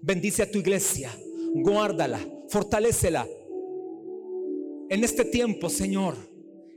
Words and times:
Bendice 0.00 0.42
a 0.42 0.50
tu 0.50 0.58
iglesia, 0.58 1.10
guárdala, 1.54 2.20
fortalécela. 2.48 3.26
En 4.88 5.04
este 5.04 5.24
tiempo, 5.24 5.68
Señor, 5.68 6.16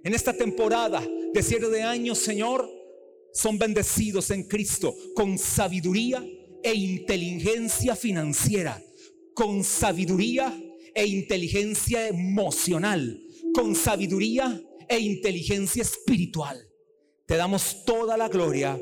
en 0.04 0.14
esta 0.14 0.34
temporada 0.34 1.04
de 1.34 1.44
cierre 1.44 1.70
de 1.70 1.84
años, 1.84 2.18
Señor, 2.18 2.70
son 3.34 3.58
bendecidos 3.58 4.32
en 4.32 4.44
Cristo 4.44 4.96
con 5.16 5.38
sabiduría 5.38 6.26
e 6.64 6.74
inteligencia 6.74 7.96
financiera, 7.96 8.82
con 9.34 9.64
sabiduría 9.64 10.54
e 10.94 11.06
inteligencia 11.06 12.08
emocional, 12.08 13.22
con 13.54 13.76
sabiduría 13.76 14.62
e 14.90 15.00
inteligencia 15.00 15.84
espiritual. 15.84 16.68
Te 17.26 17.38
damos 17.38 17.86
toda 17.86 18.18
la 18.18 18.28
gloria 18.28 18.80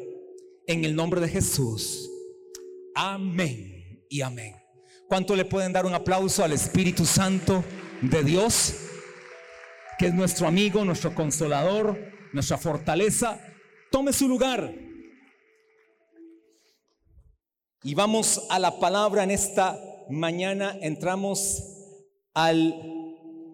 en 0.65 0.85
el 0.85 0.95
nombre 0.95 1.21
de 1.21 1.27
Jesús. 1.27 2.09
Amén 2.95 3.78
y 4.09 4.21
amén. 4.21 4.55
¿Cuánto 5.07 5.35
le 5.35 5.45
pueden 5.45 5.71
dar 5.71 5.85
un 5.85 5.93
aplauso 5.93 6.43
al 6.43 6.51
Espíritu 6.51 7.05
Santo 7.05 7.63
de 8.01 8.23
Dios? 8.23 8.75
Que 9.97 10.07
es 10.07 10.13
nuestro 10.13 10.47
amigo, 10.47 10.83
nuestro 10.83 11.15
consolador, 11.15 11.97
nuestra 12.33 12.57
fortaleza. 12.57 13.39
Tome 13.91 14.13
su 14.13 14.27
lugar. 14.27 14.73
Y 17.83 17.95
vamos 17.95 18.45
a 18.49 18.59
la 18.59 18.79
palabra 18.79 19.23
en 19.23 19.31
esta 19.31 19.79
mañana. 20.09 20.77
Entramos 20.81 21.63
al 22.33 22.75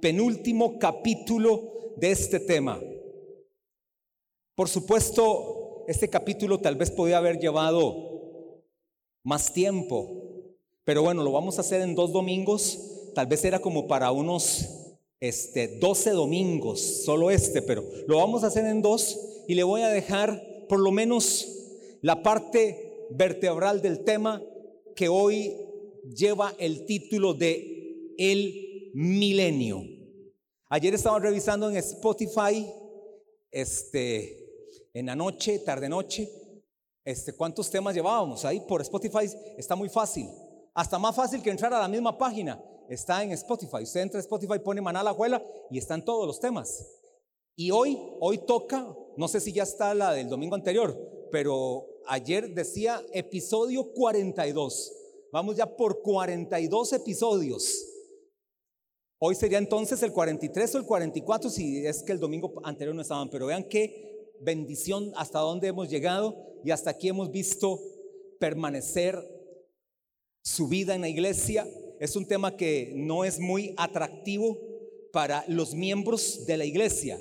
penúltimo 0.02 0.80
capítulo 0.80 1.94
de 1.98 2.12
este 2.12 2.40
tema. 2.40 2.80
Por 4.56 4.70
supuesto, 4.70 5.86
este 5.88 6.10
capítulo 6.10 6.60
tal 6.60 6.76
vez 6.76 6.92
podía 6.92 7.18
haber 7.18 7.40
llevado 7.40 8.64
más 9.24 9.54
tiempo, 9.54 10.25
pero 10.86 11.02
bueno, 11.02 11.24
lo 11.24 11.32
vamos 11.32 11.58
a 11.58 11.62
hacer 11.62 11.82
en 11.82 11.96
dos 11.96 12.14
domingos. 12.14 12.80
Tal 13.14 13.28
vez 13.28 13.44
era 13.44 13.60
como 13.60 13.88
para 13.88 14.12
unos 14.12 14.86
este, 15.20 15.80
12 15.80 16.12
domingos, 16.12 16.80
solo 17.04 17.32
este, 17.32 17.62
pero 17.62 17.84
lo 18.08 18.18
vamos 18.18 18.44
a 18.44 18.48
hacer 18.48 18.66
en 18.66 18.82
dos 18.82 19.20
y 19.48 19.56
le 19.56 19.64
voy 19.64 19.82
a 19.82 19.90
dejar 19.90 20.66
por 20.70 20.80
lo 20.80 20.92
menos 20.92 21.48
la 22.02 22.22
parte 22.22 23.08
vertebral 23.10 23.82
del 23.82 24.04
tema 24.04 24.42
que 24.96 25.10
hoy 25.10 25.56
lleva 26.16 26.54
el 26.60 26.86
título 26.86 27.34
de 27.34 28.14
El 28.18 28.92
milenio. 28.94 29.84
Ayer 30.70 30.94
estaba 30.94 31.20
revisando 31.20 31.70
en 31.70 31.78
Spotify, 31.78 32.68
este, 33.50 34.78
en 34.94 35.08
la 35.08 35.16
noche, 35.16 35.60
tarde 35.60 35.90
noche, 35.90 36.30
este, 37.04 37.34
cuántos 37.34 37.70
temas 37.70 37.96
llevábamos 37.96 38.46
ahí 38.46 38.60
por 38.68 38.82
Spotify. 38.82 39.30
Está 39.58 39.76
muy 39.76 39.90
fácil, 39.90 40.28
hasta 40.76 41.00
más 41.00 41.16
fácil 41.16 41.42
que 41.42 41.50
entrar 41.50 41.74
a 41.74 41.80
la 41.80 41.88
misma 41.88 42.18
página. 42.18 42.62
Está 42.90 43.24
en 43.24 43.32
Spotify. 43.32 43.84
Usted 43.84 44.02
entra 44.02 44.20
a 44.20 44.22
Spotify, 44.22 44.60
pone 44.60 44.82
Maná 44.82 45.02
la 45.02 45.14
Juela 45.14 45.44
y 45.72 45.78
están 45.78 46.04
todos 46.04 46.28
los 46.28 46.40
temas. 46.40 46.86
Y 47.56 47.72
hoy, 47.72 47.98
hoy 48.20 48.40
toca, 48.40 48.94
no 49.16 49.28
sé 49.30 49.40
si 49.40 49.54
ya 49.54 49.64
está 49.64 49.96
la 49.96 50.12
del 50.12 50.28
domingo 50.28 50.56
anterior, 50.56 50.96
pero 51.32 51.88
ayer 52.06 52.54
decía 52.54 53.02
episodio 53.14 53.94
42. 53.94 54.92
Vamos 55.32 55.56
ya 55.56 55.66
por 55.66 56.02
42 56.02 56.94
episodios. 56.94 57.88
Hoy 59.18 59.36
sería 59.36 59.58
entonces 59.58 60.04
el 60.04 60.12
43 60.12 60.76
o 60.76 60.78
el 60.78 60.86
44 60.86 61.50
si 61.50 61.86
es 61.86 62.04
que 62.04 62.12
el 62.12 62.20
domingo 62.20 62.54
anterior 62.64 62.94
no 62.94 63.02
estaban, 63.02 63.30
pero 63.30 63.46
vean 63.46 63.64
qué 63.64 64.34
bendición 64.42 65.14
hasta 65.16 65.40
dónde 65.40 65.70
hemos 65.70 65.90
llegado 65.90 66.36
y 66.66 66.72
hasta 66.72 66.90
aquí 66.90 67.08
hemos 67.08 67.32
visto 67.32 67.80
permanecer 68.40 69.35
su 70.46 70.68
vida 70.68 70.94
en 70.94 71.02
la 71.02 71.10
iglesia. 71.10 71.68
Es 72.00 72.16
un 72.16 72.28
tema 72.28 72.56
que 72.56 72.94
no 72.96 73.26
es 73.26 73.40
muy 73.40 73.74
atractivo 73.78 74.58
para 75.12 75.44
los 75.48 75.74
miembros 75.74 76.46
de 76.46 76.58
la 76.58 76.66
iglesia. 76.66 77.20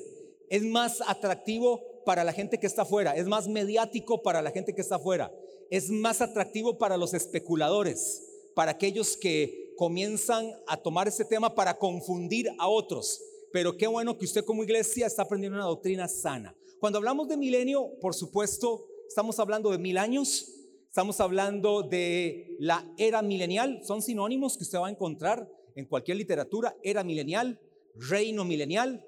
Es 0.51 0.63
más 0.63 1.01
atractivo 1.07 1.81
para 2.05 2.23
la 2.23 2.35
gente 2.35 2.61
que 2.61 2.67
está 2.67 2.83
afuera, 2.83 3.17
es 3.17 3.27
más 3.27 3.49
mediático 3.49 4.23
para 4.23 4.43
la 4.43 4.51
gente 4.51 4.75
que 4.75 4.83
está 4.83 4.97
afuera, 4.97 5.33
es 5.71 5.89
más 5.89 6.21
atractivo 6.21 6.77
para 6.77 6.99
los 6.99 7.15
especuladores, 7.15 8.23
para 8.55 8.73
aquellos 8.73 9.17
que 9.17 9.73
comienzan 9.79 10.53
a 10.67 10.77
tomar 10.77 11.09
ese 11.09 11.25
tema 11.25 11.55
para 11.55 11.79
confundir 11.79 12.51
a 12.59 12.69
otros. 12.69 13.23
Pero 13.55 13.75
qué 13.79 13.87
bueno 13.87 14.19
que 14.19 14.27
usted 14.27 14.45
como 14.45 14.65
iglesia 14.65 15.07
está 15.07 15.23
aprendiendo 15.23 15.57
una 15.57 15.67
doctrina 15.67 16.09
sana. 16.09 16.55
Cuando 16.79 16.99
hablamos 16.99 17.27
de 17.29 17.39
milenio, 17.39 17.99
por 18.03 18.15
supuesto, 18.15 18.87
estamos 19.09 19.39
hablando 19.39 19.71
de 19.71 19.79
mil 19.79 19.97
años, 19.97 20.54
estamos 20.95 21.21
hablando 21.21 21.83
de 21.83 22.55
la 22.61 22.89
era 22.97 23.21
milenial, 23.21 23.81
son 23.83 24.01
sinónimos 24.01 24.57
que 24.57 24.63
usted 24.63 24.79
va 24.79 24.87
a 24.87 24.93
encontrar 24.93 25.51
en 25.75 25.87
cualquier 25.87 26.19
literatura, 26.19 26.77
era 26.85 27.03
milenial, 27.03 27.61
reino 27.97 28.45
milenial, 28.45 29.05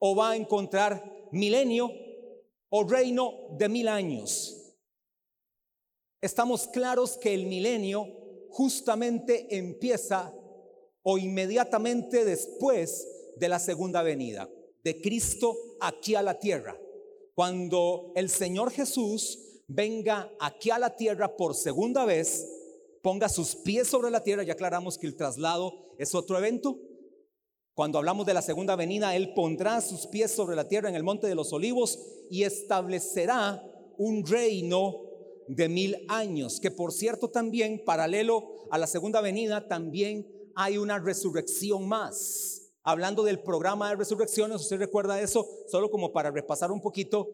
o 0.00 0.16
va 0.16 0.30
a 0.30 0.36
encontrar 0.36 1.28
milenio 1.30 1.88
o 2.70 2.82
reino 2.82 3.32
de 3.56 3.68
mil 3.68 3.86
años. 3.86 4.74
Estamos 6.20 6.66
claros 6.66 7.16
que 7.16 7.32
el 7.32 7.46
milenio 7.46 8.48
justamente 8.50 9.56
empieza 9.56 10.34
o 11.02 11.16
inmediatamente 11.16 12.24
después 12.24 13.06
de 13.36 13.48
la 13.48 13.60
segunda 13.60 14.02
venida 14.02 14.50
de 14.82 15.00
Cristo 15.00 15.56
aquí 15.78 16.16
a 16.16 16.22
la 16.22 16.40
tierra. 16.40 16.76
Cuando 17.36 18.10
el 18.16 18.28
Señor 18.28 18.72
Jesús 18.72 19.44
venga 19.68 20.32
aquí 20.40 20.70
a 20.70 20.78
la 20.78 20.96
tierra 20.96 21.36
por 21.36 21.54
segunda 21.54 22.04
vez, 22.04 22.48
ponga 23.02 23.28
sus 23.28 23.54
pies 23.54 23.86
sobre 23.86 24.10
la 24.10 24.24
tierra, 24.24 24.42
ya 24.42 24.54
aclaramos 24.54 24.98
que 24.98 25.06
el 25.06 25.14
traslado 25.14 25.94
es 25.98 26.14
otro 26.14 26.36
evento. 26.38 26.78
Cuando 27.74 27.98
hablamos 27.98 28.26
de 28.26 28.34
la 28.34 28.42
segunda 28.42 28.74
venida, 28.74 29.14
Él 29.14 29.34
pondrá 29.34 29.80
sus 29.80 30.06
pies 30.08 30.32
sobre 30.32 30.56
la 30.56 30.66
tierra 30.66 30.88
en 30.88 30.96
el 30.96 31.04
monte 31.04 31.28
de 31.28 31.36
los 31.36 31.52
olivos 31.52 31.98
y 32.28 32.42
establecerá 32.42 33.62
un 33.98 34.26
reino 34.26 35.04
de 35.46 35.68
mil 35.68 36.04
años, 36.08 36.60
que 36.60 36.70
por 36.70 36.92
cierto 36.92 37.30
también, 37.30 37.82
paralelo 37.84 38.66
a 38.70 38.78
la 38.78 38.86
segunda 38.86 39.20
venida, 39.20 39.68
también 39.68 40.26
hay 40.56 40.76
una 40.76 40.98
resurrección 40.98 41.86
más. 41.86 42.72
Hablando 42.82 43.22
del 43.22 43.40
programa 43.40 43.90
de 43.90 43.96
resurrecciones, 43.96 44.60
usted 44.60 44.78
recuerda 44.78 45.20
eso, 45.20 45.46
solo 45.68 45.90
como 45.90 46.12
para 46.12 46.30
repasar 46.30 46.72
un 46.72 46.80
poquito, 46.80 47.30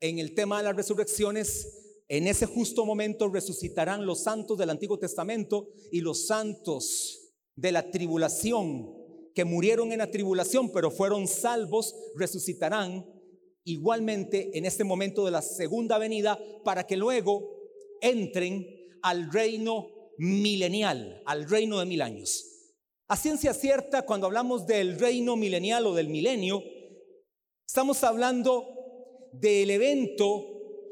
en 0.00 0.18
el 0.18 0.34
tema 0.34 0.58
de 0.58 0.64
las 0.64 0.76
resurrecciones, 0.76 2.02
en 2.08 2.26
ese 2.26 2.46
justo 2.46 2.84
momento 2.84 3.28
resucitarán 3.28 4.06
los 4.06 4.22
santos 4.22 4.58
del 4.58 4.70
Antiguo 4.70 4.98
Testamento 4.98 5.68
y 5.90 6.00
los 6.00 6.26
santos 6.26 7.32
de 7.56 7.72
la 7.72 7.90
tribulación, 7.90 8.92
que 9.34 9.44
murieron 9.44 9.92
en 9.92 9.98
la 9.98 10.10
tribulación, 10.10 10.70
pero 10.70 10.90
fueron 10.90 11.26
salvos, 11.26 11.94
resucitarán 12.14 13.04
igualmente 13.64 14.56
en 14.56 14.66
este 14.66 14.84
momento 14.84 15.24
de 15.24 15.30
la 15.30 15.42
segunda 15.42 15.98
venida 15.98 16.38
para 16.64 16.86
que 16.86 16.96
luego 16.96 17.42
entren 18.00 18.66
al 19.02 19.32
reino 19.32 19.88
milenial, 20.18 21.22
al 21.24 21.48
reino 21.48 21.80
de 21.80 21.86
mil 21.86 22.02
años. 22.02 22.54
A 23.08 23.16
ciencia 23.16 23.52
cierta, 23.54 24.02
cuando 24.02 24.26
hablamos 24.26 24.66
del 24.66 24.98
reino 24.98 25.36
milenial 25.36 25.86
o 25.86 25.94
del 25.94 26.08
milenio, 26.08 26.62
estamos 27.66 28.02
hablando 28.04 28.73
del 29.40 29.70
evento 29.70 30.44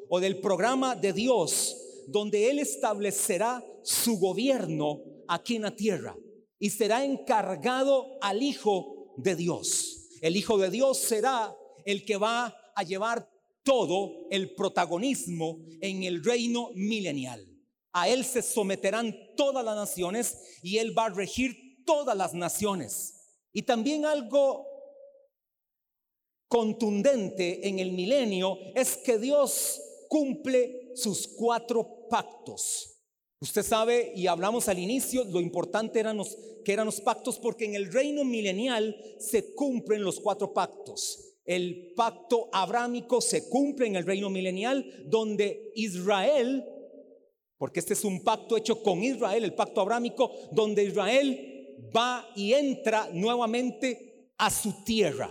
o 0.09 0.21
del 0.21 0.41
programa 0.41 0.95
de 0.95 1.13
Dios 1.13 1.83
donde 2.07 2.51
Él 2.51 2.59
establecerá 2.59 3.65
su 3.83 4.19
gobierno 4.19 5.03
aquí 5.29 5.57
en 5.57 5.63
la 5.63 5.75
tierra 5.75 6.17
y 6.59 6.71
será 6.71 7.05
encargado 7.05 8.19
al 8.21 8.43
Hijo 8.43 9.15
de 9.17 9.37
Dios. 9.37 10.09
El 10.21 10.37
Hijo 10.37 10.59
de 10.59 10.71
Dios 10.71 10.99
será 10.99 11.57
el 11.85 12.05
que 12.05 12.17
va 12.17 12.55
a 12.75 12.83
llevar 12.83 13.29
todo 13.63 14.27
el 14.31 14.55
protagonismo 14.55 15.61
en 15.81 16.03
el 16.05 16.23
reino 16.23 16.71
milenial. 16.75 17.47
A 17.93 18.09
Él 18.09 18.25
se 18.25 18.43
someterán 18.43 19.15
todas 19.37 19.65
las 19.65 19.77
naciones 19.77 20.59
y 20.63 20.79
Él 20.79 20.97
va 20.97 21.07
a 21.07 21.11
regir 21.11 21.85
todas 21.85 22.17
las 22.17 22.35
naciones. 22.35 23.15
Y 23.53 23.63
también 23.63 24.07
algo 24.07 24.67
contundente 26.53 27.67
en 27.67 27.79
el 27.79 27.93
milenio 27.93 28.59
es 28.75 28.99
que 28.99 29.17
Dios 29.19 29.81
cumple 30.07 30.91
sus 30.95 31.27
cuatro 31.27 32.07
pactos. 32.11 33.01
Usted 33.41 33.63
sabe, 33.63 34.13
y 34.15 34.27
hablamos 34.27 34.69
al 34.69 34.79
inicio, 34.79 35.25
lo 35.25 35.41
importante 35.41 35.99
eran 35.99 36.19
los, 36.19 36.37
que 36.63 36.75
eran 36.75 36.85
los 36.85 37.01
pactos, 37.01 37.39
porque 37.39 37.65
en 37.65 37.75
el 37.75 37.91
reino 37.91 38.23
milenial 38.23 38.95
se 39.19 39.55
cumplen 39.55 40.05
los 40.05 40.21
cuatro 40.21 40.53
pactos. 40.53 41.39
El 41.47 41.95
pacto 41.97 42.51
abrámico 42.53 43.23
se 43.23 43.49
cumple 43.49 43.87
en 43.87 43.97
el 43.97 44.05
reino 44.05 44.29
milenial, 44.29 45.07
donde 45.07 45.73
Israel, 45.75 46.67
porque 47.57 47.81
este 47.81 47.95
es 47.95 48.05
un 48.05 48.23
pacto 48.23 48.59
hecho 48.59 48.83
con 48.83 49.03
Israel, 49.03 49.43
el 49.43 49.55
pacto 49.55 49.81
abrámico, 49.81 50.31
donde 50.53 50.85
Israel 50.85 51.89
va 51.97 52.29
y 52.37 52.53
entra 52.53 53.09
nuevamente 53.11 54.29
a 54.37 54.51
su 54.51 54.85
tierra. 54.85 55.31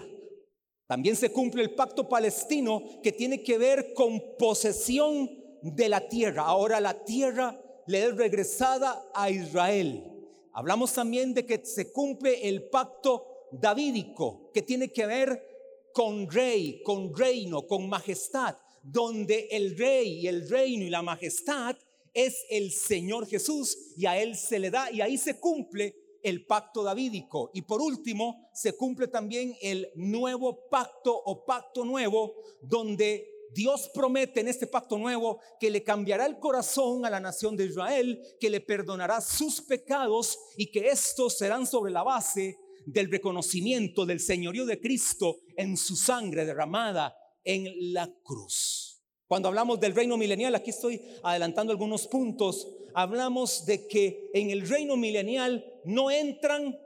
También 0.92 1.16
se 1.16 1.32
cumple 1.32 1.64
el 1.64 1.74
pacto 1.74 2.10
palestino 2.10 2.84
que 3.02 3.14
tiene 3.14 3.42
que 3.42 3.58
ver 3.58 3.94
con 3.94 4.36
posesión 4.38 5.32
de 5.62 5.88
la 5.88 6.10
tierra. 6.10 6.44
Ahora 6.44 6.82
la 6.82 7.06
tierra 7.06 7.58
le 7.88 8.08
es 8.08 8.18
regresada 8.18 9.02
a 9.14 9.30
Israel. 9.30 10.04
Hablamos 10.52 10.92
también 10.92 11.34
de 11.34 11.46
que 11.46 11.66
se 11.66 11.94
cumple 11.94 12.46
el 12.46 12.64
pacto 12.64 13.48
davídico, 13.54 14.52
que 14.54 14.64
tiene 14.64 14.92
que 14.92 15.06
ver 15.06 15.92
con 15.94 16.30
rey, 16.30 16.84
con 16.84 17.16
reino, 17.16 17.66
con 17.66 17.88
majestad, 17.88 18.58
donde 18.84 19.48
el 19.50 19.78
rey 19.78 20.20
y 20.20 20.28
el 20.28 20.50
reino 20.50 20.84
y 20.84 20.90
la 20.90 21.02
majestad 21.02 21.78
es 22.14 22.44
el 22.50 22.70
Señor 22.70 23.28
Jesús 23.28 23.94
y 23.96 24.08
a 24.08 24.22
Él 24.22 24.36
se 24.36 24.60
le 24.60 24.70
da 24.70 24.92
y 24.92 25.00
ahí 25.00 25.18
se 25.18 25.40
cumple 25.40 25.96
el 26.24 26.46
pacto 26.46 26.84
davídico. 26.84 27.52
Y 27.54 27.64
por 27.64 27.82
último, 27.82 28.50
se 28.54 28.74
cumple 28.74 29.08
también 29.08 29.56
el 29.62 29.92
nuevo 29.96 30.68
pacto 30.70 31.16
o 31.16 31.46
pacto 31.46 31.86
nuevo 31.86 32.36
donde 32.62 33.28
Dios 33.54 33.90
promete 33.94 34.40
en 34.40 34.48
este 34.48 34.68
pacto 34.68 34.98
nuevo 34.98 35.40
que 35.60 35.70
le 35.70 35.84
cambiará 35.84 36.26
el 36.26 36.40
corazón 36.40 37.06
a 37.06 37.10
la 37.10 37.20
nación 37.20 37.58
de 37.58 37.66
Israel, 37.66 38.22
que 38.40 38.50
le 38.50 38.62
perdonará 38.62 39.20
sus 39.20 39.62
pecados 39.62 40.40
y 40.56 40.72
que 40.72 40.88
estos 40.88 41.38
serán 41.38 41.68
sobre 41.68 41.92
la 41.92 42.04
base 42.04 42.58
del 42.86 43.12
reconocimiento 43.12 44.06
del 44.06 44.20
señorío 44.20 44.66
de 44.66 44.80
Cristo 44.80 45.42
en 45.58 45.78
su 45.78 45.96
sangre 45.96 46.46
derramada 46.46 47.16
en 47.44 47.94
la 47.94 48.12
cruz. 48.24 48.91
Cuando 49.32 49.48
hablamos 49.48 49.80
del 49.80 49.96
reino 49.96 50.18
milenial, 50.18 50.56
aquí 50.56 50.72
estoy 50.72 51.02
adelantando 51.24 51.72
algunos 51.72 52.06
puntos, 52.06 52.68
hablamos 52.94 53.66
de 53.66 53.88
que 53.88 54.30
en 54.34 54.50
el 54.50 54.68
reino 54.68 54.98
milenial 54.98 55.66
no 55.86 56.12
entran 56.12 56.78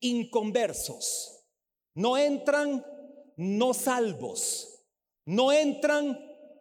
inconversos, 0.00 1.44
no 1.96 2.16
entran 2.16 2.82
no 3.36 3.74
salvos, 3.74 4.86
no 5.26 5.52
entran 5.52 6.18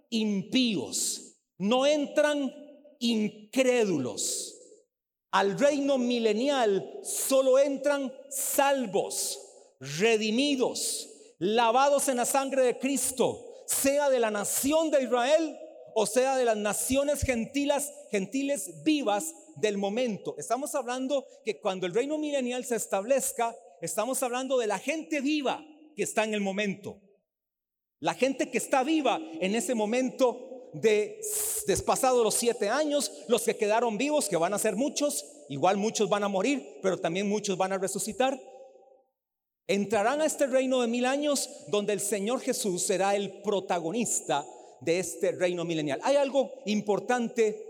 impíos, 0.09 1.37
no 1.59 1.85
entran 1.85 2.53
incrédulos. 2.99 4.53
Al 5.31 5.57
reino 5.57 5.97
milenial 5.97 6.99
solo 7.03 7.57
entran 7.57 8.13
salvos, 8.29 9.39
redimidos, 9.79 11.07
lavados 11.39 12.09
en 12.09 12.17
la 12.17 12.25
sangre 12.25 12.63
de 12.63 12.77
Cristo, 12.77 13.52
sea 13.65 14.09
de 14.09 14.19
la 14.19 14.31
nación 14.31 14.91
de 14.91 15.03
Israel 15.03 15.59
o 15.95 16.05
sea 16.05 16.35
de 16.35 16.45
las 16.45 16.57
naciones 16.57 17.21
gentiles, 17.21 17.91
gentiles 18.09 18.83
vivas 18.83 19.33
del 19.55 19.77
momento. 19.77 20.35
Estamos 20.37 20.73
hablando 20.75 21.25
que 21.45 21.59
cuando 21.59 21.85
el 21.85 21.93
reino 21.93 22.17
milenial 22.17 22.65
se 22.65 22.75
establezca, 22.75 23.55
estamos 23.81 24.21
hablando 24.23 24.57
de 24.57 24.67
la 24.67 24.79
gente 24.79 25.21
viva 25.21 25.63
que 25.95 26.03
está 26.03 26.23
en 26.23 26.33
el 26.33 26.41
momento. 26.41 26.99
La 27.99 28.13
gente 28.13 28.49
que 28.49 28.57
está 28.57 28.83
viva 28.83 29.19
en 29.39 29.55
ese 29.55 29.75
momento 29.75 30.71
de 30.73 31.21
despasados 31.67 32.23
los 32.23 32.33
siete 32.33 32.69
años, 32.69 33.11
los 33.27 33.43
que 33.43 33.55
quedaron 33.55 33.97
vivos, 33.97 34.27
que 34.27 34.35
van 34.35 34.53
a 34.53 34.59
ser 34.59 34.75
muchos, 34.75 35.23
igual 35.49 35.77
muchos 35.77 36.09
van 36.09 36.23
a 36.23 36.27
morir, 36.27 36.79
pero 36.81 36.97
también 36.97 37.29
muchos 37.29 37.57
van 37.57 37.71
a 37.71 37.77
resucitar. 37.77 38.41
Entrarán 39.67 40.21
a 40.21 40.25
este 40.25 40.47
reino 40.47 40.81
de 40.81 40.87
mil 40.87 41.05
años 41.05 41.49
donde 41.69 41.93
el 41.93 42.01
Señor 42.01 42.41
Jesús 42.41 42.83
será 42.83 43.15
el 43.15 43.41
protagonista 43.41 44.45
de 44.81 44.99
este 44.99 45.31
reino 45.31 45.63
milenial. 45.63 46.01
Hay 46.03 46.17
algo 46.17 46.51
importante 46.65 47.65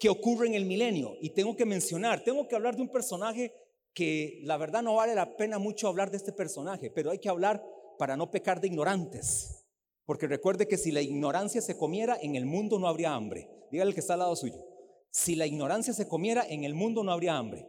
que 0.00 0.08
ocurre 0.08 0.46
en 0.46 0.54
el 0.54 0.64
milenio 0.64 1.16
y 1.20 1.30
tengo 1.30 1.54
que 1.54 1.66
mencionar, 1.66 2.24
tengo 2.24 2.48
que 2.48 2.54
hablar 2.54 2.76
de 2.76 2.82
un 2.82 2.88
personaje 2.88 3.52
que 3.92 4.40
la 4.44 4.56
verdad 4.56 4.82
no 4.82 4.94
vale 4.94 5.14
la 5.14 5.36
pena 5.36 5.58
mucho 5.58 5.88
hablar 5.88 6.10
de 6.10 6.18
este 6.18 6.32
personaje, 6.32 6.90
pero 6.90 7.10
hay 7.10 7.18
que 7.18 7.28
hablar 7.28 7.62
para 7.98 8.16
no 8.16 8.30
pecar 8.30 8.60
de 8.60 8.68
ignorantes. 8.68 9.64
Porque 10.06 10.26
recuerde 10.26 10.68
que 10.68 10.78
si 10.78 10.92
la 10.92 11.02
ignorancia 11.02 11.60
se 11.60 11.76
comiera, 11.76 12.16
en 12.20 12.36
el 12.36 12.46
mundo 12.46 12.78
no 12.78 12.88
habría 12.88 13.14
hambre. 13.14 13.48
Dígale 13.70 13.92
que 13.92 14.00
está 14.00 14.14
al 14.14 14.20
lado 14.20 14.36
suyo. 14.36 14.64
Si 15.10 15.34
la 15.34 15.46
ignorancia 15.46 15.92
se 15.92 16.06
comiera, 16.08 16.46
en 16.48 16.64
el 16.64 16.74
mundo 16.74 17.02
no 17.02 17.12
habría 17.12 17.36
hambre. 17.36 17.66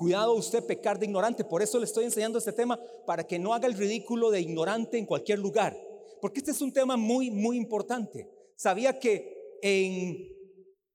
Cuidado 0.00 0.32
usted 0.32 0.64
pecar 0.64 0.98
de 0.98 1.04
ignorante. 1.04 1.44
Por 1.44 1.60
eso 1.60 1.78
le 1.78 1.84
estoy 1.84 2.06
enseñando 2.06 2.38
este 2.38 2.54
tema, 2.54 2.80
para 3.04 3.26
que 3.26 3.38
no 3.38 3.52
haga 3.52 3.66
el 3.66 3.74
ridículo 3.74 4.30
de 4.30 4.40
ignorante 4.40 4.96
en 4.96 5.04
cualquier 5.04 5.38
lugar. 5.40 5.76
Porque 6.22 6.38
este 6.38 6.52
es 6.52 6.62
un 6.62 6.72
tema 6.72 6.96
muy, 6.96 7.30
muy 7.30 7.58
importante. 7.58 8.26
Sabía 8.56 8.98
que 8.98 9.58
en 9.60 10.26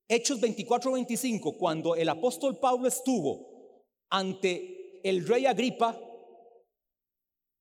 Hechos 0.07 0.41
24-25, 0.41 1.55
cuando 1.55 1.95
el 1.95 2.09
apóstol 2.09 2.57
Pablo 2.57 2.87
estuvo 2.87 3.85
ante 4.09 4.99
el 5.07 5.27
rey 5.27 5.45
Agripa, 5.45 5.95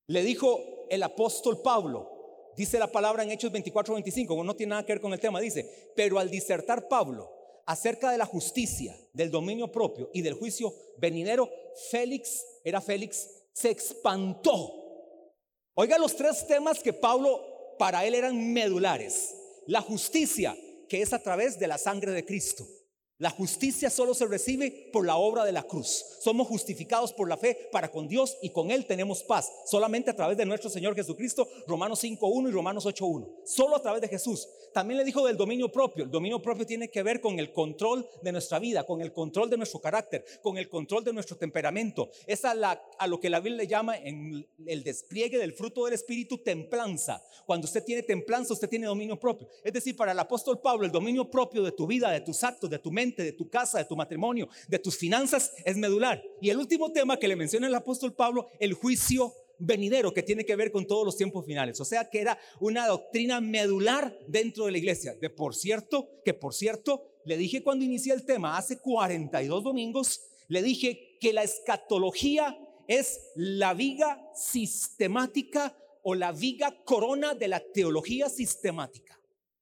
le 0.08 0.22
dijo 0.22 0.86
el 0.88 1.02
apóstol 1.02 1.60
Pablo, 1.60 2.08
dice 2.56 2.78
la 2.78 2.90
palabra 2.90 3.22
en 3.22 3.32
Hechos 3.32 3.52
24-25, 3.52 4.42
no 4.42 4.56
tiene 4.56 4.70
nada 4.70 4.86
que 4.86 4.94
ver 4.94 5.02
con 5.02 5.12
el 5.12 5.20
tema, 5.20 5.40
dice, 5.40 5.92
pero 5.94 6.18
al 6.18 6.30
disertar 6.30 6.88
Pablo 6.88 7.33
acerca 7.66 8.10
de 8.10 8.18
la 8.18 8.26
justicia, 8.26 8.96
del 9.12 9.30
dominio 9.30 9.70
propio 9.70 10.10
y 10.12 10.22
del 10.22 10.34
juicio 10.34 10.74
venidero, 10.98 11.50
Félix, 11.90 12.44
era 12.64 12.80
Félix, 12.80 13.28
se 13.52 13.70
espantó. 13.70 14.84
Oiga 15.74 15.98
los 15.98 16.14
tres 16.14 16.46
temas 16.46 16.80
que 16.80 16.92
Pablo 16.92 17.76
para 17.78 18.04
él 18.04 18.14
eran 18.14 18.52
medulares. 18.52 19.34
La 19.66 19.80
justicia, 19.80 20.56
que 20.88 21.02
es 21.02 21.12
a 21.12 21.22
través 21.22 21.58
de 21.58 21.66
la 21.66 21.78
sangre 21.78 22.12
de 22.12 22.24
Cristo. 22.24 22.66
La 23.24 23.30
justicia 23.30 23.88
solo 23.88 24.12
se 24.12 24.26
recibe 24.26 24.90
por 24.92 25.06
la 25.06 25.16
obra 25.16 25.46
de 25.46 25.52
la 25.52 25.62
cruz. 25.62 26.04
Somos 26.20 26.46
justificados 26.46 27.14
por 27.14 27.26
la 27.26 27.38
fe 27.38 27.70
para 27.72 27.90
con 27.90 28.06
Dios 28.06 28.36
y 28.42 28.50
con 28.50 28.70
Él 28.70 28.84
tenemos 28.84 29.22
paz. 29.22 29.50
Solamente 29.64 30.10
a 30.10 30.14
través 30.14 30.36
de 30.36 30.44
nuestro 30.44 30.68
Señor 30.68 30.94
Jesucristo, 30.94 31.48
Romanos 31.66 32.04
5.1 32.04 32.50
y 32.50 32.52
Romanos 32.52 32.84
8.1. 32.84 33.46
Solo 33.46 33.76
a 33.76 33.80
través 33.80 34.02
de 34.02 34.08
Jesús. 34.08 34.46
También 34.74 34.98
le 34.98 35.04
dijo 35.04 35.26
del 35.26 35.38
dominio 35.38 35.72
propio. 35.72 36.04
El 36.04 36.10
dominio 36.10 36.42
propio 36.42 36.66
tiene 36.66 36.90
que 36.90 37.02
ver 37.02 37.22
con 37.22 37.38
el 37.38 37.50
control 37.50 38.06
de 38.20 38.32
nuestra 38.32 38.58
vida, 38.58 38.84
con 38.84 39.00
el 39.00 39.12
control 39.12 39.48
de 39.48 39.56
nuestro 39.56 39.80
carácter, 39.80 40.22
con 40.42 40.58
el 40.58 40.68
control 40.68 41.02
de 41.02 41.14
nuestro 41.14 41.38
temperamento. 41.38 42.10
Es 42.26 42.44
a, 42.44 42.54
la, 42.54 42.82
a 42.98 43.06
lo 43.06 43.20
que 43.20 43.30
la 43.30 43.40
Biblia 43.40 43.62
le 43.62 43.68
llama 43.68 43.96
en 43.96 44.46
el 44.66 44.84
despliegue 44.84 45.38
del 45.38 45.54
fruto 45.54 45.86
del 45.86 45.94
Espíritu 45.94 46.38
templanza. 46.38 47.22
Cuando 47.46 47.64
usted 47.66 47.84
tiene 47.84 48.02
templanza, 48.02 48.52
usted 48.52 48.68
tiene 48.68 48.86
dominio 48.86 49.18
propio. 49.18 49.48
Es 49.62 49.72
decir, 49.72 49.96
para 49.96 50.12
el 50.12 50.18
apóstol 50.18 50.60
Pablo, 50.60 50.84
el 50.84 50.92
dominio 50.92 51.30
propio 51.30 51.62
de 51.62 51.72
tu 51.72 51.86
vida, 51.86 52.10
de 52.10 52.20
tus 52.20 52.44
actos, 52.44 52.68
de 52.68 52.78
tu 52.78 52.90
mente 52.90 53.13
de 53.22 53.32
tu 53.32 53.48
casa, 53.48 53.78
de 53.78 53.84
tu 53.84 53.96
matrimonio, 53.96 54.48
de 54.68 54.78
tus 54.78 54.96
finanzas, 54.96 55.52
es 55.64 55.76
medular. 55.76 56.22
Y 56.40 56.50
el 56.50 56.58
último 56.58 56.92
tema 56.92 57.18
que 57.18 57.28
le 57.28 57.36
menciona 57.36 57.66
el 57.66 57.74
apóstol 57.74 58.14
Pablo, 58.14 58.48
el 58.58 58.74
juicio 58.74 59.32
venidero 59.58 60.12
que 60.12 60.22
tiene 60.22 60.44
que 60.44 60.56
ver 60.56 60.70
con 60.70 60.86
todos 60.86 61.04
los 61.04 61.16
tiempos 61.16 61.44
finales. 61.46 61.80
O 61.80 61.84
sea 61.84 62.08
que 62.08 62.20
era 62.20 62.38
una 62.60 62.86
doctrina 62.86 63.40
medular 63.40 64.16
dentro 64.26 64.66
de 64.66 64.72
la 64.72 64.78
iglesia. 64.78 65.14
De 65.20 65.30
por 65.30 65.54
cierto, 65.54 66.08
que 66.24 66.34
por 66.34 66.54
cierto, 66.54 67.02
le 67.24 67.36
dije 67.36 67.62
cuando 67.62 67.84
inicié 67.84 68.12
el 68.12 68.24
tema, 68.24 68.56
hace 68.56 68.78
42 68.78 69.62
domingos, 69.62 70.20
le 70.48 70.62
dije 70.62 71.16
que 71.20 71.32
la 71.32 71.42
escatología 71.42 72.58
es 72.86 73.20
la 73.34 73.74
viga 73.74 74.30
sistemática 74.34 75.76
o 76.02 76.14
la 76.14 76.32
viga 76.32 76.82
corona 76.84 77.34
de 77.34 77.48
la 77.48 77.60
teología 77.60 78.28
sistemática. 78.28 79.18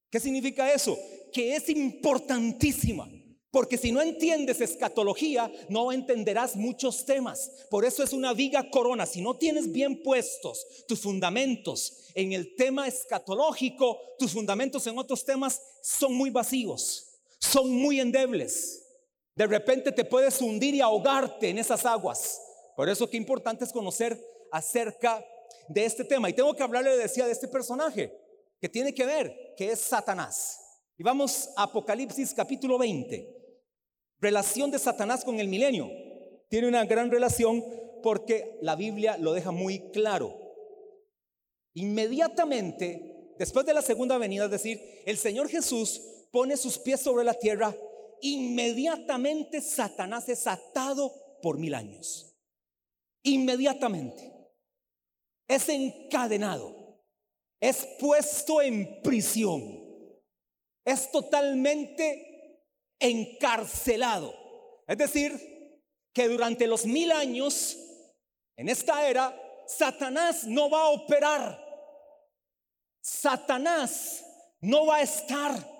¿Qué 0.09 0.19
significa 0.19 0.71
eso? 0.73 0.97
Que 1.31 1.55
es 1.55 1.69
importantísima. 1.69 3.09
Porque 3.53 3.77
si 3.77 3.91
no 3.91 4.01
entiendes 4.01 4.61
escatología, 4.61 5.51
no 5.69 5.91
entenderás 5.91 6.55
muchos 6.55 7.05
temas. 7.05 7.51
Por 7.69 7.85
eso 7.85 8.01
es 8.01 8.11
una 8.11 8.33
viga 8.33 8.67
corona. 8.71 9.05
Si 9.05 9.21
no 9.21 9.37
tienes 9.37 9.71
bien 9.71 10.01
puestos 10.01 10.65
tus 10.87 11.01
fundamentos 11.01 12.09
en 12.15 12.33
el 12.33 12.55
tema 12.55 12.87
escatológico, 12.87 13.99
tus 14.17 14.31
fundamentos 14.31 14.87
en 14.87 14.97
otros 14.97 15.23
temas 15.23 15.61
son 15.83 16.15
muy 16.15 16.31
vacíos, 16.31 17.19
son 17.37 17.69
muy 17.69 17.99
endebles. 17.99 18.87
De 19.35 19.45
repente 19.45 19.91
te 19.91 20.03
puedes 20.03 20.41
hundir 20.41 20.73
y 20.73 20.81
ahogarte 20.81 21.49
en 21.49 21.59
esas 21.59 21.85
aguas. 21.85 22.41
Por 22.75 22.89
eso 22.89 23.07
qué 23.07 23.17
importante 23.17 23.65
es 23.65 23.71
conocer 23.71 24.19
acerca 24.51 25.23
de 25.67 25.85
este 25.85 26.03
tema. 26.03 26.27
Y 26.27 26.33
tengo 26.33 26.55
que 26.55 26.63
hablarle, 26.63 26.97
decía, 26.97 27.27
de 27.27 27.31
este 27.31 27.47
personaje 27.47 28.19
que 28.59 28.67
tiene 28.67 28.95
que 28.95 29.05
ver, 29.05 29.53
que 29.55 29.71
es 29.71 29.79
Satanás. 29.79 30.59
Y 30.97 31.03
vamos 31.03 31.51
a 31.55 31.63
Apocalipsis 31.63 32.33
capítulo 32.33 32.79
20 32.79 33.42
relación 34.23 34.71
de 34.71 34.79
Satanás 34.79 35.23
con 35.23 35.39
el 35.39 35.47
milenio. 35.47 35.91
Tiene 36.49 36.67
una 36.67 36.85
gran 36.85 37.11
relación 37.11 37.63
porque 38.01 38.57
la 38.61 38.75
Biblia 38.75 39.17
lo 39.17 39.33
deja 39.33 39.51
muy 39.51 39.91
claro. 39.91 40.35
Inmediatamente, 41.75 43.33
después 43.37 43.65
de 43.65 43.73
la 43.73 43.81
segunda 43.81 44.17
venida, 44.17 44.45
es 44.45 44.51
decir, 44.51 44.81
el 45.05 45.17
Señor 45.17 45.49
Jesús 45.49 46.01
pone 46.31 46.57
sus 46.57 46.79
pies 46.79 47.01
sobre 47.01 47.23
la 47.23 47.33
tierra, 47.33 47.75
inmediatamente 48.21 49.61
Satanás 49.61 50.29
es 50.29 50.47
atado 50.47 51.11
por 51.41 51.57
mil 51.57 51.75
años. 51.75 52.35
Inmediatamente. 53.23 54.31
Es 55.47 55.67
encadenado. 55.69 57.01
Es 57.59 57.87
puesto 57.99 58.61
en 58.61 59.01
prisión. 59.01 59.83
Es 60.85 61.11
totalmente 61.11 62.32
encarcelado. 62.99 64.33
Es 64.87 64.97
decir, 64.97 65.53
que 66.13 66.27
durante 66.27 66.67
los 66.67 66.85
mil 66.85 67.11
años, 67.11 67.77
en 68.55 68.69
esta 68.69 69.07
era, 69.07 69.35
Satanás 69.65 70.43
no 70.45 70.69
va 70.69 70.83
a 70.83 70.89
operar. 70.89 71.63
Satanás 73.01 74.23
no 74.61 74.85
va 74.85 74.97
a 74.97 75.01
estar. 75.01 75.71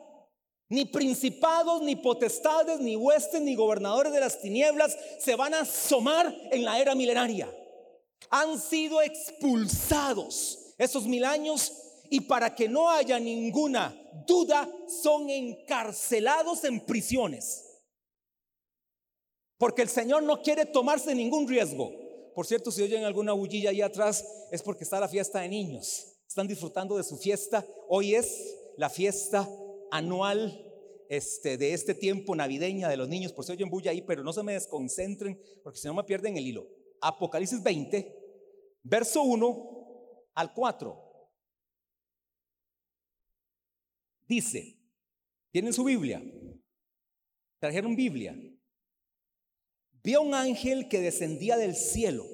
Ni 0.70 0.86
principados, 0.86 1.84
ni 1.84 1.96
potestades, 1.96 2.80
ni 2.80 2.96
huestes, 2.96 3.42
ni 3.42 3.54
gobernadores 3.54 4.12
de 4.12 4.20
las 4.20 4.42
tinieblas 4.42 4.98
se 5.20 5.36
van 5.36 5.54
a 5.54 5.62
asomar 5.62 6.34
en 6.52 6.66
la 6.66 6.80
era 6.80 6.96
milenaria. 6.96 7.48
Han 8.30 8.60
sido 8.60 9.02
expulsados 9.02 10.74
esos 10.78 11.06
mil 11.06 11.26
años 11.26 11.72
y 12.14 12.22
para 12.22 12.54
que 12.54 12.70
no 12.70 12.92
haya 12.92 13.20
ninguna 13.20 13.92
duda, 14.28 14.70
son 14.88 15.32
encarcelados 15.32 16.64
en 16.64 16.86
prisiones. 16.86 17.82
Porque 19.58 19.82
el 19.82 19.90
Señor 19.90 20.22
no 20.22 20.40
quiere 20.44 20.68
tomarse 20.68 21.16
ningún 21.16 21.48
riesgo. 21.48 21.92
Por 22.36 22.46
cierto, 22.46 22.70
si 22.70 22.84
oyen 22.84 23.04
alguna 23.04 23.34
bullilla 23.34 23.72
ahí 23.72 23.82
atrás, 23.82 24.24
es 24.52 24.62
porque 24.62 24.84
está 24.84 25.00
la 25.00 25.08
fiesta 25.08 25.40
de 25.40 25.50
niños. 25.50 26.06
Están 26.28 26.48
disfrutando 26.48 26.98
de 26.98 27.04
su 27.04 27.18
fiesta. 27.18 27.66
Hoy 27.90 28.14
es 28.14 28.60
la 28.78 28.92
fiesta 28.92 29.50
anual 29.90 30.72
este, 31.10 31.58
de 31.58 31.74
este 31.74 31.96
tiempo 31.96 32.36
navideña 32.36 32.90
de 32.90 32.98
los 32.98 33.10
niños. 33.10 33.34
Por 33.34 33.44
si 33.44 33.54
oyen 33.54 33.72
bulla 33.72 33.90
ahí, 33.90 34.04
pero 34.04 34.24
no 34.24 34.34
se 34.34 34.44
me 34.44 34.54
desconcentren, 34.54 35.42
porque 35.64 35.80
si 35.80 35.88
no 35.88 35.96
me 35.96 36.04
pierden 36.04 36.38
el 36.38 36.46
hilo. 36.46 36.68
Apocalipsis 37.02 37.64
20, 37.64 38.16
verso 38.84 39.24
1 39.24 40.30
al 40.36 40.54
4. 40.54 41.03
Dice, 44.28 44.80
¿tienen 45.52 45.74
su 45.74 45.84
Biblia? 45.84 46.24
¿Trajeron 47.60 47.96
Biblia? 47.96 48.36
Vi 50.04 50.14
a 50.14 50.20
un 50.20 50.34
ángel 50.34 50.90
que 50.90 51.00
descendía 51.00 51.58
del 51.58 51.76
cielo 51.76 52.26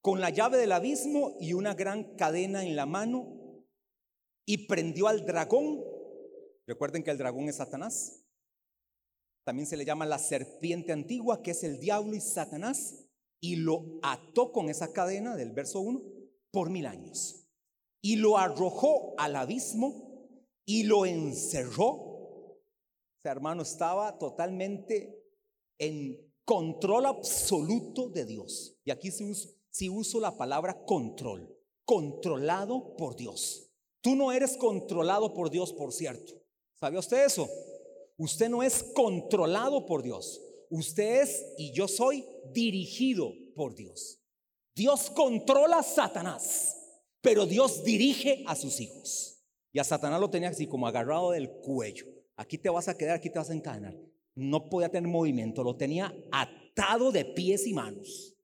con 0.00 0.20
la 0.20 0.30
llave 0.30 0.58
del 0.58 0.72
abismo 0.72 1.36
y 1.40 1.52
una 1.52 1.74
gran 1.74 2.16
cadena 2.16 2.64
en 2.64 2.76
la 2.76 2.86
mano 2.86 3.42
y 4.44 4.66
prendió 4.66 5.06
al 5.06 5.24
dragón. 5.24 5.80
Recuerden 6.66 7.04
que 7.04 7.10
el 7.10 7.18
dragón 7.18 7.48
es 7.48 7.56
Satanás. 7.56 8.24
También 9.44 9.66
se 9.66 9.76
le 9.76 9.84
llama 9.84 10.06
la 10.06 10.18
serpiente 10.18 10.92
antigua, 10.92 11.42
que 11.42 11.52
es 11.52 11.64
el 11.64 11.78
diablo 11.78 12.14
y 12.14 12.20
Satanás, 12.20 13.06
y 13.40 13.56
lo 13.56 13.98
ató 14.02 14.52
con 14.52 14.68
esa 14.68 14.92
cadena 14.92 15.36
del 15.36 15.50
verso 15.52 15.80
1 15.80 16.02
por 16.50 16.70
mil 16.70 16.86
años. 16.86 17.48
Y 18.00 18.16
lo 18.16 18.38
arrojó 18.38 19.14
al 19.18 19.36
abismo 19.36 20.01
y 20.64 20.84
lo 20.84 21.06
encerró. 21.06 21.86
O 21.88 22.58
hermano, 23.24 23.62
estaba 23.62 24.18
totalmente 24.18 25.22
en 25.78 26.32
control 26.44 27.06
absoluto 27.06 28.08
de 28.08 28.24
Dios. 28.24 28.76
Y 28.84 28.90
aquí 28.90 29.10
si 29.10 29.24
uso, 29.24 29.48
si 29.70 29.88
uso 29.88 30.20
la 30.20 30.36
palabra 30.36 30.84
control, 30.84 31.56
controlado 31.84 32.96
por 32.96 33.16
Dios. 33.16 33.70
Tú 34.00 34.16
no 34.16 34.32
eres 34.32 34.56
controlado 34.56 35.32
por 35.32 35.50
Dios, 35.50 35.72
por 35.72 35.92
cierto. 35.92 36.34
¿Sabía 36.78 36.98
usted 36.98 37.24
eso? 37.24 37.48
Usted 38.18 38.48
no 38.48 38.62
es 38.62 38.82
controlado 38.94 39.86
por 39.86 40.02
Dios. 40.02 40.40
Usted 40.70 41.22
es 41.22 41.44
y 41.58 41.72
yo 41.72 41.86
soy 41.86 42.26
dirigido 42.52 43.32
por 43.54 43.74
Dios. 43.74 44.18
Dios 44.74 45.10
controla 45.10 45.78
a 45.78 45.82
Satanás, 45.82 46.76
pero 47.20 47.46
Dios 47.46 47.84
dirige 47.84 48.42
a 48.46 48.56
sus 48.56 48.80
hijos. 48.80 49.41
Y 49.72 49.78
a 49.78 49.84
Satanás 49.84 50.20
lo 50.20 50.30
tenía 50.30 50.50
así 50.50 50.66
como 50.66 50.86
agarrado 50.86 51.30
del 51.30 51.50
cuello. 51.50 52.06
Aquí 52.36 52.58
te 52.58 52.68
vas 52.70 52.88
a 52.88 52.96
quedar, 52.96 53.16
aquí 53.16 53.30
te 53.30 53.38
vas 53.38 53.50
a 53.50 53.54
encadenar. 53.54 53.96
No 54.34 54.68
podía 54.68 54.88
tener 54.88 55.08
movimiento, 55.10 55.62
lo 55.62 55.76
tenía 55.76 56.14
atado 56.30 57.10
de 57.10 57.24
pies 57.24 57.66
y 57.66 57.72
manos. 57.72 58.34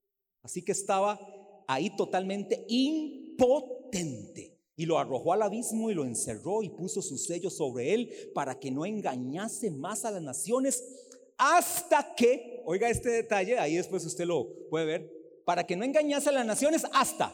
Así 0.42 0.62
que 0.62 0.73
estaba 0.73 1.20
ahí 1.66 1.94
totalmente 1.97 2.64
impotente. 2.68 4.56
Y 4.76 4.87
lo 4.87 4.99
arrojó 4.99 5.32
al 5.32 5.42
abismo 5.42 5.90
y 5.90 5.94
lo 5.94 6.04
encerró 6.04 6.62
y 6.62 6.70
puso 6.70 7.02
su 7.02 7.18
sello 7.18 7.50
sobre 7.50 7.94
él 7.94 8.30
para 8.35 8.58
que 8.58 8.70
no 8.70 8.87
engañase 8.87 9.70
más 9.70 10.04
a 10.04 10.11
las 10.12 10.23
naciones 10.23 10.82
hasta 11.37 12.14
que, 12.16 12.62
oiga 12.64 12.88
este 12.90 13.11
detalle, 13.11 13.58
ahí 13.58 13.76
después 13.76 14.04
usted 14.04 14.25
lo 14.25 14.68
puede 14.68 14.87
ver, 14.87 15.12
para 15.44 15.64
que 15.64 15.76
no 15.76 15.85
engañase 15.85 16.28
a 16.28 16.32
las 16.32 16.47
naciones 16.47 16.85
hasta, 16.92 17.32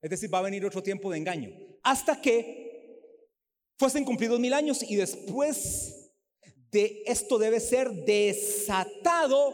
es 0.00 0.10
decir, 0.10 0.32
va 0.32 0.38
a 0.38 0.42
venir 0.42 0.64
otro 0.64 0.82
tiempo 0.82 1.10
de 1.10 1.18
engaño, 1.18 1.50
hasta 1.82 2.20
que 2.20 2.61
fuesen 3.82 4.04
cumplidos 4.04 4.38
mil 4.38 4.52
años 4.52 4.80
y 4.88 4.94
después 4.94 6.08
de 6.70 7.02
esto 7.04 7.36
debe 7.36 7.58
ser 7.58 7.90
desatado 8.04 9.52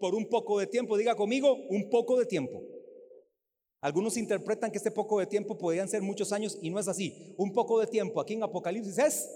por 0.00 0.16
un 0.16 0.28
poco 0.28 0.58
de 0.58 0.66
tiempo. 0.66 0.96
Diga 0.96 1.14
conmigo, 1.14 1.54
un 1.70 1.88
poco 1.88 2.18
de 2.18 2.26
tiempo. 2.26 2.60
Algunos 3.80 4.16
interpretan 4.16 4.72
que 4.72 4.78
este 4.78 4.90
poco 4.90 5.20
de 5.20 5.26
tiempo 5.26 5.56
podrían 5.56 5.88
ser 5.88 6.02
muchos 6.02 6.32
años 6.32 6.58
y 6.60 6.70
no 6.70 6.80
es 6.80 6.88
así. 6.88 7.36
Un 7.38 7.52
poco 7.52 7.78
de 7.78 7.86
tiempo 7.86 8.20
aquí 8.20 8.34
en 8.34 8.42
Apocalipsis 8.42 8.98
es 8.98 9.30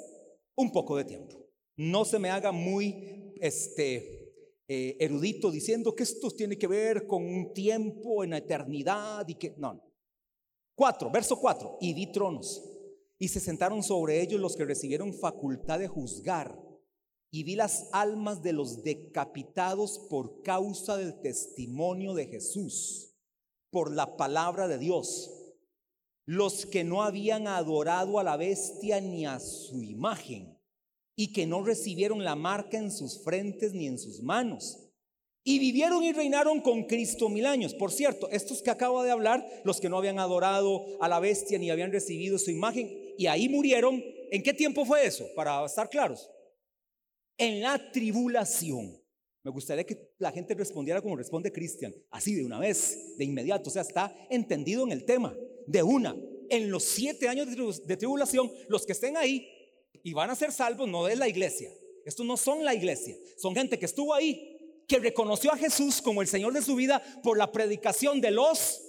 un 0.57 0.73
poco 0.73 0.97
de 0.97 1.05
tiempo. 1.05 1.47
No 1.77 2.05
se 2.05 2.19
me 2.19 2.29
haga 2.29 2.51
muy 2.51 3.37
este, 3.41 4.35
eh, 4.67 4.97
erudito 4.99 5.53
diciendo 5.53 5.95
que 5.95 6.03
esto 6.03 6.33
tiene 6.33 6.59
que 6.59 6.67
ver 6.67 7.07
con 7.07 7.25
un 7.25 7.55
tiempo 7.55 8.25
en 8.25 8.31
la 8.31 8.39
eternidad 8.39 9.25
y 9.29 9.37
que 9.37 9.55
no. 9.57 9.81
Cuatro, 10.75 11.13
verso 11.13 11.39
cuatro. 11.39 11.79
Y 11.81 11.95
vi 11.95 12.11
tronos 12.11 12.72
y 13.23 13.29
se 13.29 13.39
sentaron 13.39 13.85
sobre 13.85 14.21
ellos 14.21 14.41
los 14.41 14.57
que 14.57 14.65
recibieron 14.65 15.15
facultad 15.15 15.79
de 15.79 15.87
juzgar. 15.87 16.61
Y 17.31 17.45
vi 17.45 17.55
las 17.55 17.89
almas 17.93 18.43
de 18.43 18.53
los 18.53 18.83
decapitados 18.83 20.01
por 20.11 20.43
causa 20.43 20.97
del 20.97 21.21
testimonio 21.21 22.15
de 22.15 22.27
Jesús, 22.27 23.15
por 23.71 23.93
la 23.93 24.17
palabra 24.17 24.67
de 24.67 24.79
Dios. 24.79 25.31
Los 26.27 26.67
que 26.67 26.83
no 26.83 27.05
habían 27.05 27.47
adorado 27.47 28.19
a 28.19 28.25
la 28.25 28.37
bestia 28.37 29.01
ni 29.01 29.25
a 29.25 29.39
su 29.39 29.85
imagen, 29.85 30.59
y 31.15 31.33
que 31.33 31.47
no 31.47 31.63
recibieron 31.63 32.25
la 32.25 32.35
marca 32.35 32.77
en 32.77 32.91
sus 32.91 33.23
frentes 33.23 33.73
ni 33.73 33.87
en 33.87 34.01
sus 34.01 34.21
manos 34.21 34.83
y 35.45 35.59
vivieron 35.59 36.05
y 36.05 36.13
reinaron 36.13 36.61
con 36.61 36.85
Cristo 36.85 37.29
mil 37.29 37.47
años. 37.47 37.75
Por 37.75 37.91
cierto, 37.91 38.29
estos 38.31 38.63
que 38.63 38.71
acabo 38.71 39.03
de 39.03 39.11
hablar, 39.11 39.45
los 39.65 39.81
que 39.81 39.89
no 39.89 39.99
habían 39.99 40.21
adorado 40.21 40.85
a 41.01 41.09
la 41.09 41.19
bestia 41.19 41.59
ni 41.59 41.71
habían 41.71 41.91
recibido 41.91 42.39
su 42.39 42.51
imagen, 42.51 43.02
y 43.19 43.27
ahí 43.27 43.49
murieron, 43.49 44.03
¿en 44.31 44.43
qué 44.43 44.53
tiempo 44.53 44.85
fue 44.85 45.07
eso? 45.07 45.27
Para 45.35 45.65
estar 45.65 45.89
claros. 45.89 46.29
En 47.39 47.61
la 47.61 47.91
tribulación. 47.91 48.99
Me 49.45 49.51
gustaría 49.51 49.85
que 49.85 50.13
la 50.19 50.31
gente 50.31 50.55
respondiera 50.55 51.03
como 51.03 51.17
responde 51.17 51.51
Cristian, 51.51 51.93
así 52.11 52.35
de 52.35 52.45
una 52.45 52.61
vez, 52.61 53.17
de 53.19 53.25
inmediato. 53.25 53.71
O 53.71 53.73
sea, 53.73 53.83
está 53.83 54.15
entendido 54.31 54.85
en 54.85 54.93
el 54.93 55.05
tema. 55.05 55.35
De 55.67 55.83
una, 55.83 56.17
en 56.49 56.71
los 56.71 56.85
siete 56.85 57.29
años 57.29 57.49
de 57.87 57.97
tribulación, 57.97 58.51
los 58.69 58.85
que 58.85 58.93
estén 58.93 59.17
ahí 59.17 59.49
y 60.03 60.13
van 60.13 60.31
a 60.31 60.35
ser 60.35 60.53
salvos 60.53 60.89
no 60.89 61.09
es 61.09 61.19
la 61.19 61.29
iglesia. 61.29 61.71
Estos 62.05 62.27
no 62.27 62.37
son 62.37 62.65
la 62.65 62.75
iglesia, 62.75 63.17
son 63.37 63.55
gente 63.55 63.79
que 63.79 63.87
estuvo 63.87 64.13
ahí 64.13 64.49
que 64.89 64.99
reconoció 64.99 65.53
a 65.53 65.57
Jesús 65.57 66.03
como 66.03 66.21
el 66.21 66.29
Señor 66.29 66.53
de 66.53 66.63
su 66.63 66.75
vida 66.75 67.03
por 67.23 67.39
la 67.39 67.53
predicación 67.53 68.21
de 68.21 68.33
los 68.33 68.83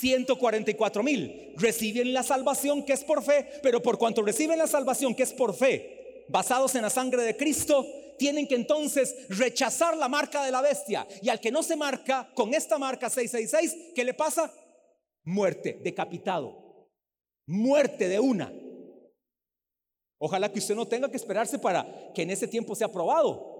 144 0.00 1.02
mil. 1.02 1.54
Reciben 1.56 2.12
la 2.12 2.22
salvación 2.22 2.84
que 2.84 2.92
es 2.94 3.04
por 3.04 3.22
fe, 3.22 3.60
pero 3.62 3.82
por 3.82 3.98
cuanto 3.98 4.22
reciben 4.22 4.58
la 4.58 4.66
salvación 4.66 5.14
que 5.14 5.22
es 5.22 5.32
por 5.32 5.54
fe, 5.54 6.24
basados 6.28 6.74
en 6.74 6.82
la 6.82 6.90
sangre 6.90 7.22
de 7.22 7.36
Cristo, 7.36 7.86
tienen 8.18 8.46
que 8.46 8.54
entonces 8.54 9.14
rechazar 9.28 9.96
la 9.96 10.08
marca 10.08 10.44
de 10.44 10.52
la 10.52 10.60
bestia. 10.60 11.06
Y 11.22 11.28
al 11.28 11.40
que 11.40 11.50
no 11.50 11.62
se 11.62 11.76
marca 11.76 12.30
con 12.34 12.54
esta 12.54 12.78
marca 12.78 13.08
666, 13.10 13.92
¿qué 13.94 14.04
le 14.04 14.14
pasa? 14.14 14.52
Muerte, 15.24 15.78
decapitado. 15.82 16.88
Muerte 17.46 18.08
de 18.08 18.20
una. 18.20 18.52
Ojalá 20.18 20.52
que 20.52 20.58
usted 20.58 20.74
no 20.74 20.86
tenga 20.86 21.10
que 21.10 21.16
esperarse 21.16 21.58
para 21.58 22.12
que 22.14 22.22
en 22.22 22.30
ese 22.30 22.46
tiempo 22.46 22.74
sea 22.74 22.88
aprobado 22.88 23.50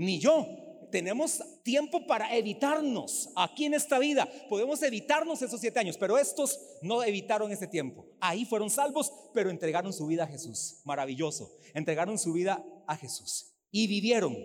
ni 0.00 0.18
yo. 0.18 0.46
Tenemos 0.90 1.42
tiempo 1.62 2.06
para 2.06 2.36
evitarnos 2.36 3.30
aquí 3.36 3.66
en 3.66 3.74
esta 3.74 3.98
vida. 3.98 4.28
Podemos 4.48 4.82
evitarnos 4.82 5.40
esos 5.42 5.60
siete 5.60 5.78
años, 5.78 5.96
pero 5.96 6.18
estos 6.18 6.58
no 6.82 7.02
evitaron 7.02 7.50
ese 7.52 7.66
tiempo. 7.66 8.06
Ahí 8.20 8.44
fueron 8.44 8.70
salvos, 8.70 9.12
pero 9.32 9.50
entregaron 9.50 9.92
su 9.92 10.06
vida 10.06 10.24
a 10.24 10.26
Jesús. 10.26 10.80
Maravilloso. 10.84 11.56
Entregaron 11.74 12.18
su 12.18 12.32
vida 12.32 12.64
a 12.86 12.96
Jesús. 12.96 13.54
Y 13.70 13.86
vivieron. 13.86 14.36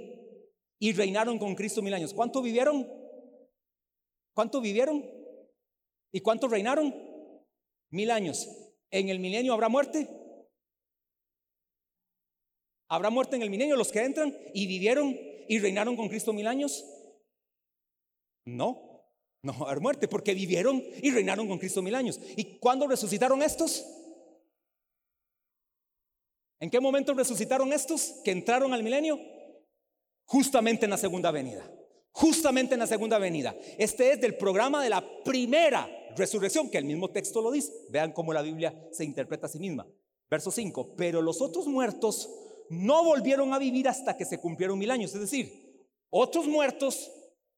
Y 0.79 0.93
reinaron 0.93 1.39
con 1.39 1.55
Cristo 1.55 1.81
mil 1.81 1.93
años. 1.93 2.13
¿Cuánto 2.13 2.41
vivieron? 2.41 2.87
¿Cuánto 4.33 4.61
vivieron? 4.61 5.03
¿Y 6.11 6.21
cuánto 6.21 6.47
reinaron? 6.47 6.93
Mil 7.89 8.11
años. 8.11 8.47
¿En 8.91 9.09
el 9.09 9.19
milenio 9.19 9.53
habrá 9.53 9.69
muerte? 9.69 10.07
¿Habrá 12.87 13.09
muerte 13.09 13.35
en 13.35 13.41
el 13.41 13.49
milenio 13.49 13.75
los 13.75 13.91
que 13.91 14.03
entran 14.03 14.35
y 14.53 14.67
vivieron 14.67 15.17
y 15.47 15.59
reinaron 15.59 15.95
con 15.95 16.09
Cristo 16.09 16.33
mil 16.33 16.47
años? 16.47 16.85
No, 18.45 19.03
no 19.41 19.67
a 19.67 19.75
muerte 19.79 20.07
porque 20.07 20.33
vivieron 20.33 20.83
y 21.01 21.11
reinaron 21.11 21.47
con 21.47 21.59
Cristo 21.59 21.81
mil 21.81 21.95
años. 21.95 22.19
¿Y 22.35 22.57
cuándo 22.59 22.87
resucitaron 22.87 23.41
estos? 23.43 23.85
¿En 26.59 26.69
qué 26.69 26.79
momento 26.79 27.13
resucitaron 27.13 27.73
estos 27.73 28.21
que 28.23 28.31
entraron 28.31 28.73
al 28.73 28.83
milenio? 28.83 29.19
Justamente 30.25 30.85
en 30.85 30.91
la 30.91 30.97
segunda 30.97 31.31
venida. 31.31 31.69
Justamente 32.11 32.73
en 32.73 32.79
la 32.79 32.87
segunda 32.87 33.17
venida. 33.17 33.55
Este 33.77 34.13
es 34.13 34.21
del 34.21 34.37
programa 34.37 34.81
de 34.81 34.89
la 34.89 35.03
primera 35.23 35.87
resurrección, 36.15 36.69
que 36.69 36.77
el 36.77 36.85
mismo 36.85 37.11
texto 37.11 37.41
lo 37.41 37.51
dice. 37.51 37.71
Vean 37.89 38.13
cómo 38.13 38.33
la 38.33 38.41
Biblia 38.41 38.87
se 38.91 39.03
interpreta 39.03 39.47
a 39.47 39.49
sí 39.49 39.59
misma. 39.59 39.85
Verso 40.29 40.49
5, 40.49 40.95
pero 40.95 41.21
los 41.21 41.41
otros 41.41 41.67
muertos 41.67 42.29
no 42.69 43.03
volvieron 43.03 43.53
a 43.53 43.59
vivir 43.59 43.87
hasta 43.87 44.17
que 44.17 44.25
se 44.25 44.39
cumplieron 44.39 44.77
mil 44.79 44.91
años. 44.91 45.13
Es 45.13 45.21
decir, 45.21 45.87
otros 46.09 46.47
muertos 46.47 47.11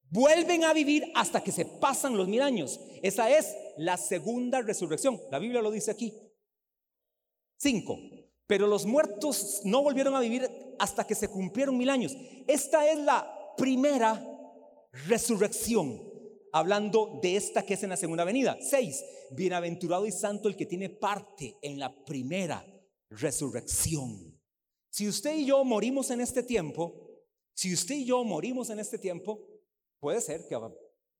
vuelven 0.09 0.63
a 0.63 0.73
vivir 0.73 1.11
hasta 1.15 1.43
que 1.43 1.51
se 1.51 1.65
pasan 1.65 2.17
los 2.17 2.27
mil 2.27 2.41
años. 2.41 2.79
Esa 3.01 3.29
es 3.29 3.55
la 3.77 3.97
segunda 3.97 4.61
resurrección. 4.61 5.21
La 5.31 5.39
Biblia 5.39 5.61
lo 5.61 5.71
dice 5.71 5.91
aquí. 5.91 6.13
5. 7.57 7.97
Pero 8.47 8.67
los 8.67 8.85
muertos 8.85 9.61
no 9.63 9.83
volvieron 9.83 10.15
a 10.15 10.21
vivir 10.21 10.49
hasta 10.79 11.05
que 11.05 11.15
se 11.15 11.27
cumplieron 11.27 11.77
mil 11.77 11.89
años. 11.89 12.15
Esta 12.47 12.89
es 12.89 12.99
la 12.99 13.53
primera 13.57 14.23
resurrección, 15.07 16.01
hablando 16.53 17.19
de 17.21 17.35
esta 17.35 17.63
que 17.63 17.73
es 17.73 17.83
en 17.83 17.89
la 17.89 17.97
segunda 17.97 18.23
venida. 18.23 18.57
6. 18.61 19.05
Bienaventurado 19.31 20.05
y 20.05 20.11
santo 20.11 20.47
el 20.47 20.55
que 20.55 20.65
tiene 20.65 20.89
parte 20.89 21.57
en 21.61 21.77
la 21.77 21.93
primera 22.05 22.65
resurrección. 23.09 24.26
Si 24.97 25.07
usted 25.07 25.35
y 25.35 25.45
yo 25.45 25.63
morimos 25.63 26.09
en 26.09 26.21
este 26.21 26.41
tiempo, 26.41 26.95
si 27.53 27.71
usted 27.71 27.93
y 27.93 28.05
yo 28.05 28.23
morimos 28.23 28.71
en 28.71 28.79
este 28.79 28.97
tiempo, 28.97 29.47
puede 29.99 30.19
ser 30.21 30.47
que 30.47 30.57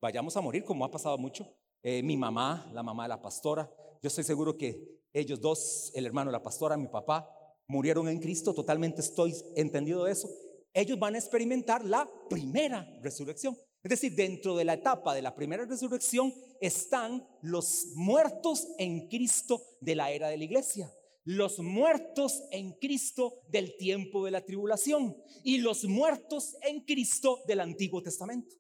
vayamos 0.02 0.36
a 0.36 0.42
morir 0.42 0.64
como 0.64 0.84
ha 0.84 0.90
pasado 0.90 1.16
mucho. 1.20 1.48
Eh, 1.84 2.02
mi 2.02 2.18
mamá, 2.18 2.72
la 2.74 2.82
mamá 2.82 3.04
de 3.04 3.10
la 3.10 3.22
pastora, 3.22 3.72
yo 4.02 4.08
estoy 4.08 4.24
seguro 4.24 4.58
que 4.58 5.04
ellos 5.14 5.40
dos, 5.40 5.92
el 5.94 6.08
hermano 6.08 6.32
de 6.32 6.38
la 6.38 6.42
pastora, 6.42 6.76
mi 6.76 6.88
papá, 6.88 7.30
murieron 7.68 8.10
en 8.10 8.20
Cristo, 8.20 8.52
totalmente 8.52 9.02
estoy 9.02 9.36
entendido 9.56 10.06
de 10.06 10.14
eso. 10.14 10.28
Ellos 10.74 10.98
van 10.98 11.14
a 11.14 11.20
experimentar 11.20 11.86
la 11.86 12.10
primera 12.32 12.84
resurrección. 13.04 13.56
Es 13.84 13.90
decir, 13.92 14.16
dentro 14.16 14.56
de 14.58 14.66
la 14.66 14.74
etapa 14.74 15.14
de 15.14 15.22
la 15.22 15.36
primera 15.36 15.66
resurrección 15.66 16.34
están 16.60 17.28
los 17.44 17.92
muertos 17.94 18.70
en 18.80 19.08
Cristo 19.08 19.62
de 19.82 19.94
la 19.94 20.10
era 20.10 20.30
de 20.30 20.38
la 20.38 20.46
iglesia 20.46 20.92
los 21.28 21.60
muertos 21.60 22.42
en 22.52 22.72
Cristo 22.80 23.42
del 23.50 23.76
tiempo 23.76 24.24
de 24.24 24.32
la 24.32 24.46
tribulación 24.46 25.14
y 25.44 25.58
los 25.58 25.84
muertos 25.84 26.56
en 26.62 26.86
Cristo 26.86 27.44
del 27.46 27.60
Antiguo 27.60 28.02
Testamento. 28.02 28.56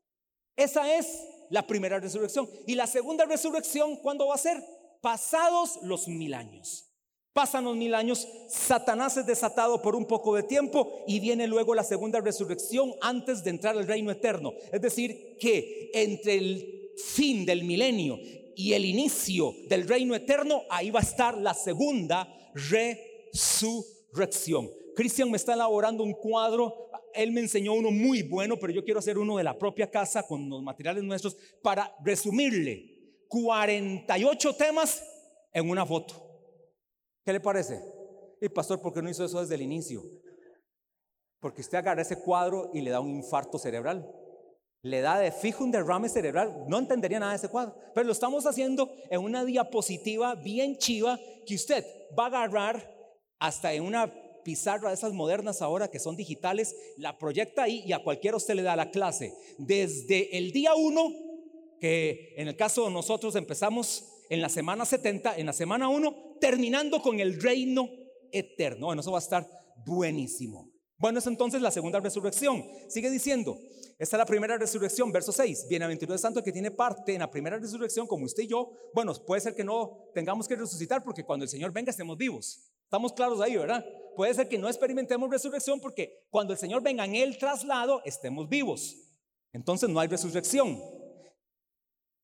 Esa 0.53 0.93
es 0.97 1.07
la 1.49 1.65
primera 1.65 1.97
resurrección. 1.97 2.49
Y 2.65 2.75
la 2.75 2.85
segunda 2.85 3.23
resurrección, 3.23 3.95
¿cuándo 3.95 4.27
va 4.27 4.35
a 4.35 4.39
ser? 4.39 4.61
Pasados 5.01 5.79
los 5.83 6.09
mil 6.09 6.33
años. 6.33 6.91
Pasan 7.31 7.63
los 7.63 7.77
mil 7.77 7.93
años, 7.93 8.27
Satanás 8.49 9.15
es 9.15 9.25
desatado 9.25 9.81
por 9.81 9.95
un 9.95 10.05
poco 10.05 10.35
de 10.35 10.43
tiempo 10.43 11.05
y 11.07 11.21
viene 11.21 11.47
luego 11.47 11.73
la 11.73 11.85
segunda 11.85 12.19
resurrección 12.19 12.95
antes 12.99 13.45
de 13.45 13.51
entrar 13.51 13.77
al 13.77 13.87
reino 13.87 14.11
eterno. 14.11 14.53
Es 14.73 14.81
decir, 14.81 15.37
que 15.39 15.89
entre 15.93 16.35
el 16.35 16.91
fin 16.97 17.45
del 17.45 17.63
milenio 17.63 18.19
y 18.57 18.73
el 18.73 18.83
inicio 18.83 19.55
del 19.69 19.87
reino 19.87 20.15
eterno, 20.15 20.63
ahí 20.69 20.91
va 20.91 20.99
a 20.99 21.03
estar 21.03 21.37
la 21.37 21.53
segunda 21.53 22.27
resurrección. 23.33 24.69
Cristian 24.95 25.29
me 25.29 25.37
está 25.37 25.53
elaborando 25.53 26.03
un 26.03 26.13
cuadro, 26.13 26.89
él 27.13 27.31
me 27.31 27.41
enseñó 27.41 27.73
uno 27.73 27.91
muy 27.91 28.23
bueno, 28.23 28.57
pero 28.57 28.73
yo 28.73 28.83
quiero 28.83 28.99
hacer 28.99 29.17
uno 29.17 29.37
de 29.37 29.43
la 29.43 29.57
propia 29.57 29.89
casa 29.89 30.23
con 30.23 30.49
los 30.49 30.61
materiales 30.63 31.03
nuestros 31.03 31.37
para 31.61 31.95
resumirle 32.03 32.97
48 33.27 34.55
temas 34.55 35.03
en 35.53 35.69
una 35.69 35.85
foto. 35.85 36.15
¿Qué 37.23 37.33
le 37.33 37.39
parece? 37.39 37.81
Y 38.41 38.49
pastor, 38.49 38.81
¿por 38.81 38.93
qué 38.93 39.01
no 39.01 39.09
hizo 39.09 39.25
eso 39.25 39.41
desde 39.41 39.55
el 39.55 39.61
inicio? 39.61 40.03
Porque 41.39 41.61
usted 41.61 41.77
agarra 41.77 42.01
ese 42.01 42.19
cuadro 42.19 42.71
y 42.73 42.81
le 42.81 42.91
da 42.91 42.99
un 42.99 43.09
infarto 43.09 43.57
cerebral. 43.57 44.09
Le 44.81 45.01
da 45.01 45.19
de 45.19 45.31
fijo 45.31 45.63
un 45.63 45.71
derrame 45.71 46.09
cerebral. 46.09 46.65
No 46.67 46.77
entendería 46.77 47.19
nada 47.19 47.31
de 47.31 47.37
ese 47.37 47.49
cuadro. 47.49 47.75
Pero 47.93 48.05
lo 48.05 48.13
estamos 48.13 48.45
haciendo 48.45 48.89
en 49.09 49.21
una 49.21 49.43
diapositiva 49.43 50.35
bien 50.35 50.77
chiva 50.77 51.19
que 51.45 51.55
usted 51.55 51.85
va 52.17 52.25
a 52.25 52.27
agarrar 52.27 52.97
hasta 53.39 53.73
en 53.73 53.83
una 53.83 54.11
pizarra 54.47 54.87
de 54.87 54.95
esas 54.95 55.11
modernas 55.11 55.61
ahora 55.61 55.89
que 55.89 55.99
son 55.99 56.15
digitales, 56.15 56.73
la 56.95 57.17
proyecta 57.17 57.63
ahí 57.63 57.83
y 57.85 57.91
a 57.91 58.01
cualquiera 58.01 58.37
usted 58.37 58.55
le 58.55 58.61
da 58.61 58.77
la 58.77 58.91
clase. 58.91 59.33
Desde 59.57 60.37
el 60.37 60.53
día 60.53 60.73
1, 60.73 61.13
que 61.81 62.33
en 62.37 62.47
el 62.47 62.55
caso 62.55 62.85
de 62.85 62.91
nosotros 62.91 63.35
empezamos 63.35 64.05
en 64.29 64.41
la 64.41 64.47
semana 64.47 64.85
70, 64.85 65.35
en 65.37 65.47
la 65.47 65.53
semana 65.53 65.89
1, 65.89 66.37
terminando 66.39 67.01
con 67.01 67.19
el 67.19 67.41
reino 67.41 67.89
eterno. 68.31 68.85
Bueno, 68.85 69.01
eso 69.01 69.11
va 69.11 69.17
a 69.17 69.21
estar 69.21 69.45
buenísimo. 69.85 70.71
Bueno, 70.99 71.19
es 71.19 71.27
entonces 71.27 71.61
la 71.61 71.69
segunda 71.69 71.99
resurrección. 71.99 72.65
Sigue 72.87 73.11
diciendo, 73.11 73.59
esta 73.99 74.15
es 74.15 74.19
la 74.19 74.25
primera 74.25 74.57
resurrección, 74.57 75.11
verso 75.11 75.31
6. 75.31 75.67
Bienaventurado 75.69 76.15
es 76.15 76.21
santo 76.21 76.43
que 76.43 76.51
tiene 76.51 76.71
parte 76.71 77.13
en 77.13 77.19
la 77.19 77.29
primera 77.29 77.57
resurrección, 77.59 78.07
como 78.07 78.25
usted 78.25 78.43
y 78.43 78.47
yo. 78.47 78.71
Bueno, 78.93 79.13
puede 79.25 79.41
ser 79.41 79.55
que 79.55 79.63
no 79.63 80.09
tengamos 80.15 80.47
que 80.47 80.55
resucitar 80.55 81.03
porque 81.03 81.23
cuando 81.23 81.43
el 81.43 81.49
Señor 81.49 81.71
venga 81.71 81.91
estemos 81.91 82.17
vivos. 82.17 82.71
Estamos 82.83 83.13
claros 83.13 83.39
ahí, 83.41 83.55
¿verdad? 83.55 83.85
Puede 84.15 84.33
ser 84.33 84.49
que 84.49 84.57
no 84.57 84.67
experimentemos 84.67 85.29
resurrección 85.29 85.79
porque 85.79 86.25
cuando 86.31 86.53
el 86.53 86.59
Señor 86.59 86.81
venga 86.81 87.05
en 87.05 87.15
el 87.15 87.37
traslado 87.37 88.01
estemos 88.03 88.49
vivos. 88.49 88.95
Entonces 89.53 89.89
no 89.89 89.99
hay 89.99 90.07
resurrección. 90.07 90.81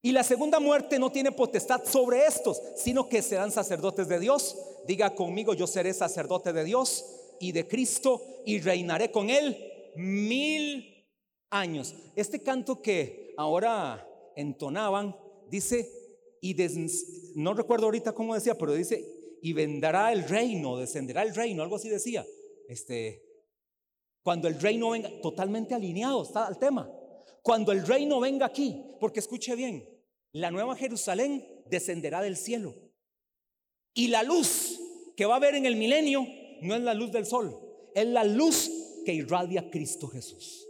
Y 0.01 0.12
la 0.12 0.23
segunda 0.23 0.59
muerte 0.59 0.97
no 0.97 1.12
tiene 1.12 1.31
potestad 1.31 1.83
sobre 1.86 2.25
estos, 2.25 2.62
sino 2.75 3.07
que 3.07 3.21
serán 3.21 3.51
sacerdotes 3.51 4.07
de 4.07 4.19
Dios. 4.19 4.57
Diga 4.88 5.13
conmigo, 5.13 5.53
yo 5.53 5.67
seré 5.67 5.93
sacerdote 5.93 6.51
de 6.51 6.63
Dios 6.63 7.22
y 7.43 7.51
de 7.51 7.67
Cristo 7.67 8.21
y 8.45 8.62
reinaré 8.62 9.12
con 9.12 9.29
él 9.29 9.58
mil 9.97 11.06
años. 11.49 11.93
Este 12.15 12.41
canto 12.41 12.82
que 12.82 13.34
ahora 13.36 14.08
entonaban 14.38 15.13
dice, 15.49 15.89
y 16.39 16.56
no 17.36 17.53
recuerdo 17.53 17.86
ahorita 17.88 18.13
cómo 18.13 18.34
decía, 18.34 18.58
pero 18.58 18.73
dice, 18.73 19.06
y 19.41 19.51
vendrá 19.51 20.13
el 20.13 20.23
reino, 20.23 20.77
descenderá 20.77 21.21
el 21.23 21.36
reino, 21.36 21.63
algo 21.63 21.75
así 21.75 21.89
decía. 21.89 22.25
Este, 22.69 23.21
cuando 24.23 24.47
el 24.47 24.58
reino 24.58 24.91
venga, 24.91 25.12
totalmente 25.21 25.75
alineado 25.75 26.23
está 26.23 26.47
al 26.47 26.58
tema. 26.58 26.89
Cuando 27.41 27.73
el 27.73 27.86
reino 27.86 28.21
venga 28.21 28.45
aquí, 28.45 28.86
porque 29.01 29.19
escuche 29.19 29.53
bien, 29.58 29.86
la 30.32 30.49
nueva 30.49 30.77
Jerusalén 30.77 31.45
descenderá 31.65 32.21
del 32.21 32.38
cielo. 32.38 32.73
Y 33.93 34.08
la 34.08 34.23
luz 34.23 34.79
que 35.17 35.25
va 35.25 35.34
a 35.34 35.38
haber 35.38 35.56
en 35.56 35.65
el 35.65 35.75
milenio 35.75 36.25
no 36.63 36.76
es 36.76 36.82
la 36.82 36.93
luz 36.93 37.12
del 37.12 37.26
sol, 37.26 37.58
es 37.93 38.06
la 38.08 38.23
luz 38.23 38.71
que 39.06 39.13
irradia 39.13 39.69
Cristo 39.69 40.08
Jesús. 40.08 40.67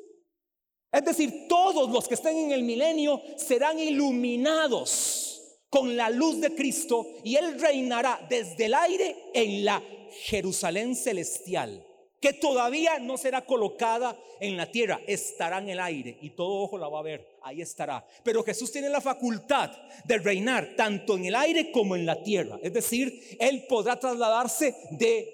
Es 0.92 1.04
decir, 1.04 1.48
todos 1.50 1.90
los 1.90 2.08
que 2.08 2.14
estén 2.14 2.38
en 2.38 2.52
el 2.52 2.64
milenio 2.64 3.20
serán 3.36 3.80
iluminados 3.80 5.24
con 5.68 5.98
la 5.98 6.12
luz 6.12 6.40
de 6.40 6.54
Cristo 6.54 7.08
y 7.24 7.36
Él 7.36 7.60
reinará 7.60 8.24
desde 8.30 8.66
el 8.66 8.76
aire 8.76 9.16
en 9.34 9.66
la 9.66 9.82
Jerusalén 10.26 10.96
celestial, 10.96 11.84
que 12.22 12.34
todavía 12.34 13.00
no 13.00 13.18
será 13.18 13.44
colocada 13.44 14.16
en 14.40 14.56
la 14.56 14.70
tierra, 14.70 15.02
estará 15.08 15.58
en 15.58 15.70
el 15.70 15.80
aire 15.80 16.16
y 16.22 16.30
todo 16.30 16.62
ojo 16.62 16.78
la 16.78 16.90
va 16.90 17.00
a 17.00 17.04
ver, 17.04 17.40
ahí 17.42 17.60
estará. 17.60 18.06
Pero 18.24 18.44
Jesús 18.44 18.72
tiene 18.72 18.88
la 18.88 19.02
facultad 19.02 19.72
de 20.06 20.20
reinar 20.20 20.76
tanto 20.78 21.18
en 21.18 21.26
el 21.26 21.34
aire 21.34 21.72
como 21.72 21.96
en 21.96 22.06
la 22.06 22.22
tierra, 22.22 22.60
es 22.62 22.72
decir, 22.72 23.36
Él 23.40 23.66
podrá 23.68 24.00
trasladarse 24.00 24.76
de 24.92 25.33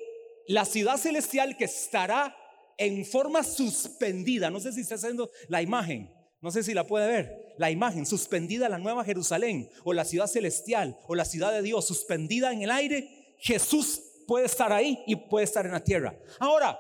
la 0.50 0.66
ciudad 0.66 0.98
celestial 0.98 1.56
que 1.56 1.66
estará 1.66 2.36
en 2.76 3.06
forma 3.06 3.44
suspendida. 3.44 4.50
No 4.50 4.60
sé 4.60 4.74
si 4.74 4.82
está 4.82 4.96
haciendo 4.96 5.30
la 5.48 5.62
imagen. 5.62 6.12
No 6.42 6.50
sé 6.50 6.64
si 6.64 6.74
la 6.74 6.88
puede 6.88 7.08
ver. 7.08 7.54
La 7.60 7.70
imagen 7.70 8.04
suspendida 8.04 8.68
la 8.68 8.80
nueva 8.80 9.06
Jerusalén 9.06 9.70
o 9.84 9.94
la 9.94 10.06
ciudad 10.06 10.26
celestial 10.26 10.98
o 11.08 11.14
la 11.14 11.26
ciudad 11.26 11.52
de 11.52 11.62
Dios 11.62 11.86
suspendida 11.86 12.52
en 12.52 12.64
el 12.64 12.72
aire. 12.72 13.36
Jesús 13.38 14.02
puede 14.26 14.48
estar 14.48 14.74
ahí 14.74 15.04
y 15.06 15.16
puede 15.18 15.46
estar 15.46 15.68
en 15.68 15.74
la 15.74 15.84
tierra. 15.84 16.18
Ahora, 16.40 16.80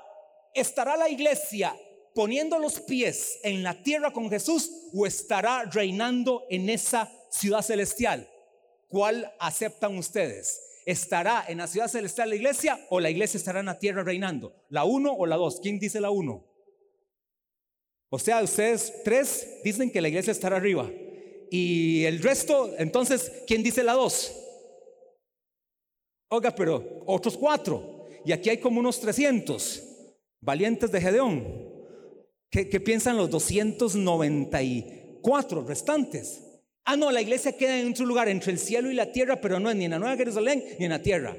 ¿estará 0.55 0.97
la 0.97 1.07
iglesia 1.07 1.75
poniendo 2.15 2.57
los 2.57 2.79
pies 2.79 3.37
en 3.43 3.61
la 3.61 3.83
tierra 3.83 4.11
con 4.11 4.31
Jesús 4.31 4.71
o 4.95 5.05
estará 5.05 5.65
reinando 5.65 6.47
en 6.49 6.69
esa 6.71 7.07
ciudad 7.29 7.61
celestial? 7.61 8.27
¿Cuál 8.87 9.31
aceptan 9.39 9.95
ustedes? 9.95 10.59
¿Estará 10.89 11.45
en 11.47 11.59
la 11.59 11.67
ciudad 11.67 11.87
celestial 11.87 12.31
la 12.31 12.35
iglesia 12.35 12.83
o 12.89 12.99
la 12.99 13.11
iglesia 13.11 13.37
estará 13.37 13.59
en 13.59 13.67
la 13.67 13.77
tierra 13.77 14.03
reinando? 14.03 14.55
¿La 14.69 14.85
uno 14.85 15.13
o 15.13 15.27
la 15.27 15.35
dos? 15.35 15.59
¿Quién 15.61 15.77
dice 15.77 16.01
la 16.01 16.09
uno? 16.09 16.47
O 18.09 18.17
sea, 18.17 18.41
ustedes 18.41 18.91
tres 19.03 19.59
dicen 19.63 19.91
que 19.91 20.01
la 20.01 20.07
iglesia 20.07 20.31
estará 20.31 20.57
arriba. 20.57 20.89
Y 21.51 22.05
el 22.05 22.23
resto, 22.23 22.73
entonces, 22.79 23.31
¿quién 23.45 23.61
dice 23.61 23.83
la 23.83 23.93
dos? 23.93 24.35
Oiga, 26.29 26.55
pero 26.55 27.03
otros 27.05 27.37
cuatro. 27.37 28.07
Y 28.25 28.31
aquí 28.31 28.49
hay 28.49 28.57
como 28.57 28.79
unos 28.79 28.99
300 28.99 29.83
valientes 30.41 30.91
de 30.91 31.01
Gedeón. 31.01 31.69
¿Qué, 32.49 32.67
qué 32.67 32.79
piensan 32.79 33.15
los 33.15 33.29
294 33.29 35.65
restantes? 35.65 36.48
Ah, 36.85 36.95
no, 36.95 37.11
la 37.11 37.21
iglesia 37.21 37.55
queda 37.55 37.79
en 37.79 37.91
otro 37.91 38.05
lugar, 38.05 38.29
entre 38.29 38.51
el 38.51 38.59
cielo 38.59 38.89
y 38.89 38.95
la 38.95 39.11
tierra, 39.11 39.39
pero 39.39 39.59
no 39.59 39.69
es 39.69 39.75
ni 39.75 39.85
en 39.85 39.91
la 39.91 39.99
Nueva 39.99 40.15
Jerusalén 40.15 40.63
ni 40.79 40.85
en 40.85 40.91
la 40.91 41.01
tierra. 41.01 41.35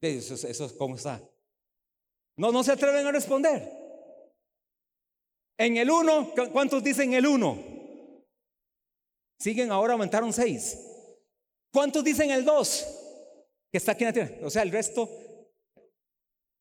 Eso, 0.00 0.34
eso 0.46 0.76
cómo 0.76 0.96
está. 0.96 1.22
No, 2.36 2.52
no 2.52 2.62
se 2.62 2.72
atreven 2.72 3.06
a 3.06 3.12
responder. 3.12 3.70
En 5.58 5.76
el 5.76 5.90
uno, 5.90 6.32
¿cuántos 6.52 6.82
dicen 6.82 7.12
el 7.14 7.26
uno? 7.26 7.58
Siguen 9.38 9.70
ahora, 9.70 9.92
aumentaron 9.92 10.32
seis. 10.32 10.78
¿Cuántos 11.72 12.02
dicen 12.02 12.30
el 12.30 12.44
dos? 12.44 12.86
que 13.70 13.78
está 13.78 13.92
aquí 13.92 14.04
en 14.04 14.08
la 14.08 14.12
tierra. 14.12 14.34
O 14.42 14.50
sea, 14.50 14.62
el 14.62 14.72
resto, 14.72 15.08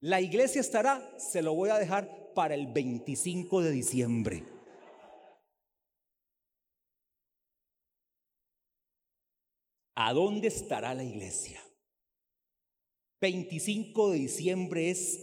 la 0.01 0.21
iglesia 0.21 0.61
estará, 0.61 1.17
se 1.17 1.41
lo 1.41 1.53
voy 1.53 1.69
a 1.69 1.77
dejar 1.77 2.33
para 2.35 2.55
el 2.55 2.67
25 2.67 3.61
de 3.61 3.71
diciembre. 3.71 4.43
¿A 10.01 10.13
dónde 10.13 10.47
estará 10.47 10.93
la 10.93 11.03
iglesia? 11.03 11.61
25 13.19 14.11
de 14.11 14.17
diciembre 14.17 14.89
es 14.89 15.19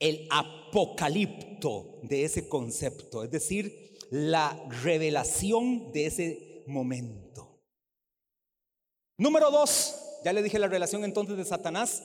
el 0.00 0.26
apocalipto 0.30 2.00
de 2.02 2.24
ese 2.24 2.48
concepto, 2.48 3.22
es 3.22 3.30
decir, 3.30 3.96
la 4.10 4.60
revelación 4.82 5.92
de 5.92 6.06
ese 6.06 6.64
momento. 6.66 7.62
Número 9.16 9.52
dos, 9.52 9.94
ya 10.24 10.32
le 10.32 10.42
dije 10.42 10.58
la 10.58 10.66
relación 10.66 11.04
entonces 11.04 11.36
de 11.36 11.44
Satanás 11.44 12.02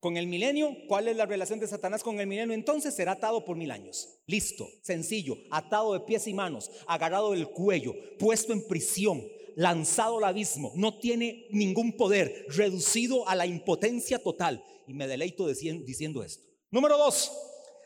con 0.00 0.16
el 0.16 0.28
milenio. 0.28 0.74
¿Cuál 0.88 1.08
es 1.08 1.16
la 1.18 1.26
relación 1.26 1.60
de 1.60 1.66
Satanás 1.66 2.02
con 2.02 2.18
el 2.20 2.26
milenio? 2.26 2.54
Entonces 2.54 2.94
será 2.94 3.12
atado 3.12 3.44
por 3.44 3.54
mil 3.54 3.70
años. 3.70 4.08
Listo, 4.26 4.66
sencillo, 4.80 5.36
atado 5.50 5.92
de 5.92 6.00
pies 6.00 6.26
y 6.26 6.32
manos, 6.32 6.70
agarrado 6.86 7.32
del 7.32 7.48
cuello, 7.50 7.94
puesto 8.18 8.54
en 8.54 8.66
prisión, 8.66 9.22
lanzado 9.58 10.18
al 10.18 10.24
abismo, 10.24 10.70
no 10.76 11.00
tiene 11.00 11.48
ningún 11.50 11.96
poder, 11.96 12.46
reducido 12.48 13.28
a 13.28 13.34
la 13.34 13.44
impotencia 13.44 14.22
total. 14.22 14.64
Y 14.86 14.94
me 14.94 15.08
deleito 15.08 15.48
diciendo 15.48 16.22
esto. 16.22 16.46
Número 16.70 16.96
dos, 16.96 17.32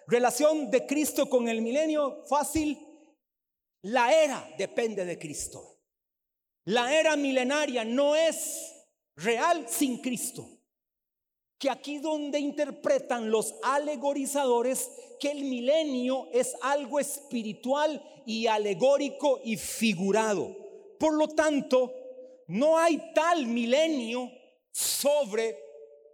relación 0.07 0.71
de 0.71 0.87
Cristo 0.87 1.31
con 1.31 1.49
el 1.49 1.63
milenio, 1.63 2.25
fácil. 2.29 2.79
La 3.81 4.13
era 4.13 4.47
depende 4.59 5.07
de 5.07 5.19
Cristo. 5.19 5.79
La 6.67 6.95
era 6.95 7.17
milenaria 7.17 7.87
no 7.87 8.17
es 8.17 8.71
real 9.17 9.67
sin 9.67 9.97
Cristo. 10.03 10.47
Que 11.59 11.71
aquí 11.71 12.01
donde 12.01 12.39
interpretan 12.39 13.31
los 13.31 13.55
alegorizadores 13.63 14.91
que 15.19 15.31
el 15.31 15.45
milenio 15.45 16.29
es 16.33 16.55
algo 16.61 17.01
espiritual 17.01 18.03
y 18.27 18.47
alegórico 18.47 19.41
y 19.43 19.57
figurado. 19.57 20.62
Por 21.03 21.15
lo 21.15 21.27
tanto, 21.27 21.93
no 22.47 22.79
hay 22.79 23.12
tal 23.12 23.49
milenio 23.49 24.31
sobre 24.71 25.59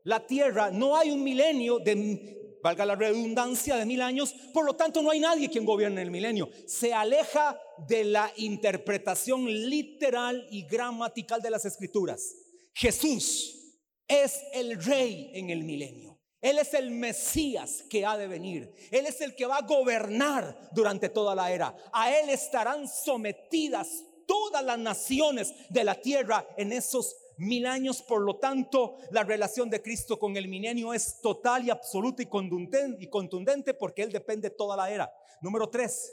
la 0.05 0.27
tierra, 0.27 0.71
no 0.71 0.97
hay 0.97 1.11
un 1.11 1.23
milenio 1.23 1.79
de, 1.79 2.59
valga 2.63 2.87
la 2.87 2.95
redundancia, 2.95 3.77
de 3.77 3.85
mil 3.85 4.01
años, 4.01 4.35
por 4.55 4.65
lo 4.65 4.77
tanto 4.77 5.03
no 5.03 5.11
hay 5.11 5.21
nadie 5.21 5.51
quien 5.51 5.67
gobierne 5.67 6.01
el 6.01 6.11
milenio. 6.11 6.49
Se 6.67 6.95
aleja 6.95 7.61
de 7.87 8.05
la 8.05 8.33
interpretación 8.37 9.45
literal 9.69 10.47
y 10.51 10.63
gramatical 10.67 11.43
de 11.43 11.51
las 11.51 11.67
escrituras. 11.67 12.35
Jesús 12.73 13.77
es 14.09 14.41
el 14.55 14.83
rey 14.83 15.33
en 15.35 15.51
el 15.51 15.65
milenio. 15.65 16.19
Él 16.41 16.59
es 16.59 16.73
el 16.73 16.93
Mesías 16.93 17.85
que 17.91 18.07
ha 18.07 18.17
de 18.17 18.27
venir. 18.27 18.73
Él 18.91 19.05
es 19.05 19.21
el 19.21 19.35
que 19.35 19.45
va 19.45 19.59
a 19.59 19.67
gobernar 19.67 20.71
durante 20.73 21.11
toda 21.11 21.35
la 21.35 21.53
era. 21.53 21.77
A 21.93 22.17
Él 22.19 22.31
estarán 22.31 22.89
sometidas 22.89 24.05
todas 24.29 24.63
las 24.63 24.79
naciones 24.79 25.55
de 25.71 25.83
la 25.83 25.95
tierra 25.95 26.47
en 26.59 26.73
esos 26.73 27.17
mil 27.39 27.67
años. 27.67 28.03
Por 28.03 28.21
lo 28.21 28.37
tanto, 28.37 28.99
la 29.11 29.25
relación 29.25 29.71
de 29.71 29.81
Cristo 29.81 30.19
con 30.19 30.37
el 30.37 30.47
milenio 30.47 30.93
es 30.93 31.21
total 31.23 31.65
y 31.65 31.71
absoluta 31.71 32.23
y 32.23 32.27
contundente, 32.27 33.75
porque 33.75 34.03
Él 34.03 34.13
depende 34.13 34.51
de 34.51 34.55
toda 34.55 34.77
la 34.77 34.91
era. 34.91 35.11
Número 35.41 35.69
tres, 35.69 36.13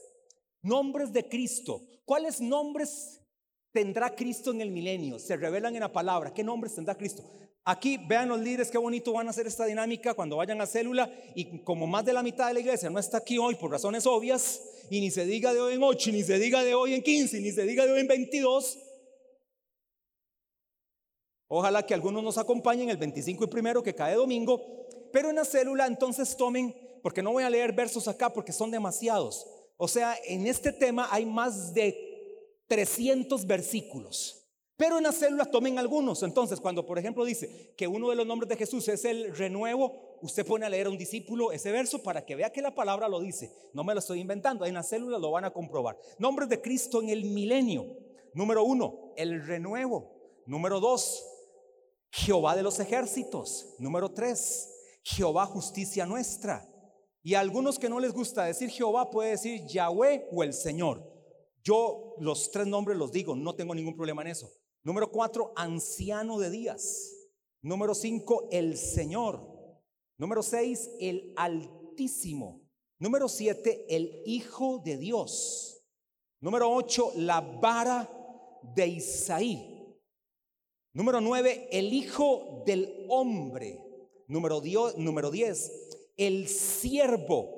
nombres 0.62 1.12
de 1.12 1.28
Cristo. 1.28 1.82
¿Cuáles 2.06 2.40
nombres 2.40 3.22
tendrá 3.72 4.16
Cristo 4.16 4.52
en 4.52 4.62
el 4.62 4.72
milenio? 4.72 5.20
Se 5.20 5.36
revelan 5.36 5.76
en 5.76 5.82
la 5.82 5.92
palabra. 5.92 6.34
¿Qué 6.34 6.44
nombres 6.44 6.76
tendrá 6.76 6.96
Cristo? 6.96 7.24
Aquí 7.68 7.98
vean 7.98 8.30
los 8.30 8.40
líderes 8.40 8.70
qué 8.70 8.78
bonito 8.78 9.12
van 9.12 9.26
a 9.26 9.32
hacer 9.32 9.48
esta 9.48 9.66
dinámica 9.66 10.14
cuando 10.14 10.38
vayan 10.38 10.62
a 10.62 10.68
célula 10.68 11.12
y 11.34 11.64
como 11.64 11.88
más 11.88 12.06
de 12.06 12.14
la 12.14 12.22
mitad 12.22 12.48
de 12.48 12.54
la 12.54 12.60
iglesia 12.60 12.92
no 12.92 13.00
está 13.00 13.18
aquí 13.18 13.40
hoy 13.40 13.56
por 13.56 13.72
razones 13.72 14.06
obvias 14.06 14.62
y 14.92 15.02
ni 15.02 15.10
se 15.10 15.26
diga 15.26 15.52
de 15.52 15.60
hoy 15.60 15.74
en 15.74 15.82
8, 15.82 16.12
ni 16.12 16.24
se 16.24 16.38
diga 16.38 16.64
de 16.64 16.76
hoy 16.76 16.94
en 16.94 17.02
15, 17.02 17.42
ni 17.42 17.52
se 17.52 17.64
diga 17.64 17.88
de 17.88 17.94
hoy 17.94 18.02
en 18.02 18.08
22. 18.08 18.78
Ojalá 21.48 21.84
que 21.84 21.96
algunos 21.96 22.24
nos 22.24 22.38
acompañen 22.38 22.90
el 22.90 22.98
25 22.98 23.46
y 23.46 23.48
primero 23.48 23.82
que 23.82 23.96
cae 23.96 24.14
domingo, 24.14 24.62
pero 25.12 25.32
en 25.32 25.38
la 25.38 25.46
célula 25.46 25.88
entonces 25.88 26.38
tomen, 26.38 26.76
porque 27.02 27.24
no 27.24 27.32
voy 27.32 27.46
a 27.46 27.50
leer 27.50 27.74
versos 27.74 28.08
acá 28.08 28.32
porque 28.32 28.52
son 28.52 28.70
demasiados. 28.70 29.48
O 29.78 29.88
sea, 29.88 30.16
en 30.26 30.46
este 30.46 30.72
tema 30.72 31.08
hay 31.10 31.26
más 31.26 31.74
de 31.74 32.62
300 32.68 33.48
versículos. 33.48 34.45
Pero 34.78 34.98
en 34.98 35.04
la 35.04 35.14
célula 35.14 35.46
tomen 35.46 35.80
algunos. 35.80 36.22
Entonces, 36.24 36.60
cuando 36.60 36.86
por 36.86 37.00
ejemplo 37.00 37.24
dice 37.24 37.74
que 37.78 37.88
uno 37.88 38.10
de 38.10 38.16
los 38.18 38.28
nombres 38.28 38.50
de 38.50 38.58
Jesús 38.58 38.88
es 38.90 39.06
el 39.06 39.36
renuevo, 39.36 40.18
usted 40.22 40.46
pone 40.46 40.66
a 40.66 40.70
leer 40.70 40.88
a 40.88 40.90
un 40.90 40.98
discípulo 40.98 41.54
ese 41.54 41.72
verso 41.72 42.04
para 42.04 42.26
que 42.26 42.36
vea 42.36 42.52
que 42.52 42.62
la 42.62 42.76
palabra 42.76 43.08
lo 43.08 43.22
dice. 43.22 43.52
No 43.74 43.86
me 43.86 43.94
lo 43.94 44.00
estoy 44.00 44.20
inventando. 44.20 44.66
En 44.66 44.74
la 44.74 44.84
célula 44.84 45.18
lo 45.18 45.32
van 45.32 45.46
a 45.46 45.52
comprobar. 45.52 45.98
Nombres 46.20 46.50
de 46.50 46.62
Cristo 46.62 47.02
en 47.02 47.10
el 47.10 47.24
milenio. 47.24 47.86
Número 48.34 48.64
uno, 48.66 49.14
el 49.16 49.46
renuevo. 49.46 50.12
Número 50.46 50.82
dos, 50.82 51.26
Jehová 52.12 52.56
de 52.56 52.64
los 52.64 52.80
ejércitos. 52.80 53.76
Número 53.80 54.12
tres, 54.12 54.70
Jehová 55.04 55.46
justicia 55.46 56.06
nuestra. 56.06 56.70
Y 57.24 57.36
a 57.36 57.40
algunos 57.40 57.80
que 57.80 57.90
no 57.90 58.00
les 58.00 58.14
gusta 58.14 58.44
decir 58.44 58.70
Jehová 58.70 59.10
puede 59.10 59.32
decir 59.32 59.66
Yahweh 59.68 60.28
o 60.34 60.44
el 60.44 60.54
Señor. 60.54 61.12
Yo 61.64 62.16
los 62.20 62.52
tres 62.52 62.68
nombres 62.68 62.98
los 62.98 63.12
digo, 63.12 63.36
no 63.36 63.56
tengo 63.56 63.74
ningún 63.74 63.96
problema 63.96 64.22
en 64.22 64.28
eso. 64.28 64.52
Número 64.86 65.12
cuatro, 65.12 65.52
anciano 65.56 66.38
de 66.38 66.52
días. 66.52 67.12
Número 67.64 67.96
cinco, 67.96 68.48
el 68.52 68.78
Señor. 68.78 69.42
Número 70.20 70.44
seis, 70.44 70.92
el 71.00 71.34
Altísimo. 71.36 72.62
Número 73.00 73.28
siete, 73.28 73.88
el 73.90 74.22
Hijo 74.28 74.84
de 74.86 74.98
Dios. 74.98 75.84
Número 76.40 76.72
ocho, 76.72 77.12
la 77.16 77.42
vara 77.42 78.08
de 78.76 78.88
Isaí. 78.88 79.98
Número 80.94 81.20
nueve, 81.20 81.68
el 81.72 81.92
Hijo 81.92 82.62
del 82.68 83.08
Hombre. 83.10 83.82
Número, 84.28 84.62
número 84.98 85.32
diez, 85.32 85.72
el 86.16 86.48
siervo. 86.48 87.50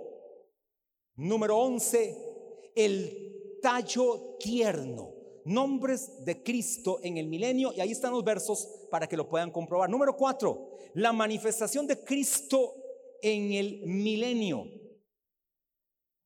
Número 1.18 1.58
once, 1.58 2.72
el 2.74 3.60
tallo 3.62 4.38
tierno 4.40 5.17
nombres 5.48 6.24
de 6.26 6.44
Cristo 6.44 7.00
en 7.02 7.18
el 7.18 7.28
milenio 7.28 7.74
y 7.74 7.82
ahí 7.82 7.92
están 7.92 8.12
los 8.12 8.24
versos 8.24 8.68
para 8.92 9.08
que 9.08 9.18
lo 9.18 9.28
puedan 9.28 9.52
comprobar. 9.52 9.90
Número 9.90 10.16
cuatro, 10.16 10.72
la 10.94 11.14
manifestación 11.14 11.88
de 11.88 12.04
Cristo 12.04 12.76
en 13.22 13.54
el 13.54 13.82
milenio. 13.86 14.68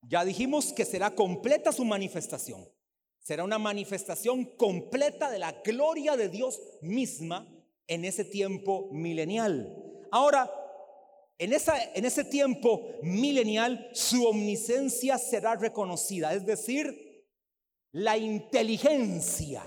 Ya 0.01 0.25
dijimos 0.25 0.73
que 0.73 0.85
será 0.85 1.13
completa 1.13 1.71
su 1.71 1.85
manifestación. 1.85 2.67
Será 3.19 3.43
una 3.43 3.59
manifestación 3.59 4.45
completa 4.57 5.29
de 5.29 5.39
la 5.39 5.51
gloria 5.63 6.17
de 6.17 6.27
Dios 6.27 6.59
misma 6.81 7.47
en 7.87 8.03
ese 8.03 8.25
tiempo 8.25 8.89
milenial. 8.91 9.77
Ahora, 10.11 10.51
en, 11.37 11.53
esa, 11.53 11.75
en 11.93 12.05
ese 12.05 12.23
tiempo 12.23 12.87
milenial, 13.03 13.89
su 13.93 14.25
omniscencia 14.25 15.17
será 15.17 15.55
reconocida, 15.55 16.33
es 16.33 16.45
decir, 16.45 17.10
la 17.93 18.17
inteligencia 18.17 19.63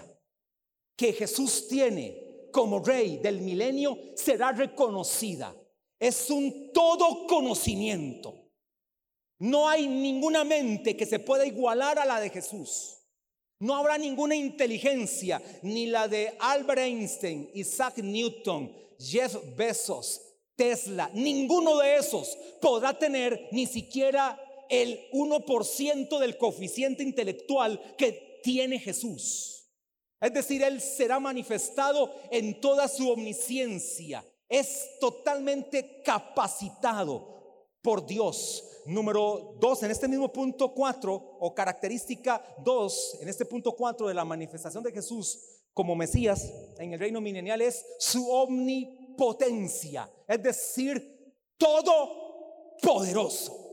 que 0.97 1.13
Jesús 1.13 1.69
tiene 1.69 2.49
como 2.53 2.79
rey 2.79 3.19
del 3.19 3.41
milenio 3.41 3.99
será 4.15 4.53
reconocida. 4.53 5.55
Es 5.99 6.31
un 6.31 6.73
todo 6.73 7.27
conocimiento. 7.27 8.45
No 9.39 9.69
hay 9.69 9.89
ninguna 9.89 10.45
mente 10.45 10.97
que 10.97 11.07
se 11.07 11.19
pueda 11.19 11.45
igualar 11.45 11.99
a 11.99 12.05
la 12.05 12.21
de 12.21 12.31
Jesús. 12.31 12.99
No 13.59 13.77
habrá 13.77 13.99
ninguna 13.99 14.35
inteligencia, 14.35 15.41
ni 15.63 15.87
la 15.87 16.07
de 16.09 16.35
Albert 16.39 16.81
Einstein, 16.81 17.51
Isaac 17.55 17.99
Newton, 17.99 18.73
Jeff 18.99 19.37
Bezos, 19.57 20.21
Tesla. 20.57 21.11
Ninguno 21.15 21.79
de 21.79 21.97
esos 21.97 22.37
podrá 22.61 22.97
tener 22.99 23.49
ni 23.53 23.67
siquiera 23.67 24.39
el 24.69 25.11
1% 25.13 26.19
del 26.19 26.37
coeficiente 26.39 27.03
intelectual 27.03 27.81
que 27.97 28.41
tiene 28.43 28.79
Jesús. 28.79 29.71
Es 30.21 30.33
decir, 30.33 30.63
Él 30.63 30.81
será 30.81 31.21
manifestado 31.21 32.11
en 32.31 32.61
toda 32.61 32.89
su 32.89 33.11
omnisciencia. 33.11 34.25
Es 34.49 34.99
totalmente 35.01 36.03
capacitado 36.03 37.69
por 37.83 38.07
Dios. 38.07 38.83
Número 38.87 39.57
2, 39.61 39.83
en 39.83 39.91
este 39.91 40.09
mismo 40.09 40.33
punto 40.33 40.73
4, 40.73 41.37
o 41.41 41.55
característica 41.55 42.43
2, 42.65 43.19
en 43.23 43.29
este 43.29 43.45
punto 43.45 43.73
4 43.73 44.09
de 44.09 44.15
la 44.15 44.25
manifestación 44.25 44.83
de 44.83 44.93
Jesús 44.93 45.55
como 45.75 45.97
Mesías 45.97 46.53
en 46.79 46.93
el 46.93 47.01
reino 47.01 47.21
milenial 47.21 47.61
es 47.61 47.85
su 47.99 48.31
omnipotencia. 48.31 50.09
Es 50.27 50.43
decir, 50.43 51.35
todo 51.59 52.77
poderoso 52.81 53.64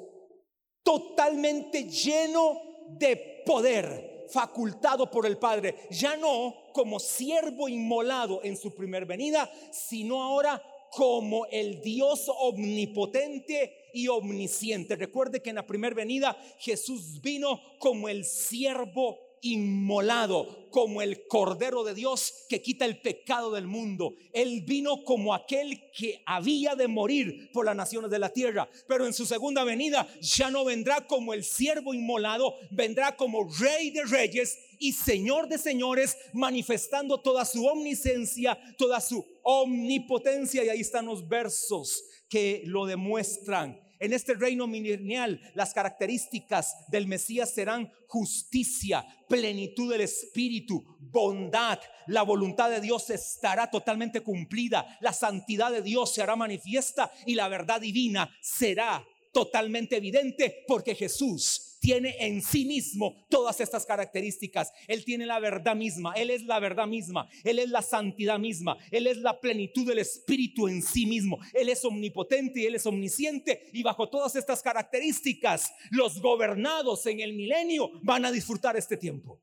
totalmente 0.91 1.85
lleno 1.85 2.61
de 2.89 3.43
poder, 3.45 4.27
facultado 4.29 5.09
por 5.09 5.25
el 5.25 5.37
Padre, 5.37 5.75
ya 5.89 6.17
no 6.17 6.53
como 6.73 6.99
siervo 6.99 7.69
inmolado 7.69 8.41
en 8.43 8.57
su 8.57 8.73
primer 8.75 9.05
venida, 9.05 9.49
sino 9.71 10.21
ahora 10.21 10.61
como 10.91 11.45
el 11.45 11.81
Dios 11.81 12.25
omnipotente 12.27 13.89
y 13.93 14.09
omnisciente. 14.09 14.97
Recuerde 14.97 15.41
que 15.41 15.51
en 15.51 15.55
la 15.55 15.65
primera 15.65 15.95
venida 15.95 16.37
Jesús 16.59 17.21
vino 17.21 17.61
como 17.79 18.09
el 18.09 18.25
siervo 18.25 19.17
inmolado 19.41 20.69
como 20.71 21.01
el 21.01 21.27
Cordero 21.27 21.83
de 21.83 21.93
Dios 21.93 22.45
que 22.47 22.61
quita 22.61 22.85
el 22.85 23.01
pecado 23.01 23.51
del 23.51 23.67
mundo. 23.67 24.15
Él 24.33 24.61
vino 24.61 25.03
como 25.03 25.33
aquel 25.33 25.91
que 25.91 26.23
había 26.25 26.75
de 26.75 26.87
morir 26.87 27.51
por 27.51 27.65
las 27.65 27.75
naciones 27.75 28.09
de 28.09 28.19
la 28.19 28.29
tierra, 28.29 28.69
pero 28.87 29.05
en 29.05 29.13
su 29.13 29.25
segunda 29.25 29.63
venida 29.63 30.07
ya 30.21 30.49
no 30.49 30.63
vendrá 30.63 31.05
como 31.07 31.33
el 31.33 31.43
siervo 31.43 31.93
inmolado, 31.93 32.55
vendrá 32.71 33.15
como 33.15 33.49
Rey 33.59 33.91
de 33.91 34.05
Reyes 34.05 34.57
y 34.79 34.93
Señor 34.93 35.47
de 35.47 35.57
señores, 35.57 36.17
manifestando 36.33 37.19
toda 37.19 37.45
su 37.45 37.65
omniscencia, 37.65 38.57
toda 38.77 38.99
su 38.99 39.25
omnipotencia. 39.43 40.63
Y 40.63 40.69
ahí 40.69 40.81
están 40.81 41.05
los 41.05 41.27
versos 41.27 42.03
que 42.29 42.63
lo 42.65 42.85
demuestran. 42.85 43.79
En 44.01 44.13
este 44.13 44.33
reino 44.33 44.65
milenial, 44.65 45.39
las 45.53 45.75
características 45.75 46.87
del 46.89 47.05
Mesías 47.05 47.53
serán 47.53 47.87
justicia, 48.07 49.05
plenitud 49.29 49.91
del 49.91 50.01
Espíritu, 50.01 50.83
bondad. 50.99 51.79
La 52.07 52.23
voluntad 52.23 52.71
de 52.71 52.81
Dios 52.81 53.11
estará 53.11 53.69
totalmente 53.69 54.21
cumplida. 54.21 54.97
La 55.01 55.13
santidad 55.13 55.71
de 55.71 55.83
Dios 55.83 56.15
se 56.15 56.23
hará 56.23 56.35
manifiesta 56.35 57.11
y 57.27 57.35
la 57.35 57.47
verdad 57.47 57.79
divina 57.79 58.35
será 58.41 59.05
totalmente 59.31 59.97
evidente 59.97 60.63
porque 60.67 60.95
Jesús 60.95 61.71
tiene 61.81 62.15
en 62.19 62.41
sí 62.41 62.63
mismo 62.63 63.25
todas 63.27 63.59
estas 63.59 63.85
características. 63.85 64.71
Él 64.87 65.03
tiene 65.03 65.25
la 65.25 65.39
verdad 65.39 65.75
misma, 65.75 66.13
Él 66.13 66.29
es 66.29 66.43
la 66.43 66.59
verdad 66.59 66.85
misma, 66.85 67.27
Él 67.43 67.59
es 67.59 67.69
la 67.69 67.81
santidad 67.81 68.37
misma, 68.37 68.77
Él 68.91 69.07
es 69.07 69.17
la 69.17 69.41
plenitud 69.41 69.87
del 69.87 69.97
Espíritu 69.97 70.67
en 70.67 70.83
sí 70.83 71.07
mismo, 71.07 71.39
Él 71.53 71.69
es 71.69 71.83
omnipotente 71.83 72.61
y 72.61 72.65
Él 72.67 72.75
es 72.75 72.85
omnisciente. 72.85 73.69
Y 73.73 73.81
bajo 73.81 74.09
todas 74.09 74.35
estas 74.35 74.61
características, 74.61 75.73
los 75.89 76.21
gobernados 76.21 77.05
en 77.07 77.19
el 77.19 77.33
milenio 77.33 77.89
van 78.03 78.25
a 78.25 78.31
disfrutar 78.31 78.77
este 78.77 78.95
tiempo. 78.95 79.41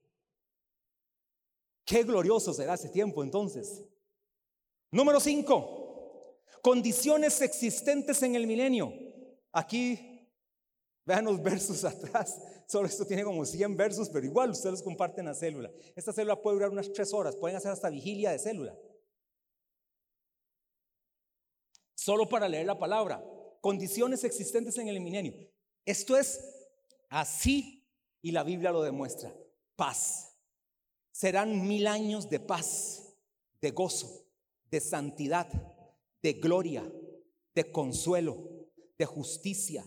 Qué 1.85 2.05
glorioso 2.05 2.55
será 2.55 2.75
ese 2.75 2.91
tiempo 2.91 3.25
entonces. 3.25 3.83
Número 4.93 5.19
5. 5.19 6.39
Condiciones 6.63 7.41
existentes 7.41 8.23
en 8.23 8.37
el 8.37 8.47
milenio. 8.47 9.08
Aquí 9.59 10.19
Vean 11.09 11.25
los 11.25 11.43
versos 11.43 11.85
atrás. 11.85 12.39
Solo 12.67 12.87
esto 12.87 13.07
tiene 13.07 13.25
como 13.25 13.43
100 13.47 13.75
versos, 13.79 14.11
pero 14.11 14.27
igual 14.27 14.51
ustedes 14.51 14.83
comparten 14.83 15.27
a 15.27 15.35
célula. 15.35 15.71
Esta 15.97 16.13
célula 16.13 16.37
puede 16.37 16.57
durar 16.57 16.71
unas 16.71 16.93
3 16.93 17.15
horas. 17.15 17.35
Pueden 17.35 17.57
hacer 17.57 17.73
hasta 17.73 17.89
vigilia 17.89 18.31
de 18.31 18.39
célula. 18.39 18.79
Solo 21.95 22.29
para 22.29 22.47
leer 22.47 22.67
la 22.67 22.79
palabra. 22.79 23.25
Condiciones 23.63 24.23
existentes 24.23 24.77
en 24.77 24.89
el 24.89 25.01
milenio. 25.01 25.33
Esto 25.87 26.15
es 26.15 26.69
así 27.09 27.89
y 28.21 28.33
la 28.33 28.45
Biblia 28.45 28.71
lo 28.71 28.83
demuestra. 28.83 29.35
Paz. 29.77 30.37
Serán 31.11 31.67
mil 31.67 31.87
años 31.87 32.29
de 32.29 32.39
paz, 32.39 33.15
de 33.63 33.71
gozo, 33.71 34.27
de 34.71 34.81
santidad, 34.81 35.49
de 36.23 36.35
gloria, 36.35 36.87
de 37.55 37.73
consuelo, 37.73 38.58
de 38.99 39.07
justicia 39.07 39.85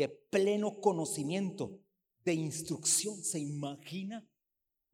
de 0.00 0.08
pleno 0.08 0.80
conocimiento, 0.80 1.78
de 2.24 2.32
instrucción. 2.32 3.22
¿Se 3.22 3.38
imagina 3.38 4.26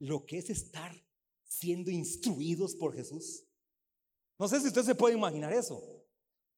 lo 0.01 0.27
que 0.27 0.39
es 0.39 0.51
estar 0.51 0.93
siendo 1.45 1.93
instruidos 1.93 2.75
por 2.75 2.93
Jesús? 2.93 3.45
No 4.37 4.49
sé 4.49 4.61
si 4.61 4.67
usted 4.67 4.83
se 4.83 4.97
puede 4.97 5.15
imaginar 5.15 5.53
eso. 5.53 5.81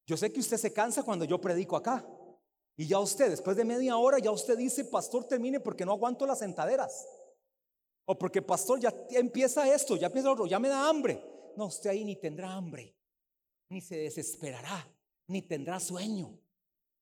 Yo 0.06 0.16
sé 0.16 0.32
que 0.32 0.40
usted 0.40 0.56
se 0.56 0.72
cansa 0.72 1.02
cuando 1.02 1.26
yo 1.26 1.38
predico 1.38 1.76
acá. 1.76 2.08
Y 2.74 2.86
ya 2.86 2.98
usted, 3.00 3.28
después 3.28 3.54
de 3.54 3.66
media 3.66 3.98
hora, 3.98 4.18
ya 4.18 4.30
usted 4.30 4.56
dice, 4.56 4.84
pastor, 4.86 5.26
termine 5.26 5.60
porque 5.60 5.84
no 5.84 5.92
aguanto 5.92 6.24
las 6.24 6.38
sentaderas. 6.38 7.06
O 8.06 8.16
porque, 8.16 8.40
pastor, 8.40 8.80
ya 8.80 8.94
empieza 9.10 9.70
esto, 9.72 9.96
ya 9.96 10.06
empieza 10.06 10.32
otro, 10.32 10.46
ya 10.46 10.58
me 10.58 10.70
da 10.70 10.88
hambre. 10.88 11.22
No, 11.54 11.66
usted 11.66 11.90
ahí 11.90 12.02
ni 12.02 12.16
tendrá 12.16 12.54
hambre, 12.54 12.96
ni 13.68 13.82
se 13.82 13.96
desesperará, 13.96 14.90
ni 15.26 15.42
tendrá 15.42 15.78
sueño. 15.78 16.40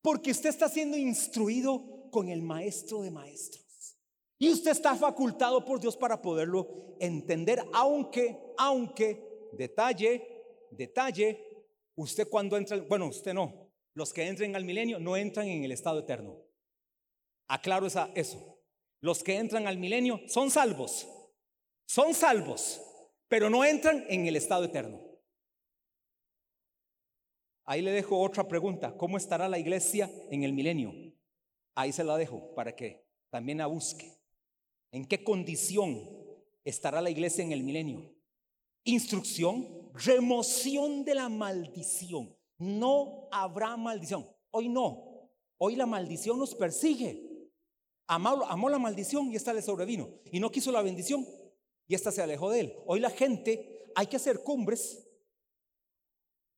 Porque 0.07 0.31
usted 0.31 0.51
está 0.51 0.69
siendo 0.69 0.97
instruido 0.97 2.09
con 2.13 2.29
el 2.29 2.41
maestro 2.41 3.03
de 3.03 3.11
maestros. 3.11 3.99
Y 4.39 4.49
usted 4.53 4.71
está 4.71 4.95
facultado 4.95 5.65
por 5.65 5.81
Dios 5.81 5.97
para 5.97 6.23
poderlo 6.23 6.95
entender, 7.01 7.61
aunque, 7.73 8.39
aunque, 8.57 9.21
detalle, 9.55 10.45
detalle, 10.71 11.45
usted 11.97 12.29
cuando 12.29 12.57
entra, 12.57 12.77
bueno, 12.83 13.09
usted 13.09 13.35
no, 13.35 13.73
los 13.95 14.13
que 14.13 14.29
entren 14.29 14.55
al 14.55 14.65
milenio 14.65 15.01
no 15.01 15.17
entran 15.17 15.49
en 15.49 15.65
el 15.65 15.73
estado 15.73 15.99
eterno. 15.99 16.41
Aclaro 17.49 17.89
esa, 17.89 18.09
eso. 18.15 18.61
Los 19.01 19.25
que 19.25 19.37
entran 19.37 19.67
al 19.67 19.77
milenio 19.77 20.21
son 20.29 20.53
salvos, 20.53 21.09
son 21.85 22.15
salvos, 22.15 22.81
pero 23.27 23.51
no 23.51 23.65
entran 23.65 24.05
en 24.09 24.29
el 24.29 24.37
estado 24.37 24.67
eterno. 24.67 25.06
Ahí 27.67 27.83
le 27.83 27.91
dejo 27.91 28.21
otra 28.21 28.47
pregunta. 28.47 28.97
¿Cómo 28.97 29.17
estará 29.17 29.49
la 29.49 29.59
iglesia 29.59 30.11
en 30.31 30.45
el 30.45 30.53
milenio? 30.53 30.95
Ahí 31.75 31.93
se 31.93 32.05
la 32.05 32.17
dejo 32.17 32.55
para 32.55 32.75
que 32.75 33.05
también 33.29 33.59
la 33.59 33.67
busque. 33.67 34.17
¿En 34.93 35.05
qué 35.05 35.25
condición 35.25 36.01
estará 36.65 37.01
la 37.01 37.11
iglesia 37.11 37.43
en 37.43 37.51
el 37.51 37.65
milenio? 37.65 38.15
Instrucción, 38.85 39.91
remoción 39.95 41.05
de 41.05 41.17
la 41.17 41.29
maldición. 41.29 42.35
No 42.57 43.29
habrá 43.33 43.77
maldición. 43.77 44.27
Hoy 44.53 44.69
no. 44.69 45.29
Hoy 45.59 45.75
la 45.75 45.87
maldición 45.87 46.39
nos 46.39 46.55
persigue. 46.55 47.51
Amó, 48.07 48.45
amó 48.45 48.71
la 48.71 48.79
maldición 48.79 49.33
y 49.33 49.37
esta 49.37 49.53
le 49.53 49.61
sobrevino. 49.61 50.09
Y 50.31 50.39
no 50.39 50.53
quiso 50.53 50.71
la 50.71 50.83
bendición 50.83 51.27
y 51.89 51.95
esta 51.97 52.13
se 52.13 52.23
alejó 52.23 52.51
de 52.51 52.61
él. 52.61 52.75
Hoy 52.87 53.01
la 53.01 53.11
gente 53.11 53.91
hay 53.97 54.07
que 54.07 54.17
hacer 54.17 54.43
cumbres 54.45 55.06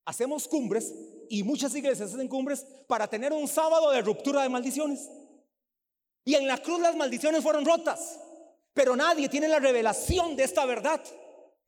hacemos 0.09 0.47
cumbres 0.47 0.91
y 1.29 1.43
muchas 1.43 1.75
iglesias 1.75 2.11
hacen 2.11 2.27
cumbres 2.27 2.65
para 2.87 3.07
tener 3.07 3.31
un 3.31 3.47
sábado 3.47 3.91
de 3.91 4.01
ruptura 4.01 4.41
de 4.41 4.49
maldiciones. 4.49 5.07
Y 6.25 6.33
en 6.33 6.47
la 6.47 6.57
cruz 6.57 6.79
las 6.79 6.95
maldiciones 6.95 7.43
fueron 7.43 7.63
rotas, 7.63 8.19
pero 8.73 8.95
nadie 8.95 9.29
tiene 9.29 9.47
la 9.47 9.59
revelación 9.59 10.35
de 10.35 10.45
esta 10.45 10.65
verdad. 10.65 10.99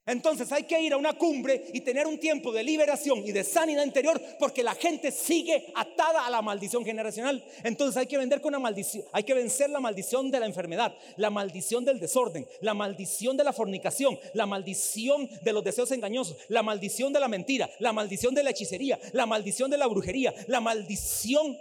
Entonces 0.06 0.52
hay 0.52 0.64
que 0.64 0.82
ir 0.82 0.94
a 0.94 0.98
una 0.98 1.14
cumbre 1.14 1.64
y 1.74 1.82
tener 1.82 2.08
un 2.08 2.20
tiempo 2.20 2.52
de 2.52 2.64
liberación 2.64 3.20
y 3.20 3.32
de 3.32 3.44
sanidad 3.44 3.86
interior 3.86 4.20
porque 4.40 4.64
la 4.64 4.74
gente 4.74 5.12
sigue 5.12 5.72
atada 5.76 6.26
a 6.26 6.30
la 6.32 6.42
maldición 6.42 6.84
generacional. 6.84 7.44
Entonces 7.64 7.98
hay 7.98 8.08
que 8.08 8.18
vender 8.18 8.42
con 8.42 8.50
una 8.50 8.60
maldición, 8.60 9.06
hay 9.12 9.24
que 9.24 9.36
vencer 9.36 9.70
la 9.70 9.80
maldición 9.80 10.32
de 10.32 10.40
la 10.40 10.48
enfermedad, 10.48 10.96
la 11.18 11.30
maldición 11.30 11.86
del 11.86 12.00
desorden, 12.00 12.48
la 12.62 12.74
maldición 12.74 13.38
de 13.38 13.44
la 13.44 13.54
fornicación, 13.54 14.18
la 14.34 14.48
maldición 14.48 15.30
de 15.44 15.54
los 15.54 15.64
deseos 15.64 15.92
engañosos, 15.92 16.36
la 16.48 16.64
maldición 16.64 17.14
de 17.14 17.20
la 17.20 17.28
mentira, 17.28 17.70
la 17.78 17.94
maldición 17.94 18.34
de 18.34 18.44
la 18.44 18.50
hechicería, 18.50 19.00
la 19.14 19.28
maldición 19.28 19.70
de 19.70 19.78
la 19.78 19.86
brujería, 19.86 20.34
la 20.48 20.62
maldición, 20.62 21.56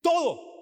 todo. 0.00 0.54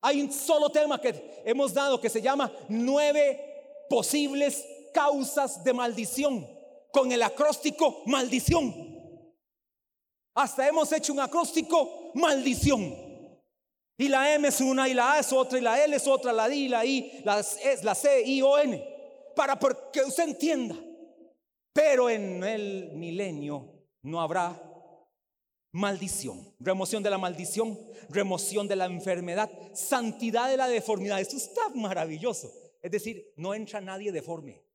Hay 0.00 0.22
un 0.22 0.32
solo 0.32 0.70
tema 0.70 0.98
que 0.98 1.42
hemos 1.44 1.74
dado 1.74 2.00
que 2.00 2.08
se 2.08 2.22
llama 2.22 2.50
nueve 2.68 3.84
posibles 3.90 4.64
causas 4.96 5.62
de 5.62 5.74
maldición 5.74 6.48
con 6.90 7.12
el 7.12 7.22
acróstico 7.22 8.02
maldición. 8.06 8.74
Hasta 10.34 10.66
hemos 10.66 10.90
hecho 10.90 11.12
un 11.12 11.20
acróstico 11.20 12.12
maldición. 12.14 12.96
Y 13.98 14.08
la 14.08 14.34
M 14.34 14.48
es 14.48 14.60
una, 14.62 14.88
y 14.88 14.94
la 14.94 15.12
A 15.12 15.18
es 15.18 15.30
otra, 15.34 15.58
y 15.58 15.62
la 15.62 15.84
L 15.84 15.94
es 15.94 16.06
otra, 16.06 16.32
la 16.32 16.48
D 16.48 16.56
y 16.56 16.68
la 16.68 16.84
I, 16.84 17.20
la, 17.24 17.44
la 17.82 17.94
C, 17.94 18.22
I, 18.24 18.40
O, 18.40 18.58
N. 18.58 18.82
Para 19.34 19.58
que 19.92 20.00
usted 20.00 20.24
entienda. 20.24 20.74
Pero 21.74 22.08
en 22.08 22.42
el 22.42 22.92
milenio 22.94 23.84
no 24.02 24.22
habrá 24.22 24.62
maldición, 25.72 26.54
remoción 26.58 27.02
de 27.02 27.10
la 27.10 27.18
maldición, 27.18 27.78
remoción 28.08 28.66
de 28.66 28.76
la 28.76 28.86
enfermedad, 28.86 29.50
santidad 29.74 30.48
de 30.48 30.56
la 30.56 30.68
deformidad. 30.68 31.20
Esto 31.20 31.36
está 31.36 31.68
maravilloso. 31.74 32.50
Es 32.80 32.90
decir, 32.90 33.34
no 33.36 33.52
entra 33.52 33.82
nadie 33.82 34.10
deforme. 34.10 34.65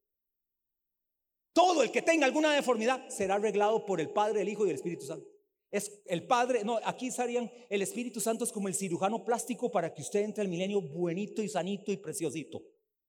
Todo 1.54 1.84
el 1.84 1.92
que 1.92 2.02
tenga 2.02 2.26
alguna 2.26 2.54
deformidad 2.54 3.10
será 3.10 3.36
arreglado 3.36 3.86
por 3.86 4.00
el 4.00 4.10
Padre, 4.10 4.42
el 4.42 4.50
Hijo 4.50 4.66
y 4.66 4.70
el 4.70 4.76
Espíritu 4.76 5.06
Santo. 5.06 5.28
Es 5.70 6.02
el 6.06 6.26
Padre, 6.26 6.64
no, 6.64 6.80
aquí 6.84 7.08
estarían, 7.08 7.50
el 7.70 7.82
Espíritu 7.82 8.20
Santo 8.20 8.44
es 8.44 8.52
como 8.52 8.68
el 8.68 8.76
cirujano 8.76 9.24
plástico 9.24 9.72
para 9.72 9.94
que 9.94 10.02
usted 10.02 10.22
entre 10.22 10.42
al 10.42 10.50
milenio 10.50 10.82
buenito 10.82 11.42
y 11.42 11.50
sanito 11.50 11.92
y 11.92 11.98
preciosito. 11.98 12.62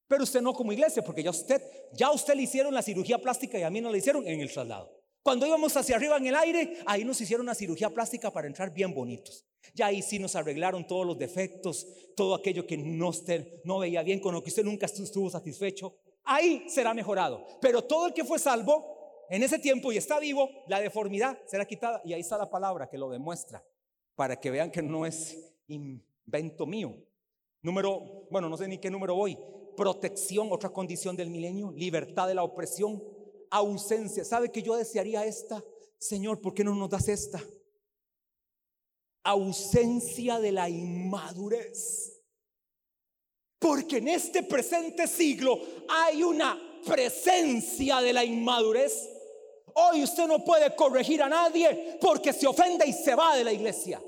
Pero 0.09 0.25
usted 0.25 0.43
no 0.43 0.53
como 0.53 0.73
iglesia, 0.73 1.03
porque 1.03 1.23
ya 1.23 1.31
usted, 1.31 1.63
ya 1.93 2.11
usted 2.11 2.35
le 2.35 2.43
hicieron 2.43 2.75
la 2.75 2.83
cirugía 2.83 3.19
plástica 3.19 3.59
y 3.59 3.63
a 3.63 3.71
mí 3.71 3.81
no 3.81 3.91
le 3.91 3.99
hicieron 3.99 4.27
en 4.27 4.41
el 4.41 4.53
traslado. 4.53 5.03
Cuando 5.23 5.47
íbamos 5.47 5.77
hacia 5.77 5.97
arriba 5.97 6.17
en 6.17 6.27
el 6.27 6.35
aire, 6.35 6.79
ahí 6.87 7.05
nos 7.05 7.21
hicieron 7.21 7.47
una 7.47 7.55
cirugía 7.55 7.91
plástica 7.91 8.33
para 8.33 8.49
entrar 8.49 8.73
bien 8.73 8.93
bonitos. 8.93 9.45
Ya 9.75 9.87
ahí 9.87 10.03
sí 10.03 10.19
nos 10.19 10.35
arreglaron 10.35 10.87
todos 10.87 11.07
los 11.07 11.17
defectos, 11.17 11.87
todo 12.17 12.35
aquello 12.35 12.67
que 12.67 12.77
no, 12.77 13.09
usted 13.09 13.63
no 13.65 13.79
veía 13.79 14.03
bien, 14.03 14.19
con 14.19 14.35
lo 14.35 14.43
que 14.43 14.51
usted 14.51 14.65
nunca 14.65 14.87
estuvo 14.87 15.31
satisfecho 15.31 15.97
ahí 16.25 16.69
será 16.69 16.95
mejorado. 16.95 17.47
Pero 17.61 17.83
todo 17.83 18.07
el 18.07 18.13
que 18.13 18.25
fue 18.25 18.39
salvo 18.39 19.25
en 19.31 19.43
ese 19.43 19.59
tiempo 19.59 19.93
y 19.93 19.97
está 19.97 20.19
vivo, 20.21 20.51
la 20.67 20.81
deformidad 20.81 21.39
será 21.47 21.65
quitada. 21.65 22.01
Y 22.05 22.13
ahí 22.13 22.21
está 22.21 22.37
la 22.37 22.51
palabra 22.51 22.89
que 22.89 22.99
lo 22.99 23.09
demuestra, 23.11 23.65
para 24.15 24.39
que 24.39 24.51
vean 24.51 24.71
que 24.71 24.83
no 24.83 25.07
es 25.07 25.55
invento 25.69 26.67
mío. 26.67 26.95
Número, 27.63 28.27
bueno, 28.31 28.49
no 28.49 28.57
sé 28.57 28.69
ni 28.69 28.79
qué 28.79 28.91
número 28.91 29.15
voy. 29.15 29.39
Protección, 29.77 30.49
otra 30.51 30.71
condición 30.71 31.17
del 31.17 31.31
milenio, 31.31 31.73
libertad 31.73 32.27
de 32.29 32.35
la 32.35 32.43
opresión, 32.43 33.03
ausencia. 33.51 34.25
¿Sabe 34.25 34.51
que 34.51 34.63
yo 34.63 34.77
desearía 34.77 35.25
esta? 35.25 35.63
Señor, 35.99 36.41
¿por 36.41 36.53
qué 36.53 36.65
no 36.65 36.75
nos 36.75 36.91
das 36.91 37.09
esta? 37.09 37.41
Ausencia 39.23 40.41
de 40.41 40.53
la 40.53 40.69
inmadurez. 40.69 42.22
Porque 43.63 43.99
en 43.99 44.09
este 44.09 44.43
presente 44.43 45.07
siglo 45.07 45.59
hay 45.89 46.23
una 46.23 46.61
presencia 46.85 48.01
de 48.01 48.13
la 48.13 48.25
inmadurez. 48.25 49.09
Hoy 49.75 50.03
usted 50.03 50.27
no 50.27 50.45
puede 50.45 50.75
corregir 50.75 51.23
a 51.23 51.29
nadie 51.29 51.97
porque 52.01 52.33
se 52.33 52.47
ofende 52.47 52.85
y 52.87 52.93
se 52.93 53.15
va 53.15 53.37
de 53.37 53.45
la 53.45 53.53
iglesia. 53.53 54.03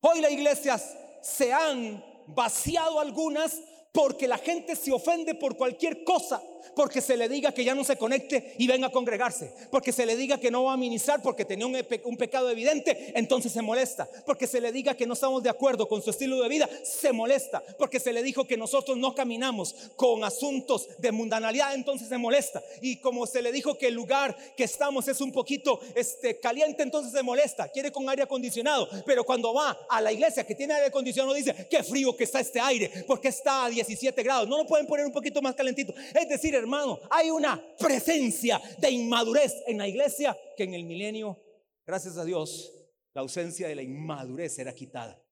Hoy 0.00 0.20
las 0.20 0.32
iglesias 0.32 0.96
se 1.22 1.52
han 1.52 2.02
vaciado 2.28 2.98
algunas 2.98 3.60
porque 3.92 4.26
la 4.26 4.38
gente 4.38 4.74
se 4.74 4.90
ofende 4.90 5.34
por 5.34 5.56
cualquier 5.56 6.02
cosa 6.02 6.42
porque 6.74 7.00
se 7.00 7.16
le 7.16 7.28
diga 7.28 7.52
que 7.52 7.64
ya 7.64 7.74
no 7.74 7.84
se 7.84 7.96
conecte 7.96 8.54
y 8.58 8.66
venga 8.66 8.88
a 8.88 8.92
congregarse, 8.92 9.52
porque 9.70 9.92
se 9.92 10.06
le 10.06 10.16
diga 10.16 10.38
que 10.38 10.50
no 10.50 10.64
va 10.64 10.74
a 10.74 10.76
ministrar 10.76 11.22
porque 11.22 11.44
tenía 11.44 11.66
un, 11.66 12.16
pecado 12.16 12.50
evidente, 12.50 13.12
entonces 13.14 13.52
se 13.52 13.62
molesta, 13.62 14.08
porque 14.26 14.46
se 14.46 14.60
le 14.60 14.72
diga 14.72 14.94
que 14.94 15.06
no 15.06 15.14
estamos 15.14 15.42
de 15.42 15.50
acuerdo 15.50 15.88
con 15.88 16.02
su 16.02 16.10
estilo 16.10 16.42
de 16.42 16.48
vida, 16.48 16.68
se 16.82 17.12
molesta, 17.12 17.62
porque 17.78 18.00
se 18.00 18.12
le 18.12 18.22
dijo 18.22 18.46
que 18.46 18.56
nosotros 18.56 18.96
no 18.98 19.14
caminamos 19.14 19.74
con 19.96 20.24
asuntos 20.24 20.88
de 20.98 21.12
mundanalidad, 21.12 21.74
entonces 21.74 22.08
se 22.08 22.18
molesta, 22.18 22.62
y 22.80 22.96
como 22.96 23.26
se 23.26 23.42
le 23.42 23.52
dijo 23.52 23.76
que 23.76 23.88
el 23.88 23.94
lugar 23.94 24.36
que 24.56 24.64
estamos 24.64 25.08
es 25.08 25.20
un 25.20 25.32
poquito 25.32 25.80
este, 25.94 26.38
caliente, 26.38 26.82
entonces 26.82 27.12
se 27.12 27.22
molesta, 27.22 27.68
quiere 27.68 27.90
con 27.90 28.08
aire 28.08 28.22
acondicionado, 28.22 28.88
pero 29.06 29.24
cuando 29.24 29.54
va 29.54 29.78
a 29.88 30.00
la 30.00 30.12
iglesia 30.12 30.46
que 30.46 30.54
tiene 30.54 30.74
aire 30.74 30.86
acondicionado 30.86 31.34
dice, 31.34 31.66
qué 31.68 31.82
frío 31.82 32.16
que 32.16 32.24
está 32.24 32.40
este 32.40 32.60
aire, 32.60 33.04
porque 33.06 33.28
está 33.28 33.64
a 33.64 33.70
17 33.70 34.22
grados, 34.22 34.48
no 34.48 34.58
lo 34.58 34.66
pueden 34.66 34.86
poner 34.86 35.06
un 35.06 35.12
poquito 35.12 35.40
más 35.42 35.54
calentito, 35.54 35.94
es 36.14 36.28
decir, 36.28 36.49
hermano, 36.54 36.98
hay 37.10 37.30
una 37.30 37.60
presencia 37.78 38.60
de 38.78 38.90
inmadurez 38.90 39.54
en 39.66 39.78
la 39.78 39.88
iglesia 39.88 40.36
que 40.56 40.64
en 40.64 40.74
el 40.74 40.84
milenio, 40.84 41.40
gracias 41.86 42.16
a 42.16 42.24
Dios, 42.24 42.72
la 43.14 43.22
ausencia 43.22 43.68
de 43.68 43.74
la 43.74 43.82
inmadurez 43.82 44.54
será 44.54 44.74
quitada. 44.74 45.22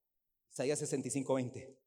Isaías 0.50 0.78
65, 0.78 1.34
20. 1.34 1.78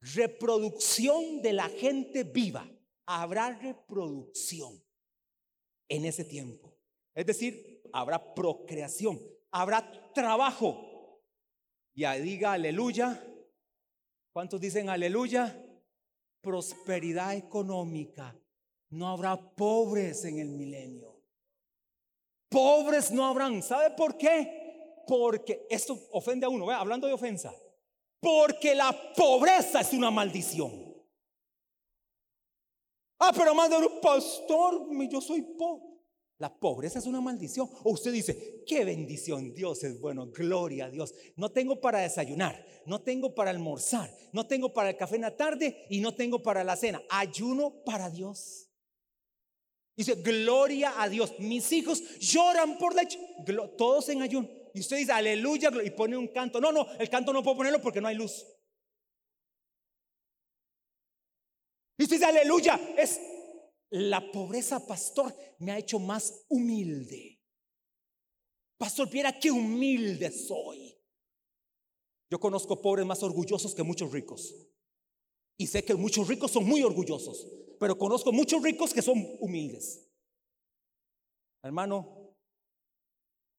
Reproducción 0.00 1.42
de 1.42 1.52
la 1.52 1.68
gente 1.68 2.24
viva. 2.24 2.68
Habrá 3.06 3.50
reproducción 3.50 4.82
en 5.88 6.04
ese 6.04 6.24
tiempo. 6.24 6.76
Es 7.14 7.26
decir, 7.26 7.82
habrá 7.92 8.34
procreación, 8.34 9.20
habrá 9.50 10.12
trabajo. 10.14 11.20
Ya 11.94 12.14
diga 12.14 12.52
aleluya. 12.52 13.22
¿Cuántos 14.32 14.60
dicen 14.60 14.88
aleluya? 14.88 15.61
Prosperidad 16.42 17.34
económica, 17.34 18.36
no 18.90 19.08
habrá 19.08 19.36
pobres 19.36 20.24
en 20.24 20.38
el 20.40 20.48
milenio. 20.48 21.16
Pobres 22.50 23.10
no 23.10 23.24
habrán. 23.24 23.62
¿Sabe 23.62 23.90
por 23.96 24.18
qué? 24.18 25.02
Porque 25.06 25.66
esto 25.70 25.98
ofende 26.10 26.44
a 26.44 26.50
uno. 26.50 26.70
hablando 26.70 27.06
de 27.06 27.14
ofensa. 27.14 27.54
Porque 28.20 28.74
la 28.74 28.92
pobreza 29.14 29.80
es 29.80 29.92
una 29.92 30.10
maldición. 30.10 30.92
Ah, 33.18 33.32
pero 33.34 33.54
más 33.54 33.70
de 33.70 33.76
un 33.76 34.00
pastor, 34.00 34.88
yo 35.08 35.20
soy 35.20 35.42
pobre. 35.42 35.91
La 36.42 36.52
pobreza 36.52 36.98
es 36.98 37.06
una 37.06 37.20
maldición. 37.20 37.70
O 37.84 37.92
usted 37.92 38.12
dice, 38.12 38.64
qué 38.66 38.84
bendición, 38.84 39.54
Dios 39.54 39.84
es 39.84 40.00
bueno, 40.00 40.26
gloria 40.26 40.86
a 40.86 40.90
Dios. 40.90 41.14
No 41.36 41.52
tengo 41.52 41.80
para 41.80 42.00
desayunar, 42.00 42.66
no 42.84 43.00
tengo 43.00 43.32
para 43.32 43.50
almorzar, 43.50 44.12
no 44.32 44.44
tengo 44.48 44.72
para 44.72 44.90
el 44.90 44.96
café 44.96 45.14
en 45.14 45.22
la 45.22 45.36
tarde 45.36 45.86
y 45.88 46.00
no 46.00 46.16
tengo 46.16 46.42
para 46.42 46.64
la 46.64 46.74
cena. 46.74 47.00
Ayuno 47.10 47.84
para 47.84 48.10
Dios. 48.10 48.68
Dice, 49.96 50.16
gloria 50.16 51.00
a 51.00 51.08
Dios. 51.08 51.32
Mis 51.38 51.70
hijos 51.70 52.02
lloran 52.18 52.76
por 52.76 52.96
leche. 52.96 53.20
Todos 53.78 54.08
en 54.08 54.22
ayuno. 54.22 54.48
Y 54.74 54.80
usted 54.80 54.96
dice, 54.96 55.12
aleluya, 55.12 55.70
y 55.84 55.90
pone 55.90 56.16
un 56.16 56.26
canto. 56.26 56.60
No, 56.60 56.72
no, 56.72 56.88
el 56.98 57.08
canto 57.08 57.32
no 57.32 57.44
puedo 57.44 57.58
ponerlo 57.58 57.80
porque 57.80 58.00
no 58.00 58.08
hay 58.08 58.16
luz. 58.16 58.44
Y 61.98 62.02
usted 62.02 62.16
dice, 62.16 62.26
aleluya. 62.26 62.80
Es 62.98 63.20
la 63.92 64.32
pobreza, 64.32 64.86
pastor, 64.86 65.34
me 65.58 65.72
ha 65.72 65.78
hecho 65.78 65.98
más 65.98 66.44
humilde. 66.48 67.40
Pastor, 68.76 69.08
viera 69.08 69.38
qué 69.38 69.50
humilde 69.50 70.30
soy. 70.30 70.98
Yo 72.30 72.40
conozco 72.40 72.80
pobres 72.80 73.06
más 73.06 73.22
orgullosos 73.22 73.74
que 73.74 73.82
muchos 73.82 74.10
ricos. 74.10 74.54
Y 75.56 75.66
sé 75.66 75.84
que 75.84 75.94
muchos 75.94 76.26
ricos 76.26 76.50
son 76.50 76.64
muy 76.64 76.82
orgullosos 76.82 77.46
pero 77.82 77.98
conozco 77.98 78.30
muchos 78.30 78.62
ricos 78.62 78.94
que 78.94 79.02
son 79.02 79.26
humildes. 79.40 80.08
Hermano, 81.64 82.32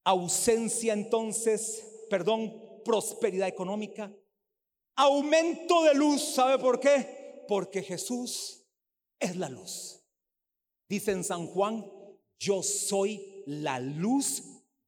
ausencia 0.06 0.94
entonces, 0.94 2.06
perdón, 2.10 2.82
prosperidad 2.86 3.50
económica, 3.50 4.16
aumento 4.96 5.84
de 5.84 5.96
luz, 5.96 6.22
¿sabe 6.36 6.58
por 6.58 6.80
qué? 6.80 7.44
Porque 7.50 7.84
Jesús 7.84 8.66
es 9.20 9.36
la 9.36 9.50
luz. 9.50 10.03
Dice 10.88 11.12
en 11.12 11.24
San 11.24 11.48
Juan, 11.48 11.86
yo 12.40 12.62
soy 12.62 13.44
la 13.46 13.80
luz 13.80 14.44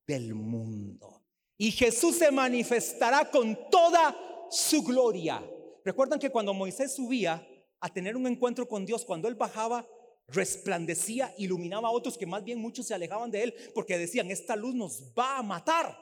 del 0.06 0.34
mundo. 0.34 1.24
Y 1.58 1.72
Jesús 1.72 2.18
se 2.18 2.32
manifestará 2.32 3.30
con 3.32 3.58
toda 3.70 4.16
su 4.50 4.84
gloria. 4.84 5.44
Recuerdan 5.84 6.20
que 6.20 6.30
cuando 6.30 6.54
Moisés 6.54 6.94
subía, 6.96 7.48
a 7.80 7.90
tener 7.94 8.16
un 8.16 8.26
encuentro 8.26 8.68
con 8.68 8.86
Dios, 8.86 9.06
cuando 9.06 9.28
Él 9.28 9.36
bajaba, 9.36 9.88
resplandecía, 10.28 11.34
iluminaba 11.38 11.90
a 11.90 11.92
otros 11.92 12.18
que 12.18 12.26
más 12.26 12.44
bien 12.44 12.60
muchos 12.60 12.88
se 12.88 12.96
alejaban 12.96 13.30
de 13.30 13.44
Él 13.44 13.56
porque 13.74 13.98
decían, 13.98 14.32
esta 14.32 14.56
luz 14.56 14.74
nos 14.74 15.14
va 15.18 15.38
a 15.38 15.44
matar. 15.44 15.96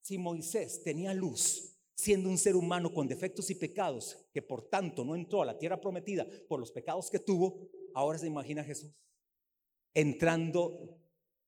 Si 0.00 0.16
Moisés 0.16 0.82
tenía 0.82 1.12
luz, 1.12 1.76
siendo 1.94 2.28
un 2.28 2.38
ser 2.38 2.56
humano 2.56 2.94
con 2.94 3.08
defectos 3.08 3.50
y 3.50 3.56
pecados, 3.56 4.16
que 4.32 4.42
por 4.42 4.68
tanto 4.68 5.04
no 5.04 5.14
entró 5.14 5.42
a 5.42 5.46
la 5.46 5.58
tierra 5.58 5.80
prometida 5.80 6.26
por 6.48 6.60
los 6.60 6.70
pecados 6.70 7.10
que 7.10 7.18
tuvo, 7.18 7.68
ahora 7.94 8.18
se 8.18 8.26
imagina 8.26 8.64
Jesús 8.64 8.92
entrando 9.94 10.98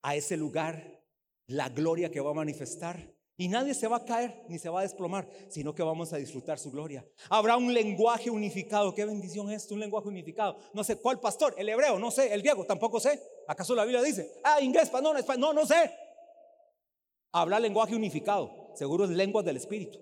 a 0.03 0.17
ese 0.17 0.37
lugar, 0.37 1.01
la 1.47 1.69
gloria 1.69 2.11
que 2.11 2.21
va 2.21 2.31
a 2.31 2.35
manifestar 2.35 3.15
y 3.37 3.49
nadie 3.49 3.75
se 3.75 3.89
va 3.89 3.99
a 3.99 4.05
caer 4.05 4.45
ni 4.49 4.59
se 4.59 4.69
va 4.69 4.81
a 4.81 4.83
desplomar, 4.83 5.29
sino 5.49 5.75
que 5.75 5.83
vamos 5.83 6.13
a 6.13 6.17
disfrutar 6.17 6.59
su 6.59 6.71
gloria. 6.71 7.05
Habrá 7.29 7.57
un 7.57 7.73
lenguaje 7.73 8.31
unificado. 8.31 8.95
¿Qué 8.95 9.05
bendición 9.05 9.51
es 9.51 9.63
esto? 9.63 9.75
Un 9.75 9.81
lenguaje 9.81 10.09
unificado. 10.09 10.59
No 10.73 10.85
sé 10.85 10.97
cuál 10.97 11.19
pastor, 11.19 11.55
el 11.57 11.69
hebreo, 11.69 11.99
no 11.99 12.11
sé, 12.11 12.33
el 12.33 12.43
griego, 12.43 12.65
tampoco 12.65 13.01
sé. 13.01 13.21
¿Acaso 13.49 13.75
la 13.75 13.85
Biblia 13.85 14.03
dice? 14.03 14.41
Ah, 14.45 14.61
inglés, 14.61 14.91
no, 14.93 15.17
español, 15.17 15.55
no, 15.55 15.63
no 15.63 15.67
sé. 15.67 15.91
Habrá 17.33 17.59
lenguaje 17.59 17.97
unificado. 17.97 18.71
Seguro 18.75 19.05
es 19.05 19.11
lenguas 19.11 19.45
del 19.45 19.57
Espíritu. 19.57 19.99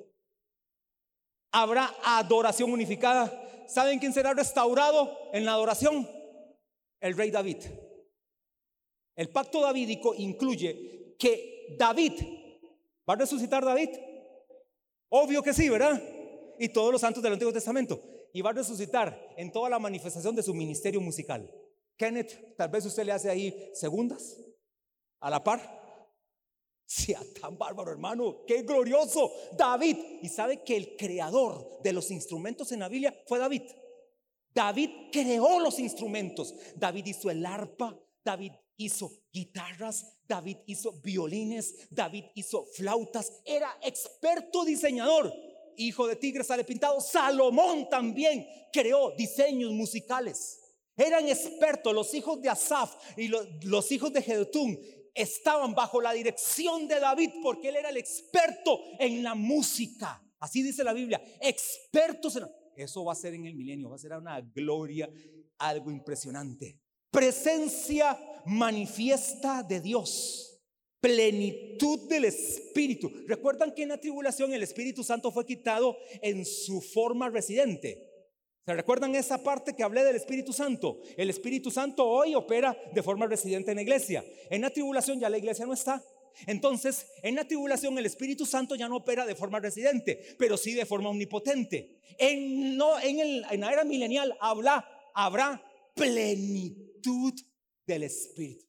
Habrá 1.53 1.95
adoración 2.05 2.73
unificada. 2.73 3.33
¿Saben 3.69 3.99
quién 4.01 4.13
será 4.13 4.35
restaurado 4.35 5.17
en 5.33 5.45
la 5.45 5.53
adoración? 5.53 6.20
El 7.01 7.17
rey 7.17 7.31
David. 7.31 7.59
El 9.17 9.31
pacto 9.31 9.61
davídico 9.63 10.15
incluye 10.15 11.17
que 11.19 11.77
David 11.79 12.13
¿Va 13.11 13.15
a 13.15 13.17
resucitar 13.17 13.65
David? 13.65 13.89
Obvio 15.09 15.43
que 15.43 15.53
sí, 15.53 15.69
¿verdad? 15.69 16.01
Y 16.61 16.69
todos 16.69 16.93
los 16.93 17.01
santos 17.01 17.21
del 17.21 17.33
Antiguo 17.33 17.53
Testamento. 17.53 18.01
Y 18.33 18.41
va 18.41 18.51
a 18.51 18.53
resucitar 18.53 19.35
en 19.37 19.51
toda 19.51 19.69
la 19.69 19.81
manifestación 19.81 20.37
de 20.37 20.45
su 20.45 20.55
ministerio 20.55 21.01
musical. 21.01 21.53
Kenneth, 21.97 22.57
tal 22.57 22.69
vez 22.69 22.87
usted 22.87 23.05
le 23.05 23.11
hace 23.11 23.29
ahí 23.29 23.73
segundas 23.75 24.37
a 25.19 25.29
la 25.29 25.43
par. 25.43 25.81
Sea 26.87 27.21
tan 27.41 27.59
bárbaro, 27.59 27.91
hermano, 27.91 28.45
qué 28.47 28.63
glorioso. 28.63 29.33
David. 29.57 29.97
Y 30.23 30.29
sabe 30.29 30.63
que 30.63 30.77
el 30.77 30.97
creador 30.97 31.83
de 31.83 31.93
los 31.93 32.13
instrumentos 32.13 32.71
en 32.71 32.79
la 32.79 32.89
Biblia 32.89 33.13
fue 33.27 33.41
David. 33.41 33.63
David 34.55 34.91
creó 35.13 35.61
los 35.61 35.79
instrumentos. 35.79 36.55
David 36.77 37.07
hizo 37.07 37.31
el 37.31 37.45
arpa, 37.47 37.99
David 38.25 38.53
hizo 38.77 39.13
guitarras, 39.33 40.07
David 40.27 40.59
hizo 40.67 40.93
violines, 41.01 41.89
David 41.91 42.25
hizo 42.35 42.65
flautas, 42.67 43.33
era 43.45 43.77
experto 43.83 44.65
diseñador. 44.65 45.33
Hijo 45.77 46.07
de 46.07 46.17
tigre 46.17 46.45
sale 46.45 46.65
pintado. 46.65 47.01
Salomón 47.01 47.89
también 47.89 48.47
creó 48.73 49.13
diseños 49.17 49.73
musicales. 49.73 50.61
Eran 50.97 51.29
expertos. 51.29 51.95
Los 51.95 52.13
hijos 52.13 52.41
de 52.43 52.51
Asaf 52.51 52.95
y 53.17 53.29
los, 53.29 53.91
hijos 53.91 54.13
de 54.13 54.21
Jedutún 54.21 54.79
estaban 55.15 55.75
bajo 55.75 56.01
la 56.01 56.13
dirección 56.13 56.87
de 56.87 57.01
David 57.01 57.31
porque 57.43 57.71
él 57.71 57.77
era 57.77 57.89
el 57.89 57.97
experto 57.97 58.79
en 58.99 59.23
la 59.23 59.35
música. 59.35 60.23
Así 60.39 60.63
dice 60.63 60.85
la 60.85 60.93
Biblia. 60.93 61.23
Expertos 61.41 62.37
en... 62.37 62.45
Eso 62.83 63.05
va 63.05 63.13
a 63.13 63.17
ser 63.17 63.35
en 63.35 63.47
el 63.47 63.55
milenio, 63.55 63.91
va 63.91 63.97
a 63.97 63.99
ser 63.99 64.13
una 64.13 64.41
gloria, 64.41 65.11
algo 65.59 65.91
impresionante. 65.91 66.79
presencia 67.11 68.19
manifiesta 68.47 69.63
de 69.63 69.81
Dios, 69.81 70.63
plenitud 71.01 72.09
del 72.09 72.27
Espíritu. 72.27 73.11
¿Recuerdan 73.27 73.75
que 73.75 73.83
en 73.83 73.89
la 73.91 73.99
tribulación 73.99 74.53
el 74.53 74.63
Espíritu 74.63 75.03
Santo 75.03 75.33
fue 75.33 75.45
quitado 75.45 75.97
en 76.23 76.45
su 76.45 76.81
forma 76.81 77.29
residente? 77.29 78.07
¿Se 78.65 78.75
recuerdan 78.75 79.15
esa 79.17 79.43
parte 79.43 79.75
que 79.75 79.83
hablé 79.83 80.05
del 80.05 80.17
Espíritu 80.17 80.53
Santo? 80.53 81.01
El 81.17 81.31
Espíritu 81.31 81.71
Santo 81.71 82.07
hoy 82.07 82.35
opera 82.35 82.77
de 82.95 83.03
forma 83.03 83.27
residente 83.27 83.73
en 83.73 83.77
la 83.77 83.83
iglesia. 83.83 84.25
En 84.49 84.63
la 84.63 84.71
tribulación 84.71 85.19
ya 85.19 85.29
la 85.29 85.39
iglesia 85.39 85.67
no 85.67 85.73
está. 85.73 86.03
Entonces, 86.47 87.07
en 87.23 87.35
la 87.35 87.47
tribulación 87.47 87.97
el 87.99 88.07
Espíritu 88.07 88.47
Santo 88.47 88.75
ya 88.75 88.89
no 88.89 88.97
opera 88.97 89.27
de 89.27 89.35
forma 89.35 89.61
residente, 89.61 90.37
pero 90.39 90.57
sí 90.57 90.75
de 90.75 90.87
forma 90.87 91.11
omnipotente. 91.11 92.01
En, 92.19 92.79
la 92.79 93.73
era 93.73 93.85
milenial 93.85 94.37
habla, 94.41 94.87
habrá 95.15 95.63
plenitud 95.95 97.35
del 97.87 98.05
Espíritu. 98.05 98.67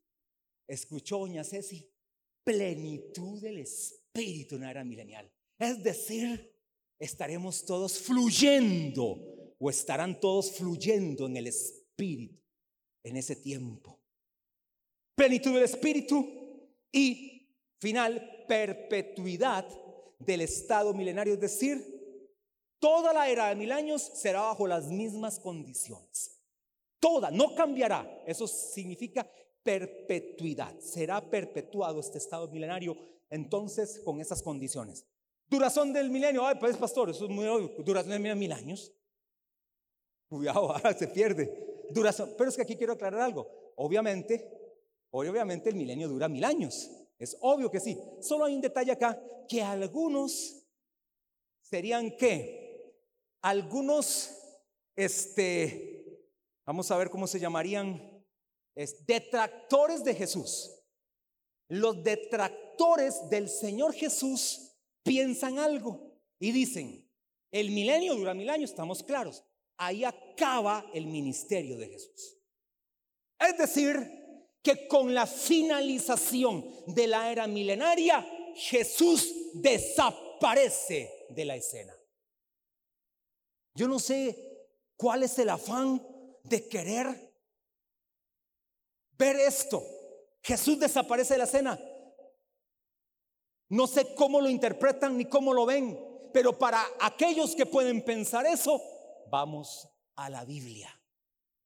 Escuchó 0.68 1.20
doña 1.20 1.44
Ceci, 1.44 1.90
plenitud 2.44 3.42
del 3.42 3.60
Espíritu 3.60 4.56
en 4.56 4.62
la 4.62 4.72
era 4.72 4.84
milenial. 4.84 5.32
Es 5.60 5.84
decir, 5.84 6.54
estaremos 7.00 7.66
todos 7.66 8.00
fluyendo 8.00 9.56
o 9.60 9.70
estarán 9.70 10.20
todos 10.20 10.52
fluyendo 10.52 11.28
en 11.28 11.38
el 11.38 11.48
Espíritu 11.48 12.42
en 13.04 13.18
ese 13.18 13.36
tiempo. 13.36 14.00
Plenitud 15.16 15.54
del 15.54 15.64
Espíritu 15.64 16.28
y 16.92 17.31
final, 17.82 18.46
perpetuidad 18.48 19.66
del 20.20 20.42
estado 20.42 20.94
milenario, 20.94 21.34
es 21.34 21.40
decir, 21.40 21.84
toda 22.80 23.12
la 23.12 23.28
era 23.28 23.50
de 23.50 23.56
mil 23.56 23.72
años 23.72 24.02
será 24.02 24.42
bajo 24.42 24.68
las 24.68 24.88
mismas 24.88 25.40
condiciones. 25.40 26.40
Toda, 27.00 27.32
no 27.32 27.56
cambiará. 27.56 28.24
Eso 28.28 28.48
significa 28.48 29.28
perpetuidad. 29.64 30.80
Será 30.80 31.20
perpetuado 31.22 32.00
este 32.00 32.20
estado 32.20 32.48
milenario 32.50 32.96
entonces 33.32 34.00
con 34.06 34.22
esas 34.22 34.44
condiciones. 34.44 35.06
Duración 35.48 35.92
del 35.92 36.12
milenio, 36.12 36.46
ay, 36.46 36.56
pues 36.60 36.78
pastor, 36.78 37.10
eso 37.10 37.26
es 37.26 37.32
muy 37.32 37.48
obvio. 37.48 37.74
Duración 37.84 38.22
de 38.22 38.36
mil 38.36 38.52
años. 38.52 38.94
Cuidado, 40.30 40.72
ahora 40.72 40.94
se 40.94 41.08
pierde. 41.08 41.88
Duración, 41.90 42.36
pero 42.38 42.50
es 42.50 42.56
que 42.56 42.62
aquí 42.62 42.76
quiero 42.76 42.94
aclarar 42.94 43.22
algo. 43.22 43.74
Obviamente, 43.78 44.48
obviamente 45.10 45.70
el 45.70 45.76
milenio 45.76 46.08
dura 46.08 46.30
mil 46.30 46.46
años. 46.46 46.90
Es 47.22 47.38
obvio 47.40 47.70
que 47.70 47.80
sí. 47.80 47.98
Solo 48.20 48.46
hay 48.46 48.56
un 48.56 48.62
detalle 48.62 48.92
acá, 48.92 49.22
que 49.48 49.62
algunos 49.62 50.68
serían 51.62 52.16
qué? 52.18 52.98
Algunos, 53.42 54.32
este, 54.96 55.92
Vamos 56.66 56.90
a 56.92 56.98
ver 56.98 57.10
cómo 57.10 57.28
se 57.28 57.40
llamarían. 57.40 58.26
Es 58.76 59.06
detractores 59.06 60.04
de 60.04 60.16
Jesús. 60.16 60.72
Los 61.68 62.04
detractores 62.04 63.30
del 63.30 63.50
Señor 63.50 63.94
Jesús 63.94 64.72
piensan 65.04 65.60
algo 65.60 66.18
y 66.40 66.52
dicen, 66.52 67.10
el 67.52 67.72
milenio 67.72 68.16
dura 68.16 68.34
mil 68.34 68.50
años, 68.50 68.70
estamos 68.70 69.04
claros. 69.04 69.44
Ahí 69.78 70.04
acaba 70.04 70.90
el 70.94 71.08
ministerio 71.08 71.78
de 71.78 71.90
Jesús. 71.90 72.38
Es 73.40 73.58
decir, 73.58 74.21
que 74.62 74.88
con 74.88 75.14
la 75.14 75.26
finalización 75.26 76.66
de 76.88 77.08
la 77.08 77.32
era 77.32 77.48
milenaria, 77.48 78.26
Jesús 78.56 79.34
desaparece 79.54 81.26
de 81.30 81.46
la 81.46 81.56
escena. 81.56 81.96
Yo 83.74 83.88
no 83.88 84.00
sé 84.00 84.68
cuál 84.96 85.24
es 85.24 85.40
el 85.40 85.50
afán 85.50 86.06
de 86.44 86.68
querer 86.68 87.34
ver 89.18 89.36
esto. 89.38 89.84
Jesús 90.42 90.80
desaparece 90.80 91.36
de 91.36 91.40
la 91.40 91.46
cena. 91.46 91.80
No 93.70 93.88
sé 93.88 94.14
cómo 94.16 94.42
lo 94.42 94.50
interpretan 94.50 95.18
ni 95.18 95.26
cómo 95.26 95.54
lo 95.54 95.66
ven, 95.66 95.98
pero 96.34 96.58
para 96.58 96.86
aquellos 97.00 97.56
que 97.56 97.66
pueden 97.66 98.04
pensar 98.04 98.46
eso, 98.46 98.82
vamos 99.30 99.88
a 100.16 100.30
la 100.30 100.44
Biblia 100.44 101.00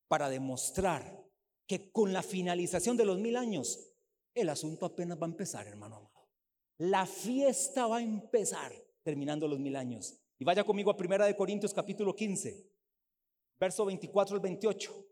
para 0.07 0.29
demostrar 0.29 1.24
que 1.67 1.91
con 1.91 2.13
la 2.13 2.23
finalización 2.23 2.97
de 2.97 3.05
los 3.05 3.19
mil 3.19 3.37
años, 3.37 3.91
el 4.33 4.49
asunto 4.49 4.85
apenas 4.85 5.19
va 5.19 5.25
a 5.25 5.29
empezar, 5.29 5.67
hermano 5.67 5.97
amado. 5.97 6.29
La 6.77 7.05
fiesta 7.05 7.87
va 7.87 7.97
a 7.97 8.03
empezar 8.03 8.73
terminando 9.03 9.47
los 9.47 9.59
mil 9.59 9.75
años. 9.75 10.15
Y 10.37 10.43
vaya 10.43 10.63
conmigo 10.63 10.91
a 10.91 10.97
Primera 10.97 11.25
de 11.25 11.35
Corintios 11.35 11.73
capítulo 11.73 12.15
15 12.15 12.75
verso 13.59 13.85
24 13.85 14.35
al 14.35 14.41
28. 14.41 15.05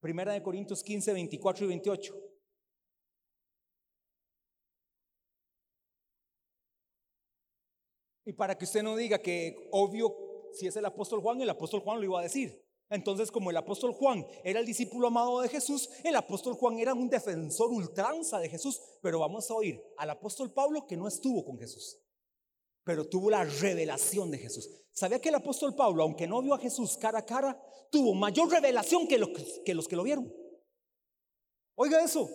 Primera 0.00 0.32
de 0.32 0.42
Corintios 0.42 0.82
15, 0.82 1.12
24 1.12 1.64
y 1.64 1.68
28. 1.68 2.20
Y 8.26 8.32
para 8.32 8.56
que 8.56 8.64
usted 8.64 8.82
no 8.82 8.96
diga 8.96 9.18
que 9.18 9.68
obvio, 9.70 10.50
si 10.52 10.66
es 10.66 10.76
el 10.76 10.84
apóstol 10.84 11.20
Juan, 11.20 11.40
el 11.40 11.50
apóstol 11.50 11.80
Juan 11.80 11.98
lo 11.98 12.04
iba 12.04 12.20
a 12.20 12.22
decir. 12.22 12.63
Entonces, 12.90 13.30
como 13.30 13.50
el 13.50 13.56
apóstol 13.56 13.92
Juan 13.92 14.26
era 14.44 14.60
el 14.60 14.66
discípulo 14.66 15.08
amado 15.08 15.40
de 15.40 15.48
Jesús, 15.48 15.88
el 16.02 16.16
apóstol 16.16 16.54
Juan 16.54 16.78
era 16.78 16.94
un 16.94 17.08
defensor 17.08 17.70
ultranza 17.70 18.38
de 18.38 18.48
Jesús. 18.48 18.80
Pero 19.02 19.18
vamos 19.18 19.50
a 19.50 19.54
oír 19.54 19.82
al 19.96 20.10
apóstol 20.10 20.52
Pablo 20.52 20.86
que 20.86 20.96
no 20.96 21.08
estuvo 21.08 21.44
con 21.44 21.58
Jesús 21.58 21.98
pero 22.84 23.08
tuvo 23.08 23.30
la 23.30 23.44
revelación 23.44 24.30
de 24.30 24.38
Jesús. 24.38 24.68
¿Sabía 24.92 25.20
que 25.20 25.30
el 25.30 25.34
apóstol 25.34 25.74
Pablo, 25.74 26.02
aunque 26.02 26.26
no 26.26 26.42
vio 26.42 26.54
a 26.54 26.58
Jesús 26.58 26.96
cara 26.98 27.20
a 27.20 27.26
cara, 27.26 27.60
tuvo 27.90 28.14
mayor 28.14 28.50
revelación 28.50 29.08
que 29.08 29.18
los 29.18 29.30
que, 29.64 29.74
los 29.74 29.88
que 29.88 29.96
lo 29.96 30.04
vieron? 30.04 30.32
Oiga 31.74 32.04
eso. 32.04 32.30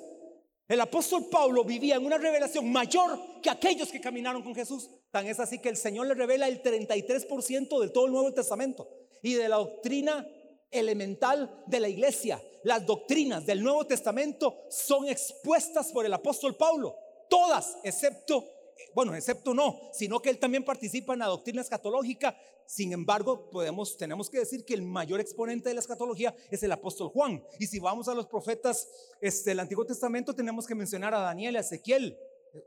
El 0.68 0.82
apóstol 0.82 1.28
Pablo 1.32 1.64
vivía 1.64 1.96
en 1.96 2.06
una 2.06 2.18
revelación 2.18 2.72
mayor 2.72 3.18
que 3.42 3.50
aquellos 3.50 3.92
que 3.92 4.02
caminaron 4.02 4.44
con 4.44 4.54
Jesús. 4.54 4.90
Tan 5.12 5.28
es 5.28 5.40
así 5.40 5.60
que 5.60 5.70
el 5.70 5.78
Señor 5.78 6.08
le 6.08 6.14
revela 6.16 6.48
el 6.48 6.62
33% 6.62 7.80
de 7.80 7.90
todo 7.90 8.06
el 8.06 8.12
Nuevo 8.12 8.34
Testamento 8.34 8.88
y 9.24 9.34
de 9.34 9.50
la 9.50 9.58
doctrina 9.58 10.28
elemental 10.72 11.64
de 11.68 11.80
la 11.80 11.90
iglesia. 11.90 12.42
Las 12.64 12.86
doctrinas 12.86 13.46
del 13.46 13.64
Nuevo 13.64 13.86
Testamento 13.86 14.66
son 14.70 15.08
expuestas 15.08 15.92
por 15.92 16.06
el 16.06 16.14
apóstol 16.14 16.56
Pablo, 16.56 16.96
todas 17.30 17.78
excepto 17.84 18.46
bueno, 18.94 19.16
excepto 19.16 19.54
no, 19.54 19.80
sino 19.94 20.22
que 20.22 20.30
él 20.30 20.40
también 20.40 20.64
participa 20.64 21.14
en 21.14 21.20
la 21.20 21.28
doctrina 21.28 21.62
escatológica. 21.62 22.36
Sin 22.66 22.94
embargo, 22.94 23.50
podemos, 23.50 23.98
tenemos 23.98 24.30
que 24.30 24.40
decir 24.40 24.64
que 24.64 24.74
el 24.74 24.82
mayor 24.82 25.20
exponente 25.20 25.70
de 25.70 25.76
la 25.76 25.82
escatología 25.82 26.36
es 26.52 26.62
el 26.64 26.72
apóstol 26.72 27.10
Juan. 27.10 27.44
Y 27.60 27.68
si 27.68 27.80
vamos 27.80 28.08
a 28.08 28.14
los 28.14 28.28
profetas 28.28 28.88
este, 29.22 29.52
del 29.52 29.60
Antiguo 29.60 29.86
Testamento, 29.86 30.34
tenemos 30.36 30.68
que 30.68 30.76
mencionar 30.76 31.14
a 31.14 31.20
Daniel 31.20 31.56
a 31.56 31.62
Ezequiel. 31.62 32.18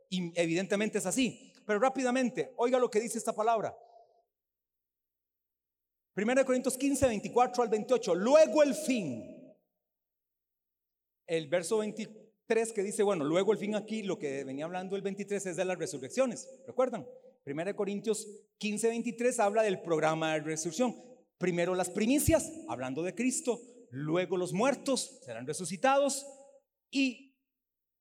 Y 0.09 0.33
evidentemente 0.41 0.99
es 0.99 1.07
así. 1.07 1.53
Pero 1.67 1.79
rápidamente, 1.79 2.53
oiga 2.57 2.79
lo 2.79 2.91
que 2.91 3.01
dice 3.01 3.19
esta 3.19 3.33
palabra. 3.33 3.77
1 6.17 6.45
Corintios 6.45 6.77
15, 6.77 7.07
24 7.07 7.63
al 7.63 7.69
28. 7.69 8.15
Luego 8.15 8.63
el 8.63 8.75
fin. 8.75 9.57
El 11.27 11.49
verso 11.49 11.79
24 11.79 12.23
que 12.75 12.83
dice, 12.83 13.03
bueno, 13.03 13.25
luego 13.25 13.53
el 13.53 13.59
fin 13.59 13.75
aquí, 13.75 14.03
lo 14.03 14.19
que 14.19 14.45
venía 14.45 14.67
hablando 14.67 14.95
el 14.95 15.03
23 15.03 15.47
es 15.47 15.57
de 15.57 15.65
las 15.65 15.79
resurrecciones, 15.79 16.49
¿recuerdan? 16.67 17.07
1 17.47 17.77
Corintios 17.77 18.29
15, 18.59 18.89
23 18.89 19.41
habla 19.41 19.63
del 19.63 19.81
programa 19.81 20.35
de 20.35 20.41
resurrección. 20.41 20.95
Primero 21.39 21.75
las 21.75 21.91
primicias, 21.91 22.53
hablando 22.69 23.03
de 23.03 23.15
Cristo, 23.15 23.61
luego 23.91 24.37
los 24.37 24.53
muertos 24.53 25.21
serán 25.25 25.47
resucitados 25.47 26.27
y 26.91 27.35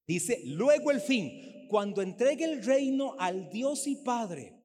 dice, 0.06 0.42
luego 0.44 0.90
el 0.90 1.00
fin, 1.00 1.66
cuando 1.68 2.02
entregue 2.02 2.44
el 2.44 2.62
reino 2.62 3.16
al 3.18 3.48
Dios 3.48 3.86
y 3.86 3.96
Padre, 3.96 4.62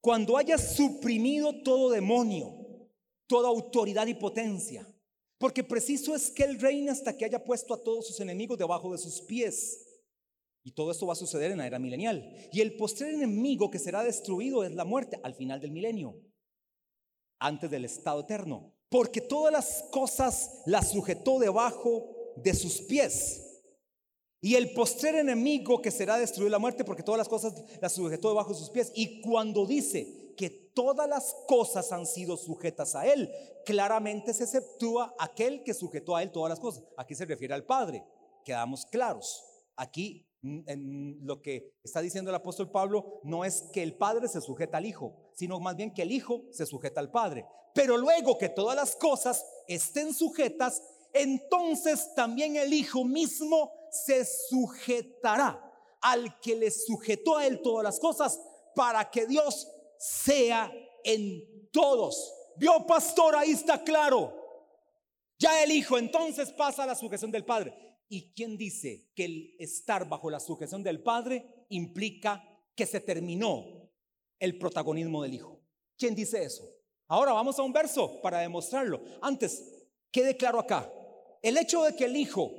cuando 0.00 0.36
haya 0.36 0.58
suprimido 0.58 1.62
todo 1.62 1.90
demonio, 1.90 2.63
toda 3.26 3.48
autoridad 3.48 4.06
y 4.06 4.14
potencia, 4.14 4.88
porque 5.38 5.64
preciso 5.64 6.14
es 6.14 6.30
que 6.30 6.44
Él 6.44 6.60
reine 6.60 6.90
hasta 6.90 7.16
que 7.16 7.24
haya 7.24 7.44
puesto 7.44 7.74
a 7.74 7.82
todos 7.82 8.06
sus 8.06 8.20
enemigos 8.20 8.58
debajo 8.58 8.92
de 8.92 8.98
sus 8.98 9.20
pies. 9.20 9.80
Y 10.62 10.72
todo 10.72 10.90
esto 10.90 11.06
va 11.06 11.12
a 11.12 11.16
suceder 11.16 11.50
en 11.50 11.58
la 11.58 11.66
era 11.66 11.78
milenial. 11.78 12.48
Y 12.50 12.62
el 12.62 12.76
postrer 12.76 13.12
enemigo 13.12 13.70
que 13.70 13.78
será 13.78 14.02
destruido 14.02 14.64
es 14.64 14.74
la 14.74 14.86
muerte 14.86 15.20
al 15.22 15.34
final 15.34 15.60
del 15.60 15.72
milenio, 15.72 16.18
antes 17.38 17.70
del 17.70 17.84
estado 17.84 18.20
eterno. 18.20 18.72
Porque 18.88 19.20
todas 19.20 19.52
las 19.52 19.84
cosas 19.90 20.62
las 20.64 20.92
sujetó 20.92 21.38
debajo 21.38 22.32
de 22.36 22.54
sus 22.54 22.80
pies. 22.80 23.62
Y 24.40 24.54
el 24.54 24.72
postrer 24.72 25.16
enemigo 25.16 25.82
que 25.82 25.90
será 25.90 26.16
destruido 26.16 26.50
la 26.50 26.58
muerte, 26.58 26.84
porque 26.84 27.02
todas 27.02 27.18
las 27.18 27.28
cosas 27.28 27.54
las 27.82 27.92
sujetó 27.92 28.28
debajo 28.28 28.50
de 28.50 28.58
sus 28.58 28.70
pies. 28.70 28.92
Y 28.94 29.20
cuando 29.20 29.66
dice 29.66 30.23
que 30.36 30.50
todas 30.50 31.08
las 31.08 31.34
cosas 31.46 31.92
han 31.92 32.06
sido 32.06 32.36
sujetas 32.36 32.94
a 32.94 33.06
Él. 33.06 33.30
Claramente 33.64 34.34
se 34.34 34.44
exceptúa 34.44 35.14
aquel 35.18 35.62
que 35.62 35.74
sujetó 35.74 36.16
a 36.16 36.22
Él 36.22 36.30
todas 36.30 36.50
las 36.50 36.60
cosas. 36.60 36.84
Aquí 36.96 37.14
se 37.14 37.24
refiere 37.24 37.54
al 37.54 37.64
Padre. 37.64 38.04
Quedamos 38.44 38.86
claros. 38.86 39.44
Aquí 39.76 40.26
mm, 40.42 40.60
en 40.66 41.18
lo 41.22 41.40
que 41.40 41.74
está 41.82 42.00
diciendo 42.00 42.30
el 42.30 42.36
apóstol 42.36 42.70
Pablo 42.70 43.20
no 43.22 43.44
es 43.44 43.62
que 43.72 43.82
el 43.82 43.96
Padre 43.96 44.28
se 44.28 44.40
sujeta 44.40 44.78
al 44.78 44.86
Hijo, 44.86 45.14
sino 45.34 45.60
más 45.60 45.76
bien 45.76 45.92
que 45.92 46.02
el 46.02 46.12
Hijo 46.12 46.44
se 46.50 46.66
sujeta 46.66 47.00
al 47.00 47.10
Padre. 47.10 47.46
Pero 47.74 47.96
luego 47.96 48.38
que 48.38 48.48
todas 48.48 48.76
las 48.76 48.94
cosas 48.96 49.44
estén 49.66 50.14
sujetas, 50.14 50.82
entonces 51.12 52.14
también 52.14 52.56
el 52.56 52.72
Hijo 52.72 53.04
mismo 53.04 53.72
se 53.90 54.24
sujetará 54.24 55.60
al 56.04 56.38
que 56.40 56.54
le 56.54 56.70
sujetó 56.70 57.38
a 57.38 57.46
él 57.46 57.62
todas 57.62 57.82
las 57.82 57.98
cosas 57.98 58.38
para 58.74 59.10
que 59.10 59.26
Dios 59.26 59.68
sea 59.98 60.72
en 61.04 61.70
todos. 61.70 62.32
Vio 62.56 62.86
pastor, 62.86 63.36
ahí 63.36 63.50
está 63.50 63.82
claro. 63.82 64.32
Ya 65.38 65.62
el 65.62 65.72
Hijo 65.72 65.98
entonces 65.98 66.52
pasa 66.52 66.84
a 66.84 66.86
la 66.86 66.94
sujeción 66.94 67.30
del 67.30 67.44
Padre. 67.44 67.74
¿Y 68.08 68.32
quién 68.32 68.56
dice 68.56 69.10
que 69.14 69.24
el 69.24 69.56
estar 69.58 70.08
bajo 70.08 70.30
la 70.30 70.40
sujeción 70.40 70.82
del 70.82 71.02
Padre 71.02 71.66
implica 71.70 72.42
que 72.76 72.86
se 72.86 73.00
terminó 73.00 73.90
el 74.38 74.58
protagonismo 74.58 75.22
del 75.22 75.34
Hijo? 75.34 75.60
¿Quién 75.96 76.14
dice 76.14 76.44
eso? 76.44 76.64
Ahora 77.08 77.32
vamos 77.32 77.58
a 77.58 77.62
un 77.62 77.72
verso 77.72 78.20
para 78.20 78.38
demostrarlo. 78.38 79.02
Antes, 79.20 79.88
quede 80.10 80.36
claro 80.36 80.60
acá. 80.60 80.90
El 81.42 81.58
hecho 81.58 81.82
de 81.82 81.94
que 81.94 82.04
el 82.04 82.16
Hijo, 82.16 82.50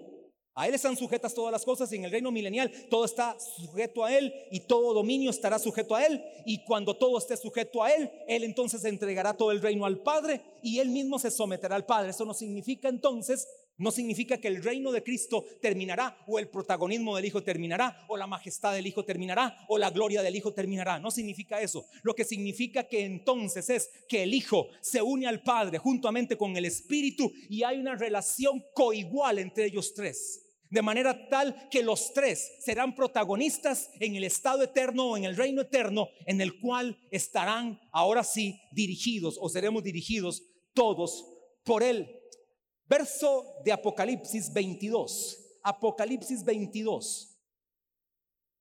a 0.55 0.67
Él 0.67 0.73
están 0.73 0.95
sujetas 0.95 1.33
todas 1.33 1.51
las 1.51 1.65
cosas 1.65 1.91
y 1.91 1.97
en 1.97 2.05
el 2.05 2.11
reino 2.11 2.31
milenial 2.31 2.71
todo 2.89 3.03
está 3.03 3.37
sujeto 3.39 4.05
a 4.05 4.17
Él 4.17 4.33
y 4.51 4.61
todo 4.61 4.93
dominio 4.93 5.29
estará 5.29 5.59
sujeto 5.59 5.95
a 5.95 6.05
Él. 6.05 6.23
Y 6.45 6.63
cuando 6.63 6.95
todo 6.95 7.17
esté 7.17 7.35
sujeto 7.35 7.83
a 7.83 7.91
Él, 7.91 8.09
Él 8.27 8.45
entonces 8.45 8.85
entregará 8.85 9.33
todo 9.33 9.51
el 9.51 9.61
reino 9.61 9.85
al 9.85 9.99
Padre 9.99 10.41
y 10.63 10.79
Él 10.79 10.89
mismo 10.89 11.19
se 11.19 11.29
someterá 11.29 11.75
al 11.75 11.85
Padre. 11.85 12.11
Eso 12.11 12.23
no 12.23 12.33
significa 12.33 12.87
entonces 12.87 13.47
no 13.77 13.91
significa 13.91 14.37
que 14.37 14.47
el 14.47 14.63
reino 14.63 14.91
de 14.93 15.03
Cristo 15.03 15.43
terminará 15.61 16.17
o 16.27 16.39
el 16.39 16.47
protagonismo 16.47 17.15
del 17.15 17.25
Hijo 17.25 17.43
terminará 17.43 18.05
o 18.07 18.15
la 18.15 18.25
majestad 18.25 18.73
del 18.73 18.87
Hijo 18.87 19.03
terminará 19.03 19.65
o 19.67 19.77
la 19.77 19.89
gloria 19.89 20.21
del 20.21 20.35
Hijo 20.35 20.53
terminará. 20.53 20.97
No 20.99 21.11
significa 21.11 21.59
eso. 21.59 21.85
Lo 22.01 22.15
que 22.15 22.23
significa 22.23 22.87
que 22.87 23.03
entonces 23.03 23.69
es 23.69 23.89
que 24.07 24.23
el 24.23 24.33
Hijo 24.33 24.69
se 24.81 25.01
une 25.01 25.27
al 25.27 25.43
Padre 25.43 25.77
juntamente 25.77 26.37
con 26.37 26.55
el 26.55 26.63
Espíritu 26.63 27.31
y 27.49 27.63
hay 27.63 27.77
una 27.77 27.95
relación 27.95 28.63
coigual 28.73 29.39
entre 29.39 29.65
ellos 29.65 29.93
tres. 29.93 30.44
De 30.75 30.81
manera 30.81 31.29
tal 31.29 31.69
que 31.69 31.81
los 31.81 32.11
tres 32.11 32.57
serán 32.59 32.95
protagonistas 32.95 33.89
en 34.01 34.17
el 34.17 34.25
estado 34.25 34.61
eterno 34.61 35.11
o 35.11 35.15
en 35.15 35.23
el 35.23 35.37
reino 35.37 35.61
eterno 35.61 36.09
en 36.25 36.41
el 36.41 36.59
cual 36.59 36.99
estarán 37.11 37.79
ahora 37.93 38.25
sí 38.25 38.59
dirigidos 38.73 39.37
o 39.39 39.47
seremos 39.47 39.83
dirigidos 39.83 40.43
todos 40.73 41.25
por 41.63 41.81
Él. 41.81 42.13
Verso 42.87 43.55
de 43.63 43.71
Apocalipsis 43.71 44.51
22. 44.51 45.59
Apocalipsis 45.63 46.43
22. 46.43 47.39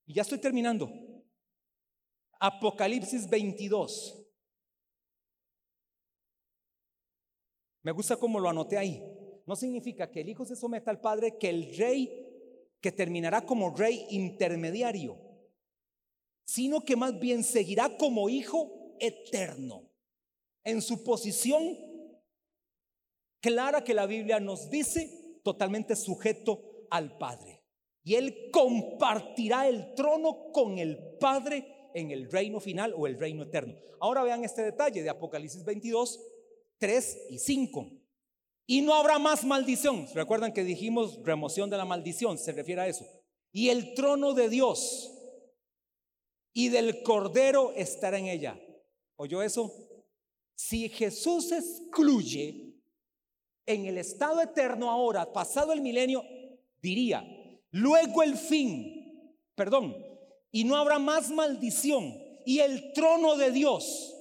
Y 0.07 0.15
ya 0.15 0.23
estoy 0.23 0.39
terminando. 0.39 0.89
Apocalipsis 2.39 3.29
22. 3.29 4.25
Me 7.83 7.91
gusta 7.91 8.17
cómo 8.17 8.39
lo 8.39 8.49
anoté 8.49 8.79
ahí. 8.79 9.03
No 9.47 9.57
significa 9.57 10.11
que 10.11 10.20
el 10.20 10.28
Hijo 10.28 10.45
se 10.45 10.57
someta 10.57 10.90
al 10.90 11.01
Padre, 11.01 11.36
que 11.38 11.51
el 11.51 11.76
Rey, 11.76 12.11
que 12.80 12.92
terminará 12.92 13.45
como 13.45 13.74
Rey 13.74 14.07
intermediario, 14.11 15.18
sino 16.45 16.80
que 16.80 16.97
más 16.97 17.18
bien 17.18 17.45
seguirá 17.45 17.97
como 17.97 18.28
Hijo 18.28 18.97
eterno, 19.01 19.90
en 20.64 20.80
su 20.80 21.05
posición 21.05 21.76
clara 23.40 23.84
que 23.84 23.92
la 23.92 24.07
Biblia 24.07 24.40
nos 24.40 24.70
dice, 24.70 25.40
totalmente 25.42 25.95
sujeto 25.97 26.86
al 26.90 27.18
Padre. 27.18 27.62
Y 28.03 28.14
Él 28.14 28.51
compartirá 28.51 29.68
el 29.68 29.95
trono 29.95 30.51
con 30.53 30.78
el 30.78 30.99
Padre 31.18 31.90
en 31.95 32.11
el 32.11 32.30
reino 32.30 32.61
final 32.61 32.95
o 32.97 33.07
el 33.07 33.18
reino 33.18 33.42
eterno. 33.45 33.78
Ahora 34.01 34.22
vean 34.22 34.45
este 34.45 34.62
detalle 34.62 35.03
de 35.03 35.11
Apocalipsis 35.11 35.64
22, 35.64 36.20
3 36.78 37.26
y 37.30 37.38
5. 37.38 38.03
Y 38.67 38.81
no 38.81 38.95
habrá 38.95 39.19
más 39.19 39.45
maldición. 39.45 40.07
¿Recuerdan 40.15 40.53
que 40.53 40.65
dijimos 40.65 41.19
remoción 41.23 41.69
de 41.69 41.77
la 41.77 41.85
maldición? 41.85 42.39
Se 42.39 42.53
refiere 42.53 42.81
a 42.81 42.89
eso. 42.89 43.05
Y 43.53 43.69
el 43.69 43.95
trono 43.95 44.33
de 44.33 44.49
Dios 44.49 45.11
y 46.55 46.69
del 46.69 47.03
Cordero 47.03 47.73
estará 47.77 48.19
en 48.19 48.27
ella. 48.27 48.59
¿Oyó 49.17 49.43
eso? 49.43 49.73
Si 50.55 50.89
Jesús 50.89 51.53
excluye 51.53 52.75
en 53.67 53.87
el 53.87 53.99
estado 53.99 54.41
eterno 54.41 54.91
ahora, 54.91 55.33
pasado 55.33 55.73
el 55.73 55.81
milenio, 55.81 56.25
diría, 56.81 57.25
luego 57.71 58.23
el 58.23 58.37
fin, 58.37 59.37
perdón, 59.55 59.97
y 60.51 60.65
no 60.65 60.77
habrá 60.77 60.99
más 60.99 61.31
maldición, 61.31 62.15
y 62.47 62.61
el 62.61 62.93
trono 62.93 63.37
de 63.37 63.51
Dios, 63.51 64.15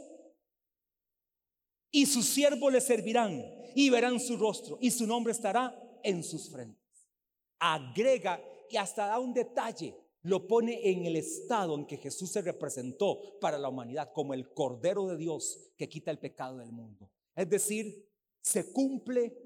y 1.91 2.05
sus 2.05 2.25
siervos 2.25 2.71
le 2.71 2.81
servirán, 2.81 3.43
y 3.75 3.89
verán 3.89 4.19
su 4.19 4.37
rostro, 4.37 4.77
y 4.81 4.91
su 4.91 5.07
nombre 5.07 5.33
estará 5.33 5.99
en 6.03 6.23
sus 6.23 6.49
frentes. 6.49 6.81
Agrega 7.59 8.41
y 8.69 8.77
hasta 8.77 9.07
da 9.07 9.19
un 9.19 9.33
detalle, 9.33 9.95
lo 10.23 10.47
pone 10.47 10.89
en 10.89 11.05
el 11.05 11.15
estado 11.15 11.75
en 11.75 11.85
que 11.85 11.97
Jesús 11.97 12.31
se 12.31 12.41
representó 12.41 13.39
para 13.39 13.57
la 13.57 13.69
humanidad 13.69 14.11
como 14.13 14.33
el 14.33 14.53
Cordero 14.53 15.07
de 15.07 15.17
Dios 15.17 15.71
que 15.77 15.89
quita 15.89 16.11
el 16.11 16.19
pecado 16.19 16.57
del 16.57 16.71
mundo. 16.71 17.09
Es 17.35 17.49
decir, 17.49 18.09
se 18.41 18.71
cumple 18.71 19.37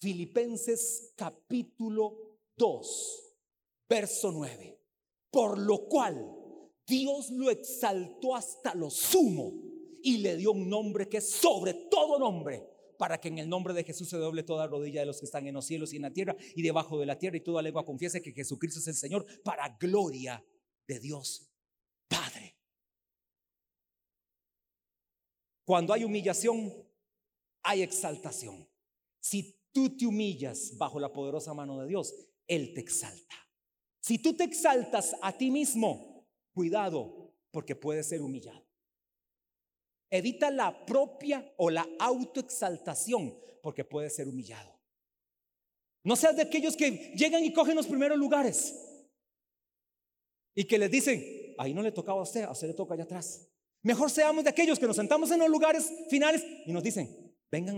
Filipenses 0.00 1.12
capítulo 1.16 2.38
2, 2.56 3.36
verso 3.88 4.32
9. 4.32 4.78
Por 5.30 5.58
lo 5.58 5.88
cual 5.88 6.34
Dios 6.86 7.30
lo 7.30 7.50
exaltó 7.50 8.36
hasta 8.36 8.74
lo 8.74 8.90
sumo 8.90 9.54
y 10.02 10.18
le 10.18 10.36
dio 10.36 10.52
un 10.52 10.68
nombre 10.68 11.08
que 11.08 11.18
es 11.18 11.30
sobre 11.30 11.74
todo 11.74 12.18
nombre, 12.18 12.73
para 12.98 13.20
que 13.20 13.28
en 13.28 13.38
el 13.38 13.48
nombre 13.48 13.74
de 13.74 13.84
Jesús 13.84 14.08
se 14.08 14.16
doble 14.16 14.42
toda 14.42 14.66
rodilla 14.66 15.00
de 15.00 15.06
los 15.06 15.18
que 15.18 15.26
están 15.26 15.46
en 15.46 15.54
los 15.54 15.66
cielos 15.66 15.92
y 15.92 15.96
en 15.96 16.02
la 16.02 16.12
tierra 16.12 16.36
y 16.54 16.62
debajo 16.62 16.98
de 16.98 17.06
la 17.06 17.18
tierra 17.18 17.36
y 17.36 17.40
toda 17.40 17.62
lengua 17.62 17.84
confiese 17.84 18.22
que 18.22 18.32
Jesucristo 18.32 18.80
es 18.80 18.86
el 18.88 18.94
Señor 18.94 19.26
para 19.42 19.76
gloria 19.78 20.44
de 20.86 21.00
Dios 21.00 21.50
Padre. 22.08 22.56
Cuando 25.64 25.92
hay 25.92 26.04
humillación, 26.04 26.72
hay 27.62 27.82
exaltación. 27.82 28.68
Si 29.20 29.58
tú 29.72 29.96
te 29.96 30.06
humillas 30.06 30.76
bajo 30.76 31.00
la 31.00 31.12
poderosa 31.12 31.54
mano 31.54 31.80
de 31.80 31.88
Dios, 31.88 32.14
Él 32.46 32.74
te 32.74 32.80
exalta. 32.80 33.34
Si 34.00 34.18
tú 34.18 34.36
te 34.36 34.44
exaltas 34.44 35.16
a 35.22 35.36
ti 35.36 35.50
mismo, 35.50 36.28
cuidado, 36.52 37.34
porque 37.50 37.74
puedes 37.74 38.08
ser 38.08 38.20
humillado. 38.20 38.63
Evita 40.14 40.48
la 40.48 40.86
propia 40.86 41.52
o 41.56 41.70
la 41.70 41.88
autoexaltación, 41.98 43.36
porque 43.60 43.84
puedes 43.84 44.14
ser 44.14 44.28
humillado. 44.28 44.72
No 46.04 46.14
seas 46.14 46.36
de 46.36 46.42
aquellos 46.42 46.76
que 46.76 47.12
llegan 47.16 47.42
y 47.42 47.52
cogen 47.52 47.74
los 47.74 47.88
primeros 47.88 48.16
lugares 48.16 48.76
y 50.54 50.68
que 50.68 50.78
les 50.78 50.88
dicen, 50.88 51.56
ahí 51.58 51.74
no 51.74 51.82
le 51.82 51.90
tocaba 51.90 52.20
a 52.20 52.22
usted, 52.22 52.44
a 52.44 52.52
usted 52.52 52.68
le 52.68 52.74
toca 52.74 52.94
allá 52.94 53.02
atrás. 53.02 53.48
Mejor 53.82 54.08
seamos 54.08 54.44
de 54.44 54.50
aquellos 54.50 54.78
que 54.78 54.86
nos 54.86 54.94
sentamos 54.94 55.32
en 55.32 55.40
los 55.40 55.48
lugares 55.48 55.92
finales 56.08 56.44
y 56.64 56.70
nos 56.70 56.84
dicen, 56.84 57.34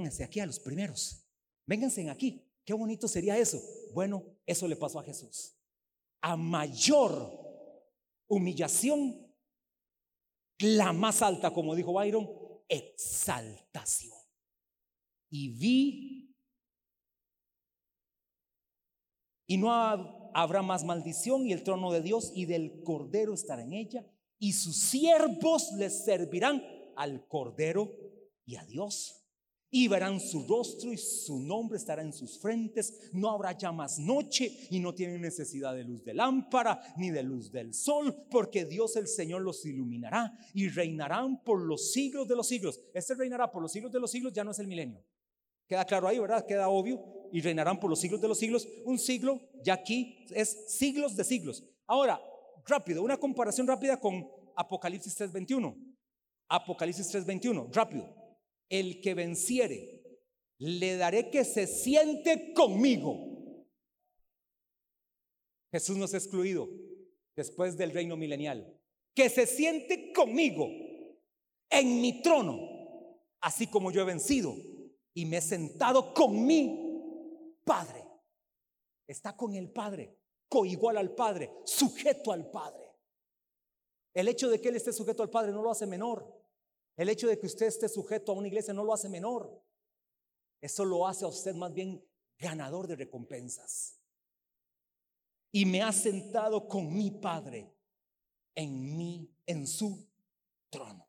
hacia 0.07 0.27
aquí 0.27 0.41
a 0.41 0.47
los 0.47 0.61
primeros, 0.61 1.27
vénganse 1.67 2.11
aquí. 2.11 2.47
Qué 2.67 2.75
bonito 2.75 3.09
sería 3.09 3.39
eso. 3.39 3.63
Bueno, 3.95 4.23
eso 4.45 4.69
le 4.69 4.77
pasó 4.77 4.99
a 4.99 5.05
Jesús. 5.05 5.57
A 6.21 6.37
mayor 6.37 7.33
humillación, 8.29 9.26
la 10.59 10.93
más 10.93 11.23
alta, 11.23 11.53
como 11.53 11.75
dijo 11.75 11.93
Byron, 11.93 12.29
exaltación. 12.69 14.17
Y 15.31 15.49
vi, 15.59 16.35
y 19.47 19.57
no 19.59 19.73
habrá 19.73 20.63
más 20.63 20.85
maldición, 20.85 21.47
y 21.47 21.53
el 21.53 21.63
trono 21.63 21.93
de 21.93 22.01
Dios 22.01 22.33
y 22.35 22.47
del 22.47 22.83
Cordero 22.83 23.35
estará 23.35 23.63
en 23.63 23.73
ella 23.73 24.07
y 24.39 24.53
sus 24.53 24.77
siervos 24.77 25.73
les 25.73 26.05
servirán 26.05 26.63
al 26.97 27.27
Cordero 27.27 27.93
y 28.45 28.57
a 28.57 28.65
Dios. 28.65 29.26
Y 29.77 29.89
verán 29.89 30.21
su 30.21 30.47
rostro 30.47 30.91
y 30.91 30.97
su 30.97 31.39
nombre 31.39 31.77
estará 31.77 32.01
en 32.01 32.11
sus 32.11 32.39
frentes. 32.39 33.11
No 33.13 33.29
habrá 33.29 33.53
ya 33.53 33.73
más 33.73 33.99
noche 33.99 34.51
y 34.71 34.81
no 34.81 34.95
tienen 34.95 35.21
necesidad 35.21 35.75
de 35.75 35.85
luz 35.85 36.03
de 36.03 36.15
lámpara 36.15 36.81
ni 36.97 37.11
de 37.11 37.23
luz 37.23 37.53
del 37.53 37.75
sol, 37.75 38.25
porque 38.31 38.65
Dios 38.65 38.97
el 38.97 39.07
Señor 39.07 39.43
los 39.43 39.67
iluminará 39.67 40.33
y 40.55 40.71
reinarán 40.71 41.43
por 41.45 41.61
los 41.61 41.93
siglos 41.93 42.27
de 42.27 42.37
los 42.37 42.49
siglos. 42.49 42.81
Este 42.95 43.15
reinará 43.15 43.53
por 43.53 43.61
los 43.61 43.71
siglos 43.71 43.93
de 43.93 44.01
los 44.01 44.11
siglos, 44.11 44.33
ya 44.33 44.45
no 44.45 44.53
es 44.53 44.59
el 44.61 44.67
milenio. 44.67 45.05
Queda 45.69 45.85
claro 45.85 46.09
ahí, 46.09 46.19
¿verdad? 46.19 46.47
Queda 46.47 46.71
obvio. 46.71 47.29
Y 47.31 47.43
reinarán 47.43 47.79
por 47.79 47.91
los 47.91 48.01
siglos 48.01 48.23
de 48.23 48.29
los 48.29 48.39
siglos. 48.39 48.67
Un 48.87 48.99
siglo, 48.99 49.43
ya 49.63 49.75
aquí 49.75 50.25
es 50.31 50.73
siglos 50.73 51.15
de 51.17 51.25
siglos. 51.25 51.63
Ahora, 51.87 52.19
rápido, 52.65 53.03
una 53.03 53.19
comparación 53.19 53.67
rápida 53.67 54.01
con 54.01 54.27
Apocalipsis 54.57 55.15
3:21. 55.15 55.77
Apocalipsis 56.49 57.11
3:21, 57.11 57.69
rápido. 57.75 58.26
El 58.69 59.01
que 59.01 59.15
venciere, 59.15 59.97
le 60.59 60.97
daré 60.97 61.31
que 61.31 61.45
se 61.45 61.67
siente 61.67 62.53
conmigo. 62.55 63.67
Jesús 65.73 65.97
nos 65.97 66.15
ha 66.15 66.17
excluido 66.17 66.69
después 67.35 67.77
del 67.77 67.93
reino 67.93 68.17
milenial. 68.17 68.81
Que 69.15 69.29
se 69.31 69.47
siente 69.47 70.13
conmigo 70.13 70.69
en 71.71 72.01
mi 72.01 72.23
trono, 72.23 72.59
así 73.41 73.67
como 73.67 73.91
yo 73.91 74.03
he 74.03 74.05
vencido 74.05 74.55
y 75.15 75.25
me 75.25 75.39
he 75.39 75.43
sentado 75.43 76.13
con 76.13 76.47
mi 76.47 77.59
Padre. 77.65 78.05
Está 79.07 79.37
con 79.37 79.55
el 79.55 79.71
Padre, 79.71 80.19
coigual 80.49 80.97
al 80.99 81.15
Padre, 81.15 81.51
sujeto 81.65 82.33
al 82.33 82.51
Padre. 82.51 82.93
El 84.15 84.29
hecho 84.29 84.49
de 84.49 84.61
que 84.61 84.69
Él 84.69 84.77
esté 84.77 84.93
sujeto 84.93 85.23
al 85.23 85.31
Padre 85.31 85.53
no 85.53 85.63
lo 85.63 85.71
hace 85.71 85.87
menor. 85.87 86.46
El 86.97 87.09
hecho 87.09 87.29
de 87.29 87.39
que 87.39 87.47
usted 87.47 87.67
esté 87.67 87.89
sujeto 87.89 88.33
a 88.33 88.35
una 88.35 88.49
iglesia 88.49 88.73
no 88.73 88.85
lo 88.85 88.95
hace 88.95 89.09
menor. 89.09 89.63
Eso 90.61 90.85
lo 90.85 91.07
hace 91.07 91.25
a 91.25 91.29
usted 91.29 91.55
más 91.55 91.73
bien 91.73 92.03
ganador 92.39 92.87
de 92.87 92.97
recompensas. 92.97 94.01
Y 95.53 95.65
me 95.67 95.83
ha 95.83 95.93
sentado 95.93 96.67
con 96.67 96.95
mi 96.95 97.11
Padre 97.11 97.73
en 98.55 98.97
mí, 98.97 99.31
en 99.47 99.67
su 99.67 100.09
trono. 100.71 101.09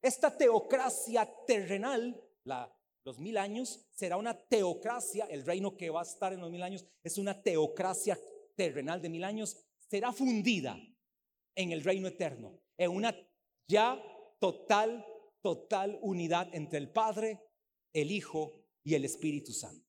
Esta 0.00 0.36
teocracia 0.36 1.28
terrenal, 1.46 2.20
la, 2.44 2.74
los 3.04 3.18
mil 3.18 3.36
años, 3.36 3.86
será 3.92 4.16
una 4.16 4.36
teocracia, 4.36 5.26
el 5.26 5.44
reino 5.44 5.76
que 5.76 5.90
va 5.90 6.00
a 6.00 6.04
estar 6.04 6.32
en 6.32 6.40
los 6.40 6.50
mil 6.50 6.62
años 6.62 6.86
es 7.02 7.18
una 7.18 7.42
teocracia 7.42 8.18
terrenal 8.54 9.00
de 9.00 9.08
mil 9.08 9.24
años, 9.24 9.56
será 9.88 10.12
fundida 10.12 10.78
en 11.54 11.72
el 11.72 11.82
reino 11.82 12.08
eterno, 12.08 12.60
en 12.76 12.90
una 12.90 13.14
ya 13.66 14.00
total, 14.38 15.04
total 15.40 15.98
unidad 16.02 16.48
entre 16.52 16.78
el 16.78 16.90
Padre, 16.90 17.40
el 17.92 18.10
Hijo 18.10 18.64
y 18.82 18.94
el 18.94 19.04
Espíritu 19.04 19.52
Santo. 19.52 19.87